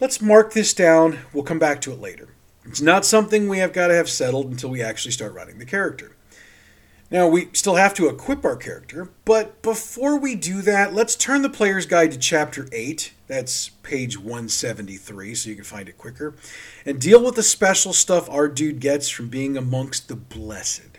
Let's 0.00 0.20
mark 0.20 0.52
this 0.52 0.74
down. 0.74 1.20
We'll 1.32 1.44
come 1.44 1.58
back 1.58 1.80
to 1.82 1.92
it 1.92 2.00
later. 2.00 2.28
It's 2.64 2.80
not 2.80 3.04
something 3.04 3.48
we 3.48 3.58
have 3.58 3.72
got 3.72 3.88
to 3.88 3.94
have 3.94 4.08
settled 4.08 4.46
until 4.46 4.70
we 4.70 4.82
actually 4.82 5.12
start 5.12 5.34
writing 5.34 5.58
the 5.58 5.66
character. 5.66 6.16
Now, 7.10 7.28
we 7.28 7.48
still 7.52 7.76
have 7.76 7.94
to 7.94 8.08
equip 8.08 8.44
our 8.44 8.56
character, 8.56 9.10
but 9.24 9.62
before 9.62 10.18
we 10.18 10.34
do 10.34 10.62
that, 10.62 10.94
let's 10.94 11.14
turn 11.14 11.42
the 11.42 11.50
player's 11.50 11.86
guide 11.86 12.10
to 12.12 12.18
chapter 12.18 12.66
8. 12.72 13.12
That's 13.28 13.68
page 13.68 14.18
173, 14.18 15.34
so 15.34 15.50
you 15.50 15.54
can 15.54 15.64
find 15.64 15.88
it 15.88 15.98
quicker. 15.98 16.34
And 16.84 17.00
deal 17.00 17.22
with 17.22 17.36
the 17.36 17.42
special 17.42 17.92
stuff 17.92 18.28
our 18.28 18.48
dude 18.48 18.80
gets 18.80 19.08
from 19.08 19.28
being 19.28 19.56
amongst 19.56 20.08
the 20.08 20.16
blessed. 20.16 20.93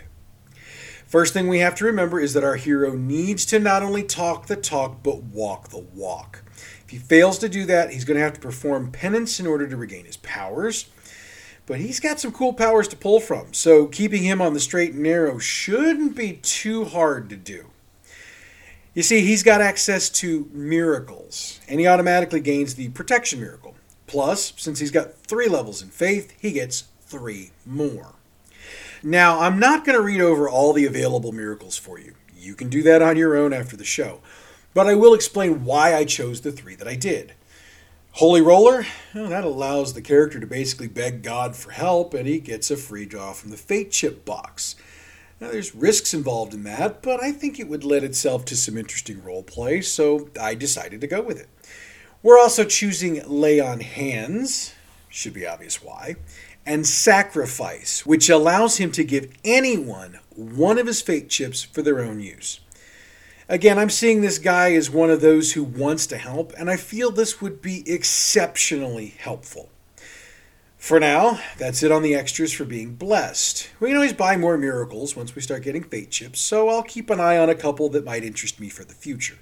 First 1.15 1.32
thing 1.32 1.47
we 1.47 1.60
have 1.60 1.75
to 1.75 1.86
remember 1.86 2.19
is 2.19 2.34
that 2.34 2.43
our 2.43 2.58
hero 2.58 2.93
needs 2.93 3.45
to 3.45 3.58
not 3.58 3.82
only 3.82 4.04
talk 4.04 4.47
the 4.47 4.58
talk, 4.58 5.01
but 5.01 5.23
walk 5.23 5.69
the 5.69 5.78
walk. 5.78 6.43
If 6.84 6.89
he 6.89 6.97
fails 6.97 7.39
to 7.39 7.47
do 7.47 7.63
that, 7.67 7.91
he's 7.91 8.04
going 8.04 8.17
to 8.17 8.23
have 8.23 8.34
to 8.34 8.41
perform 8.41 8.91
penance 8.91 9.39
in 9.39 9.47
order 9.47 9.65
to 9.65 9.78
regain 9.78 10.04
his 10.04 10.17
powers. 10.17 10.89
But 11.67 11.80
he's 11.80 12.01
got 12.01 12.19
some 12.19 12.34
cool 12.34 12.51
powers 12.51 12.89
to 12.89 12.97
pull 12.97 13.21
from, 13.21 13.54
so 13.54 13.86
keeping 13.86 14.23
him 14.23 14.41
on 14.41 14.54
the 14.54 14.60
straight 14.60 14.91
and 14.91 15.04
narrow 15.04 15.39
shouldn't 15.39 16.17
be 16.17 16.34
too 16.34 16.84
hard 16.84 17.30
to 17.30 17.38
do. 17.38 17.67
You 18.93 19.01
see, 19.01 19.21
he's 19.21 19.41
got 19.41 19.62
access 19.62 20.10
to 20.10 20.49
miracles, 20.51 21.62
and 21.69 21.80
he 21.80 21.88
automatically 21.88 22.41
gains 22.41 22.75
the 22.75 22.89
protection 22.89 23.39
miracle. 23.39 23.75
Plus, 24.06 24.51
since 24.58 24.80
he's 24.80 24.91
got 24.91 25.15
three 25.15 25.47
levels 25.47 25.82
in 25.82 25.88
faith, 25.88 26.34
he 26.38 26.51
gets 26.51 26.89
three 27.06 27.51
more. 27.65 28.15
Now, 29.07 29.41
I'm 29.41 29.59
not 29.59 29.85
going 29.85 29.95
to 29.95 30.03
read 30.03 30.19
over 30.19 30.49
all 30.49 30.73
the 30.73 30.87
available 30.87 31.31
miracles 31.31 31.77
for 31.77 31.99
you. 31.99 32.15
You 32.35 32.55
can 32.55 32.69
do 32.69 32.81
that 32.81 33.03
on 33.03 33.17
your 33.17 33.37
own 33.37 33.53
after 33.53 33.77
the 33.77 33.85
show. 33.85 34.19
But 34.73 34.87
I 34.87 34.95
will 34.95 35.13
explain 35.13 35.63
why 35.63 35.93
I 35.93 36.05
chose 36.05 36.41
the 36.41 36.51
three 36.51 36.73
that 36.73 36.87
I 36.87 36.95
did. 36.95 37.33
Holy 38.13 38.41
Roller, 38.41 38.83
well, 39.13 39.29
that 39.29 39.43
allows 39.43 39.93
the 39.93 40.01
character 40.01 40.39
to 40.39 40.47
basically 40.47 40.87
beg 40.87 41.21
God 41.21 41.55
for 41.55 41.69
help, 41.69 42.15
and 42.15 42.27
he 42.27 42.39
gets 42.39 42.71
a 42.71 42.75
free 42.75 43.05
draw 43.05 43.33
from 43.33 43.51
the 43.51 43.57
Fate 43.57 43.91
Chip 43.91 44.25
box. 44.25 44.75
Now, 45.39 45.51
there's 45.51 45.75
risks 45.75 46.15
involved 46.15 46.55
in 46.55 46.63
that, 46.63 47.03
but 47.03 47.21
I 47.21 47.31
think 47.31 47.59
it 47.59 47.67
would 47.67 47.83
lend 47.83 48.05
itself 48.05 48.43
to 48.45 48.57
some 48.57 48.75
interesting 48.75 49.23
role 49.23 49.43
play, 49.43 49.81
so 49.81 50.29
I 50.41 50.55
decided 50.55 50.99
to 51.01 51.07
go 51.07 51.21
with 51.21 51.39
it. 51.39 51.49
We're 52.23 52.39
also 52.39 52.63
choosing 52.65 53.21
Lay 53.27 53.59
on 53.59 53.81
Hands, 53.81 54.73
should 55.09 55.33
be 55.33 55.45
obvious 55.45 55.83
why, 55.83 56.15
and 56.65 56.86
sacrifice, 56.86 58.06
which 58.06 58.30
allows 58.30 58.78
him 58.78 58.91
to 58.93 59.04
give 59.04 59.32
anyone 59.43 60.19
one 60.36 60.78
of 60.78 60.88
his 60.88 61.01
fate 61.01 61.30
chips 61.30 61.63
for 61.63 61.82
their 61.82 61.99
own 61.99 62.19
use. 62.19 62.60
Again, 63.47 63.78
I'm 63.78 63.91
seeing 63.91 64.21
this 64.21 64.39
guy 64.39 64.73
as 64.73 64.89
one 64.89 65.12
of 65.12 65.21
those 65.21 65.54
who 65.54 65.63
wants 65.63 66.08
to 66.08 66.17
help, 66.17 66.51
and 66.58 66.69
I 66.69 66.78
feel 66.78 67.12
this 67.12 67.41
would 67.41 67.62
be 67.62 67.84
exceptionally 67.86 69.13
helpful. 69.19 69.69
For 70.78 70.99
now, 70.99 71.39
that's 71.58 71.84
it 71.84 71.91
on 71.91 72.01
the 72.01 72.15
extras 72.15 72.54
for 72.54 72.65
being 72.65 72.95
blessed. 72.95 73.69
We 73.80 73.89
can 73.89 73.97
always 73.97 74.13
buy 74.13 74.38
more 74.38 74.58
miracles 74.58 75.15
once 75.15 75.36
we 75.36 75.41
start 75.41 75.63
getting 75.63 75.84
fate 75.84 76.12
chips, 76.12 76.39
so 76.39 76.69
I'll 76.69 76.84
keep 76.84 77.10
an 77.10 77.19
eye 77.19 77.38
on 77.38 77.49
a 77.49 77.56
couple 77.56 77.89
that 77.89 78.06
might 78.06 78.23
interest 78.23 78.60
me 78.60 78.69
for 78.69 78.84
the 78.84 78.93
future. 78.93 79.38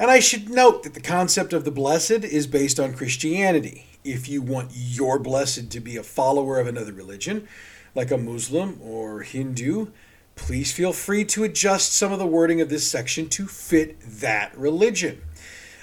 And 0.00 0.10
I 0.10 0.18
should 0.18 0.48
note 0.48 0.82
that 0.84 0.94
the 0.94 1.00
concept 1.02 1.52
of 1.52 1.66
the 1.66 1.70
blessed 1.70 2.24
is 2.24 2.46
based 2.46 2.80
on 2.80 2.94
Christianity 2.94 3.84
if 4.02 4.30
you 4.30 4.40
want 4.40 4.70
your 4.72 5.18
blessed 5.18 5.70
to 5.72 5.78
be 5.78 5.98
a 5.98 6.02
follower 6.02 6.58
of 6.58 6.66
another 6.66 6.94
religion, 6.94 7.46
like 7.94 8.10
a 8.10 8.16
Muslim 8.16 8.80
or 8.82 9.20
Hindu, 9.20 9.88
please 10.36 10.72
feel 10.72 10.94
free 10.94 11.26
to 11.26 11.44
adjust 11.44 11.92
some 11.92 12.12
of 12.12 12.18
the 12.18 12.26
wording 12.26 12.62
of 12.62 12.70
this 12.70 12.90
section 12.90 13.28
to 13.28 13.46
fit 13.46 14.00
that 14.00 14.56
religion. 14.56 15.20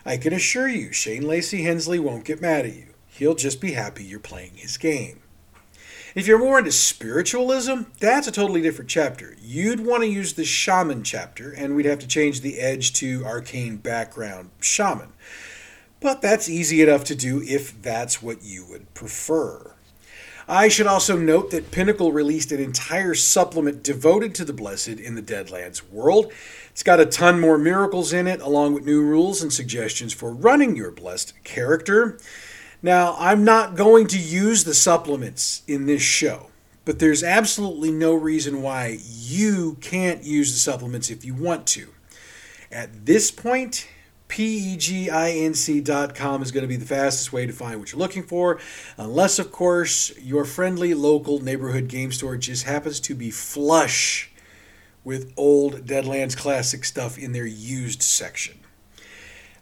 I 0.03 0.17
can 0.17 0.33
assure 0.33 0.67
you, 0.67 0.91
Shane 0.91 1.27
Lacy 1.27 1.61
Hensley 1.61 1.99
won't 1.99 2.25
get 2.25 2.41
mad 2.41 2.65
at 2.65 2.75
you. 2.75 2.95
He'll 3.05 3.35
just 3.35 3.61
be 3.61 3.73
happy 3.73 4.03
you're 4.03 4.19
playing 4.19 4.55
his 4.55 4.79
game. 4.79 5.21
If 6.17 6.25
you're 6.25 6.39
more 6.39 6.57
into 6.57 6.71
spiritualism, 6.71 7.81
that's 7.99 8.27
a 8.27 8.31
totally 8.31 8.63
different 8.63 8.89
chapter. 8.89 9.35
You'd 9.39 9.85
want 9.85 10.01
to 10.01 10.09
use 10.09 10.33
the 10.33 10.45
shaman 10.45 11.03
chapter, 11.03 11.51
and 11.51 11.75
we'd 11.75 11.85
have 11.85 11.99
to 11.99 12.07
change 12.07 12.41
the 12.41 12.57
edge 12.57 12.91
to 12.93 13.23
arcane 13.23 13.77
background 13.77 14.49
shaman. 14.59 15.09
But 15.99 16.23
that's 16.23 16.49
easy 16.49 16.81
enough 16.81 17.03
to 17.03 17.15
do 17.15 17.43
if 17.43 17.79
that's 17.83 18.19
what 18.19 18.41
you 18.41 18.65
would 18.65 18.91
prefer. 18.95 19.75
I 20.47 20.69
should 20.69 20.87
also 20.87 21.15
note 21.15 21.51
that 21.51 21.69
Pinnacle 21.69 22.11
released 22.11 22.51
an 22.51 22.59
entire 22.59 23.13
supplement 23.13 23.83
devoted 23.83 24.33
to 24.35 24.45
the 24.45 24.53
Blessed 24.53 24.87
in 24.87 25.13
the 25.13 25.21
Deadlands 25.21 25.87
world. 25.87 26.33
It's 26.71 26.81
got 26.81 26.99
a 26.99 27.05
ton 27.05 27.39
more 27.39 27.59
miracles 27.59 28.11
in 28.11 28.25
it, 28.25 28.41
along 28.41 28.73
with 28.73 28.87
new 28.87 29.03
rules 29.03 29.43
and 29.43 29.53
suggestions 29.53 30.13
for 30.13 30.33
running 30.33 30.75
your 30.75 30.89
Blessed 30.89 31.43
character. 31.43 32.17
Now, 32.81 33.15
I'm 33.17 33.43
not 33.43 33.75
going 33.75 34.07
to 34.07 34.19
use 34.19 34.63
the 34.63 34.73
supplements 34.73 35.63
in 35.67 35.85
this 35.87 36.01
show, 36.01 36.51
but 36.85 36.99
there's 36.99 37.23
absolutely 37.23 37.91
no 37.91 38.13
reason 38.13 38.61
why 38.61 38.99
you 39.03 39.77
can't 39.81 40.23
use 40.23 40.51
the 40.53 40.59
supplements 40.59 41.09
if 41.09 41.25
you 41.25 41.33
want 41.33 41.65
to. 41.67 41.89
At 42.71 43.05
this 43.05 43.31
point, 43.31 43.87
PEGINC.com 44.29 45.81
is 46.41 46.51
going 46.51 46.61
to 46.63 46.67
be 46.67 46.75
the 46.75 46.85
fastest 46.85 47.33
way 47.33 47.45
to 47.45 47.53
find 47.53 47.79
what 47.79 47.91
you're 47.91 47.99
looking 47.99 48.23
for, 48.23 48.59
unless, 48.97 49.39
of 49.39 49.51
course, 49.51 50.15
your 50.19 50.45
friendly 50.45 50.93
local 50.93 51.39
neighborhood 51.39 51.87
game 51.87 52.11
store 52.11 52.37
just 52.37 52.65
happens 52.65 52.99
to 52.99 53.15
be 53.15 53.31
flush 53.31 54.31
with 55.03 55.33
old 55.37 55.85
Deadlands 55.85 56.35
Classic 56.35 56.83
stuff 56.83 57.17
in 57.17 57.31
their 57.31 57.45
used 57.45 58.03
section. 58.03 58.59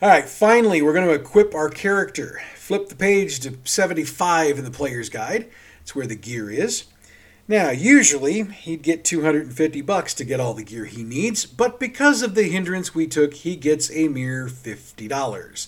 All 0.02 0.10
right, 0.10 0.28
finally, 0.28 0.82
we're 0.82 0.94
going 0.94 1.08
to 1.08 1.14
equip 1.14 1.54
our 1.54 1.70
character. 1.70 2.42
Flip 2.66 2.90
the 2.90 2.96
page 2.96 3.42
to 3.42 3.60
75 3.64 4.58
in 4.58 4.66
the 4.66 4.72
player's 4.72 5.08
guide. 5.08 5.48
It's 5.82 5.94
where 5.94 6.08
the 6.08 6.16
gear 6.16 6.50
is. 6.50 6.86
Now, 7.48 7.70
usually 7.70 8.42
he'd 8.42 8.82
get 8.82 9.06
250 9.06 9.82
bucks 9.82 10.16
to 10.16 10.26
get 10.26 10.40
all 10.40 10.56
the 10.56 10.64
gear 10.64 10.86
he 10.86 11.04
needs, 11.04 11.46
but 11.46 11.80
because 11.80 12.24
of 12.24 12.34
the 12.34 12.50
hindrance 12.50 12.96
we 12.96 13.06
took, 13.06 13.36
he 13.36 13.56
gets 13.56 13.92
a 13.92 14.08
mere 14.08 14.48
$50. 14.48 15.68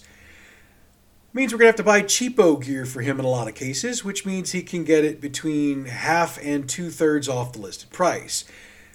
means 1.34 1.54
we're 1.54 1.60
going 1.60 1.66
to 1.66 1.66
have 1.68 1.76
to 1.76 1.84
buy 1.84 2.02
cheapo 2.02 2.66
gear 2.66 2.84
for 2.84 3.02
him 3.02 3.20
in 3.20 3.26
a 3.26 3.30
lot 3.30 3.48
of 3.48 3.54
cases, 3.54 4.04
which 4.04 4.26
means 4.26 4.54
he 4.54 4.64
can 4.64 4.84
get 4.84 5.06
it 5.06 5.22
between 5.22 5.86
half 5.86 6.44
and 6.44 6.68
two 6.68 6.90
thirds 6.90 7.30
off 7.30 7.54
the 7.54 7.60
listed 7.60 7.92
price. 7.92 8.44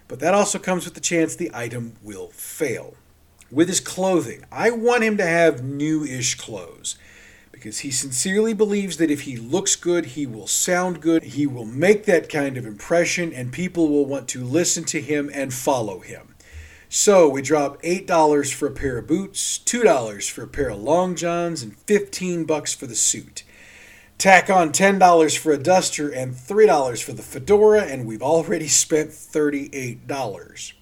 But 0.09 0.19
that 0.19 0.35
also 0.35 0.59
comes 0.59 0.87
with 0.87 0.95
the 0.95 1.01
chance 1.01 1.37
the 1.37 1.53
item 1.55 1.95
will 2.03 2.31
fail. 2.31 2.97
With 3.49 3.69
his 3.69 3.79
clothing, 3.79 4.45
I 4.51 4.73
want 4.73 5.05
him 5.05 5.17
to 5.19 5.25
have 5.25 5.63
new 5.63 6.03
ish 6.03 6.35
clothes 6.35 6.97
because 7.53 7.81
he 7.81 7.91
sincerely 7.93 8.55
believes 8.55 8.97
that 8.97 9.11
if 9.11 9.21
he 9.21 9.37
looks 9.37 9.77
good, 9.77 10.07
he 10.07 10.27
will 10.27 10.49
sound 10.49 11.01
good, 11.01 11.23
he 11.23 11.47
will 11.47 11.65
make 11.65 12.07
that 12.07 12.29
kind 12.29 12.57
of 12.57 12.67
impression, 12.67 13.33
and 13.33 13.53
people 13.53 13.89
will 13.89 14.07
want 14.07 14.27
to 14.29 14.43
listen 14.43 14.83
to 14.85 15.01
him 15.01 15.31
and 15.33 15.55
follow 15.55 16.01
him. 16.01 16.35
So 16.89 17.29
we 17.29 17.41
drop 17.41 17.81
$8 17.83 18.53
for 18.53 18.67
a 18.67 18.73
pair 18.73 18.99
of 18.99 19.07
boots, 19.07 19.59
$2 19.59 20.31
for 20.31 20.43
a 20.43 20.49
pair 20.49 20.71
of 20.71 20.83
long 20.83 21.15
johns, 21.15 21.63
and 21.63 21.77
15 21.77 22.45
bucks 22.45 22.75
for 22.75 22.87
the 22.87 22.97
suit. 22.97 23.45
Tack 24.19 24.51
on 24.51 24.73
$10 24.73 25.39
for 25.39 25.53
a 25.53 25.59
duster 25.59 26.09
and 26.11 26.35
$3 26.35 27.03
for 27.03 27.13
the 27.13 27.23
fedora, 27.23 27.83
and 27.83 28.07
we've 28.07 28.23
already 28.23 28.69
spent 28.69 29.11
$38. 29.11 30.73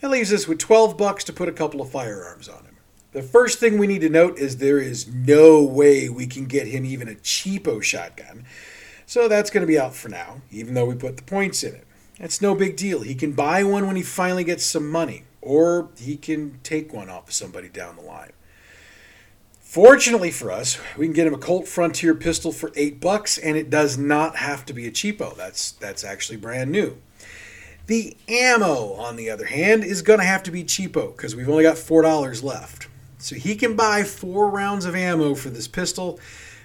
That 0.00 0.10
leaves 0.10 0.32
us 0.32 0.48
with 0.48 0.58
12 0.58 0.96
bucks 0.96 1.22
to 1.24 1.32
put 1.32 1.48
a 1.48 1.52
couple 1.52 1.80
of 1.80 1.90
firearms 1.90 2.48
on. 2.48 2.61
The 3.12 3.22
first 3.22 3.58
thing 3.58 3.76
we 3.76 3.86
need 3.86 4.00
to 4.00 4.08
note 4.08 4.38
is 4.38 4.56
there 4.56 4.78
is 4.78 5.06
no 5.06 5.62
way 5.62 6.08
we 6.08 6.26
can 6.26 6.46
get 6.46 6.66
him 6.66 6.86
even 6.86 7.08
a 7.08 7.14
cheapo 7.14 7.82
shotgun. 7.82 8.46
So 9.04 9.28
that's 9.28 9.50
going 9.50 9.60
to 9.60 9.66
be 9.66 9.78
out 9.78 9.94
for 9.94 10.08
now, 10.08 10.40
even 10.50 10.72
though 10.72 10.86
we 10.86 10.94
put 10.94 11.18
the 11.18 11.22
points 11.22 11.62
in 11.62 11.74
it. 11.74 11.86
That's 12.18 12.40
no 12.40 12.54
big 12.54 12.76
deal. 12.76 13.02
He 13.02 13.14
can 13.14 13.32
buy 13.32 13.64
one 13.64 13.86
when 13.86 13.96
he 13.96 14.02
finally 14.02 14.44
gets 14.44 14.64
some 14.64 14.88
money, 14.88 15.24
or 15.42 15.90
he 15.98 16.16
can 16.16 16.58
take 16.62 16.94
one 16.94 17.10
off 17.10 17.28
of 17.28 17.34
somebody 17.34 17.68
down 17.68 17.96
the 17.96 18.02
line. 18.02 18.32
Fortunately 19.60 20.30
for 20.30 20.50
us, 20.50 20.78
we 20.96 21.06
can 21.06 21.14
get 21.14 21.26
him 21.26 21.34
a 21.34 21.38
Colt 21.38 21.68
Frontier 21.68 22.14
pistol 22.14 22.52
for 22.52 22.72
eight 22.76 23.00
bucks, 23.00 23.36
and 23.36 23.56
it 23.56 23.68
does 23.68 23.98
not 23.98 24.36
have 24.36 24.64
to 24.66 24.72
be 24.72 24.86
a 24.86 24.90
cheapo. 24.90 25.36
That's 25.36 25.72
that's 25.72 26.04
actually 26.04 26.36
brand 26.36 26.70
new. 26.70 26.96
The 27.86 28.16
ammo, 28.28 28.94
on 28.94 29.16
the 29.16 29.28
other 29.28 29.46
hand, 29.46 29.84
is 29.84 30.00
going 30.00 30.20
to 30.20 30.24
have 30.24 30.42
to 30.44 30.50
be 30.50 30.64
cheapo 30.64 31.14
because 31.14 31.34
we've 31.34 31.48
only 31.48 31.64
got 31.64 31.76
four 31.76 32.02
dollars 32.02 32.42
left. 32.42 32.88
So 33.22 33.36
he 33.36 33.54
can 33.54 33.76
buy 33.76 34.02
four 34.02 34.50
rounds 34.50 34.84
of 34.84 34.96
ammo 34.96 35.36
for 35.36 35.48
this 35.48 35.68
pistol, 35.68 36.18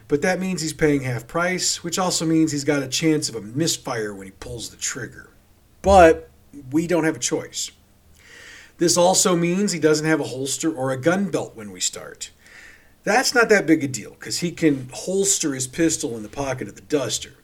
but 0.07 0.23
that 0.23 0.39
means 0.39 0.61
he's 0.61 0.73
paying 0.73 1.01
half 1.01 1.27
price, 1.27 1.83
which 1.83 1.99
also 1.99 2.25
means 2.25 2.51
he's 2.51 2.63
got 2.63 2.81
a 2.81 2.87
chance 2.87 3.29
of 3.29 3.35
a 3.35 3.41
misfire 3.41 4.11
when 4.11 4.25
he 4.25 4.31
pulls 4.31 4.69
the 4.69 4.77
trigger. 4.77 5.29
But 5.83 6.31
we 6.71 6.87
don't 6.87 7.03
have 7.03 7.15
a 7.15 7.19
choice. 7.19 7.69
This 8.79 8.97
also 8.97 9.35
means 9.35 9.71
he 9.71 9.79
doesn't 9.79 10.07
have 10.07 10.19
a 10.19 10.25
holster 10.25 10.73
or 10.73 10.89
a 10.89 10.99
gun 10.99 11.29
belt 11.29 11.55
when 11.55 11.71
we 11.71 11.79
start. 11.79 12.31
That's 13.03 13.35
not 13.35 13.49
that 13.49 13.67
big 13.67 13.83
a 13.83 13.87
deal 13.87 14.15
because 14.19 14.39
he 14.39 14.51
can 14.51 14.89
holster 14.91 15.53
his 15.53 15.67
pistol 15.67 16.17
in 16.17 16.23
the 16.23 16.29
pocket 16.29 16.67
of 16.67 16.75
the 16.75 16.81
duster. 16.81 17.35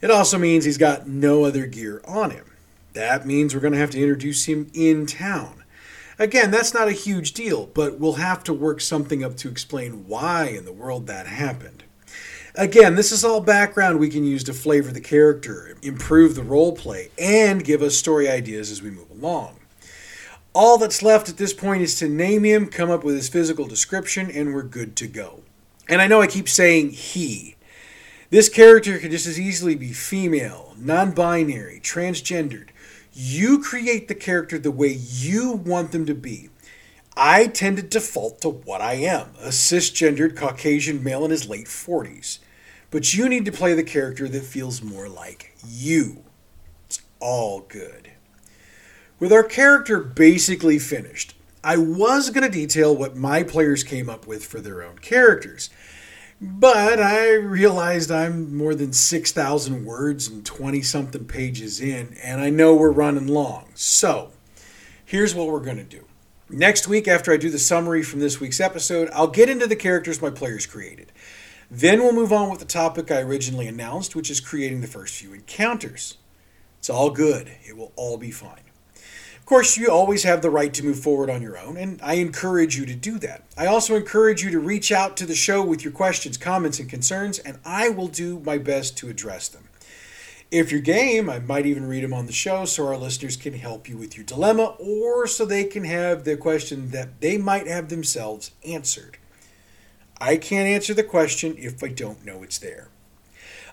It 0.00 0.10
also 0.10 0.38
means 0.38 0.64
he's 0.64 0.78
got 0.78 1.06
no 1.06 1.44
other 1.44 1.66
gear 1.66 2.00
on 2.06 2.30
him. 2.30 2.46
That 2.94 3.26
means 3.26 3.54
we're 3.54 3.60
going 3.60 3.74
to 3.74 3.78
have 3.78 3.90
to 3.90 4.00
introduce 4.00 4.46
him 4.46 4.70
in 4.72 5.04
town. 5.04 5.59
Again, 6.20 6.50
that's 6.50 6.74
not 6.74 6.86
a 6.86 6.92
huge 6.92 7.32
deal, 7.32 7.70
but 7.72 7.98
we'll 7.98 8.12
have 8.12 8.44
to 8.44 8.52
work 8.52 8.82
something 8.82 9.24
up 9.24 9.38
to 9.38 9.48
explain 9.48 10.06
why 10.06 10.48
in 10.48 10.66
the 10.66 10.72
world 10.72 11.06
that 11.06 11.26
happened. 11.26 11.82
Again, 12.54 12.94
this 12.94 13.10
is 13.10 13.24
all 13.24 13.40
background 13.40 13.98
we 13.98 14.10
can 14.10 14.22
use 14.22 14.44
to 14.44 14.52
flavor 14.52 14.92
the 14.92 15.00
character, 15.00 15.78
improve 15.80 16.34
the 16.34 16.42
role 16.42 16.72
play, 16.72 17.08
and 17.18 17.64
give 17.64 17.80
us 17.80 17.96
story 17.96 18.28
ideas 18.28 18.70
as 18.70 18.82
we 18.82 18.90
move 18.90 19.10
along. 19.10 19.60
All 20.52 20.76
that's 20.76 21.02
left 21.02 21.30
at 21.30 21.38
this 21.38 21.54
point 21.54 21.80
is 21.80 21.98
to 22.00 22.08
name 22.08 22.44
him, 22.44 22.66
come 22.66 22.90
up 22.90 23.02
with 23.02 23.14
his 23.14 23.30
physical 23.30 23.66
description, 23.66 24.30
and 24.30 24.54
we're 24.54 24.62
good 24.62 24.96
to 24.96 25.06
go. 25.06 25.40
And 25.88 26.02
I 26.02 26.06
know 26.06 26.20
I 26.20 26.26
keep 26.26 26.50
saying 26.50 26.90
he. 26.90 27.56
This 28.28 28.50
character 28.50 28.98
could 28.98 29.12
just 29.12 29.26
as 29.26 29.40
easily 29.40 29.74
be 29.74 29.94
female, 29.94 30.74
non 30.76 31.12
binary, 31.12 31.80
transgendered, 31.82 32.68
you 33.12 33.60
create 33.60 34.08
the 34.08 34.14
character 34.14 34.58
the 34.58 34.70
way 34.70 34.88
you 34.88 35.52
want 35.52 35.92
them 35.92 36.06
to 36.06 36.14
be. 36.14 36.50
I 37.16 37.48
tend 37.48 37.76
to 37.76 37.82
default 37.82 38.40
to 38.42 38.48
what 38.48 38.80
I 38.80 38.94
am 38.94 39.32
a 39.40 39.48
cisgendered 39.48 40.36
Caucasian 40.36 41.02
male 41.02 41.24
in 41.24 41.30
his 41.30 41.48
late 41.48 41.66
40s. 41.66 42.38
But 42.90 43.14
you 43.14 43.28
need 43.28 43.44
to 43.44 43.52
play 43.52 43.74
the 43.74 43.82
character 43.82 44.28
that 44.28 44.42
feels 44.42 44.82
more 44.82 45.08
like 45.08 45.54
you. 45.66 46.24
It's 46.86 47.00
all 47.20 47.60
good. 47.60 48.12
With 49.18 49.32
our 49.32 49.44
character 49.44 50.00
basically 50.00 50.78
finished, 50.78 51.34
I 51.62 51.76
was 51.76 52.30
going 52.30 52.42
to 52.42 52.48
detail 52.48 52.96
what 52.96 53.16
my 53.16 53.42
players 53.42 53.84
came 53.84 54.08
up 54.08 54.26
with 54.26 54.44
for 54.44 54.60
their 54.60 54.82
own 54.82 54.98
characters. 54.98 55.68
But 56.42 57.00
I 57.00 57.34
realized 57.34 58.10
I'm 58.10 58.56
more 58.56 58.74
than 58.74 58.94
6,000 58.94 59.84
words 59.84 60.26
and 60.26 60.44
20 60.44 60.80
something 60.80 61.26
pages 61.26 61.80
in, 61.80 62.16
and 62.22 62.40
I 62.40 62.48
know 62.48 62.74
we're 62.74 62.90
running 62.90 63.26
long. 63.26 63.66
So, 63.74 64.30
here's 65.04 65.34
what 65.34 65.48
we're 65.48 65.60
going 65.60 65.76
to 65.76 65.84
do. 65.84 66.06
Next 66.48 66.88
week, 66.88 67.06
after 67.06 67.30
I 67.30 67.36
do 67.36 67.50
the 67.50 67.58
summary 67.58 68.02
from 68.02 68.20
this 68.20 68.40
week's 68.40 68.58
episode, 68.58 69.10
I'll 69.12 69.26
get 69.26 69.50
into 69.50 69.66
the 69.66 69.76
characters 69.76 70.22
my 70.22 70.30
players 70.30 70.64
created. 70.64 71.12
Then 71.70 72.00
we'll 72.00 72.14
move 72.14 72.32
on 72.32 72.48
with 72.48 72.60
the 72.60 72.64
topic 72.64 73.10
I 73.10 73.20
originally 73.20 73.68
announced, 73.68 74.16
which 74.16 74.30
is 74.30 74.40
creating 74.40 74.80
the 74.80 74.86
first 74.86 75.14
few 75.14 75.34
encounters. 75.34 76.16
It's 76.78 76.88
all 76.88 77.10
good, 77.10 77.52
it 77.64 77.76
will 77.76 77.92
all 77.96 78.16
be 78.16 78.30
fine 78.30 78.69
course, 79.50 79.76
you 79.76 79.90
always 79.90 80.22
have 80.22 80.42
the 80.42 80.48
right 80.48 80.72
to 80.72 80.84
move 80.84 81.00
forward 81.00 81.28
on 81.28 81.42
your 81.42 81.58
own, 81.58 81.76
and 81.76 81.98
I 82.04 82.14
encourage 82.14 82.76
you 82.76 82.86
to 82.86 82.94
do 82.94 83.18
that. 83.18 83.42
I 83.58 83.66
also 83.66 83.96
encourage 83.96 84.44
you 84.44 84.50
to 84.52 84.60
reach 84.60 84.92
out 84.92 85.16
to 85.16 85.26
the 85.26 85.34
show 85.34 85.60
with 85.60 85.82
your 85.82 85.92
questions, 85.92 86.36
comments, 86.36 86.78
and 86.78 86.88
concerns, 86.88 87.40
and 87.40 87.58
I 87.64 87.88
will 87.88 88.06
do 88.06 88.38
my 88.38 88.58
best 88.58 88.96
to 88.98 89.08
address 89.08 89.48
them. 89.48 89.64
If 90.52 90.70
you're 90.70 90.80
game, 90.80 91.28
I 91.28 91.40
might 91.40 91.66
even 91.66 91.88
read 91.88 92.04
them 92.04 92.14
on 92.14 92.26
the 92.26 92.32
show 92.32 92.64
so 92.64 92.86
our 92.86 92.96
listeners 92.96 93.36
can 93.36 93.54
help 93.54 93.88
you 93.88 93.96
with 93.96 94.16
your 94.16 94.24
dilemma 94.24 94.76
or 94.78 95.26
so 95.26 95.44
they 95.44 95.64
can 95.64 95.82
have 95.82 96.22
the 96.22 96.36
question 96.36 96.90
that 96.90 97.20
they 97.20 97.36
might 97.36 97.66
have 97.66 97.88
themselves 97.88 98.52
answered. 98.64 99.18
I 100.20 100.36
can't 100.36 100.68
answer 100.68 100.94
the 100.94 101.02
question 101.02 101.56
if 101.58 101.82
I 101.82 101.88
don't 101.88 102.24
know 102.24 102.44
it's 102.44 102.58
there. 102.58 102.86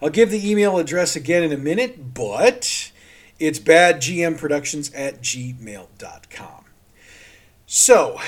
I'll 0.01 0.09
give 0.09 0.31
the 0.31 0.49
email 0.49 0.79
address 0.79 1.15
again 1.15 1.43
in 1.43 1.51
a 1.51 1.57
minute, 1.57 2.15
but 2.15 2.91
it's 3.39 3.59
badgmproductions 3.59 4.91
at 4.95 5.21
gmail.com. 5.21 6.65
So, 7.65 8.19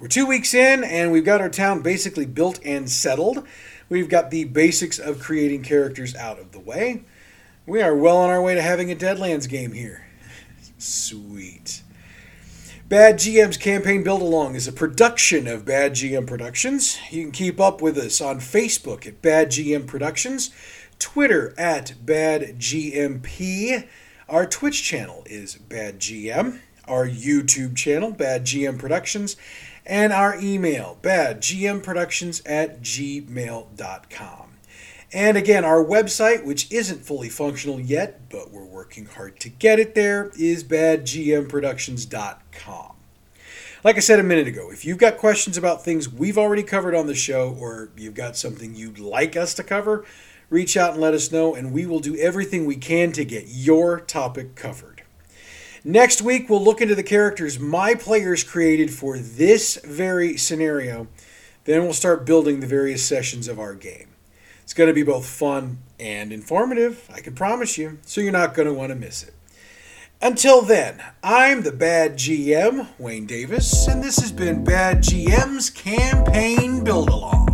we're 0.00 0.08
two 0.08 0.26
weeks 0.26 0.52
in, 0.54 0.82
and 0.84 1.12
we've 1.12 1.24
got 1.24 1.40
our 1.40 1.48
town 1.48 1.80
basically 1.80 2.26
built 2.26 2.60
and 2.64 2.90
settled. 2.90 3.46
We've 3.88 4.08
got 4.08 4.30
the 4.30 4.44
basics 4.44 4.98
of 4.98 5.20
creating 5.20 5.62
characters 5.62 6.14
out 6.16 6.38
of 6.38 6.52
the 6.52 6.60
way. 6.60 7.04
We 7.66 7.80
are 7.80 7.94
well 7.94 8.16
on 8.16 8.30
our 8.30 8.42
way 8.42 8.54
to 8.54 8.62
having 8.62 8.90
a 8.90 8.96
Deadlands 8.96 9.48
game 9.48 9.72
here. 9.72 10.06
Sweet. 10.78 11.82
Bad 12.86 13.16
GM's 13.16 13.56
Campaign 13.56 14.02
Build 14.02 14.20
Along 14.20 14.54
is 14.54 14.68
a 14.68 14.72
production 14.72 15.46
of 15.46 15.64
Bad 15.64 15.92
GM 15.92 16.26
Productions. 16.26 16.98
You 17.10 17.22
can 17.22 17.32
keep 17.32 17.58
up 17.58 17.80
with 17.80 17.96
us 17.96 18.20
on 18.20 18.40
Facebook 18.40 19.06
at 19.06 19.22
Bad 19.22 19.48
GM 19.48 19.86
Productions, 19.86 20.50
Twitter 20.98 21.54
at 21.56 21.94
Bad 22.04 22.58
GMP, 22.58 23.88
our 24.28 24.46
Twitch 24.46 24.82
channel 24.82 25.22
is 25.26 25.54
Bad 25.56 26.00
GM, 26.00 26.58
our 26.86 27.06
YouTube 27.06 27.76
channel, 27.76 28.10
Bad 28.10 28.44
GM 28.44 28.78
Productions, 28.78 29.36
and 29.86 30.12
our 30.12 30.36
email, 30.40 30.98
badgmproductions 31.02 32.42
at 32.46 32.80
gmail.com. 32.80 34.50
And 35.12 35.36
again, 35.36 35.64
our 35.64 35.84
website, 35.84 36.44
which 36.44 36.72
isn't 36.72 37.06
fully 37.06 37.28
functional 37.28 37.78
yet, 37.78 38.28
but 38.30 38.50
we're 38.50 38.64
working 38.64 39.06
hard 39.06 39.38
to 39.40 39.48
get 39.48 39.78
it 39.78 39.94
there, 39.94 40.32
is 40.36 40.64
badgmproductions.com. 40.64 42.90
Like 43.84 43.96
I 43.96 44.00
said 44.00 44.18
a 44.18 44.24
minute 44.24 44.48
ago, 44.48 44.72
if 44.72 44.86
you've 44.86 44.98
got 44.98 45.18
questions 45.18 45.56
about 45.58 45.84
things 45.84 46.08
we've 46.08 46.38
already 46.38 46.62
covered 46.62 46.94
on 46.94 47.06
the 47.06 47.14
show, 47.14 47.54
or 47.60 47.90
you've 47.96 48.14
got 48.14 48.36
something 48.36 48.74
you'd 48.74 48.98
like 48.98 49.36
us 49.36 49.52
to 49.54 49.62
cover, 49.62 50.06
reach 50.54 50.76
out 50.76 50.92
and 50.92 51.00
let 51.00 51.14
us 51.14 51.32
know, 51.32 51.54
and 51.54 51.72
we 51.72 51.84
will 51.84 51.98
do 51.98 52.16
everything 52.16 52.64
we 52.64 52.76
can 52.76 53.10
to 53.10 53.24
get 53.24 53.44
your 53.48 53.98
topic 53.98 54.54
covered. 54.54 55.02
Next 55.82 56.22
week, 56.22 56.48
we'll 56.48 56.62
look 56.62 56.80
into 56.80 56.94
the 56.94 57.02
characters 57.02 57.58
my 57.58 57.94
players 57.94 58.44
created 58.44 58.92
for 58.92 59.18
this 59.18 59.78
very 59.84 60.36
scenario. 60.36 61.08
Then 61.64 61.82
we'll 61.82 61.92
start 61.92 62.24
building 62.24 62.60
the 62.60 62.68
various 62.68 63.04
sessions 63.04 63.48
of 63.48 63.58
our 63.58 63.74
game. 63.74 64.08
It's 64.62 64.72
going 64.72 64.88
to 64.88 64.94
be 64.94 65.02
both 65.02 65.26
fun 65.26 65.78
and 65.98 66.32
informative, 66.32 67.10
I 67.12 67.20
can 67.20 67.34
promise 67.34 67.76
you, 67.76 67.98
so 68.06 68.20
you're 68.20 68.32
not 68.32 68.54
going 68.54 68.68
to 68.68 68.72
want 68.72 68.90
to 68.90 68.96
miss 68.96 69.24
it. 69.24 69.34
Until 70.22 70.62
then, 70.62 71.02
I'm 71.22 71.62
the 71.62 71.72
Bad 71.72 72.14
GM, 72.14 72.88
Wayne 72.98 73.26
Davis, 73.26 73.88
and 73.88 74.02
this 74.02 74.18
has 74.20 74.30
been 74.32 74.64
Bad 74.64 74.98
GM's 74.98 75.68
Campaign 75.68 76.84
Build 76.84 77.10
Along. 77.10 77.53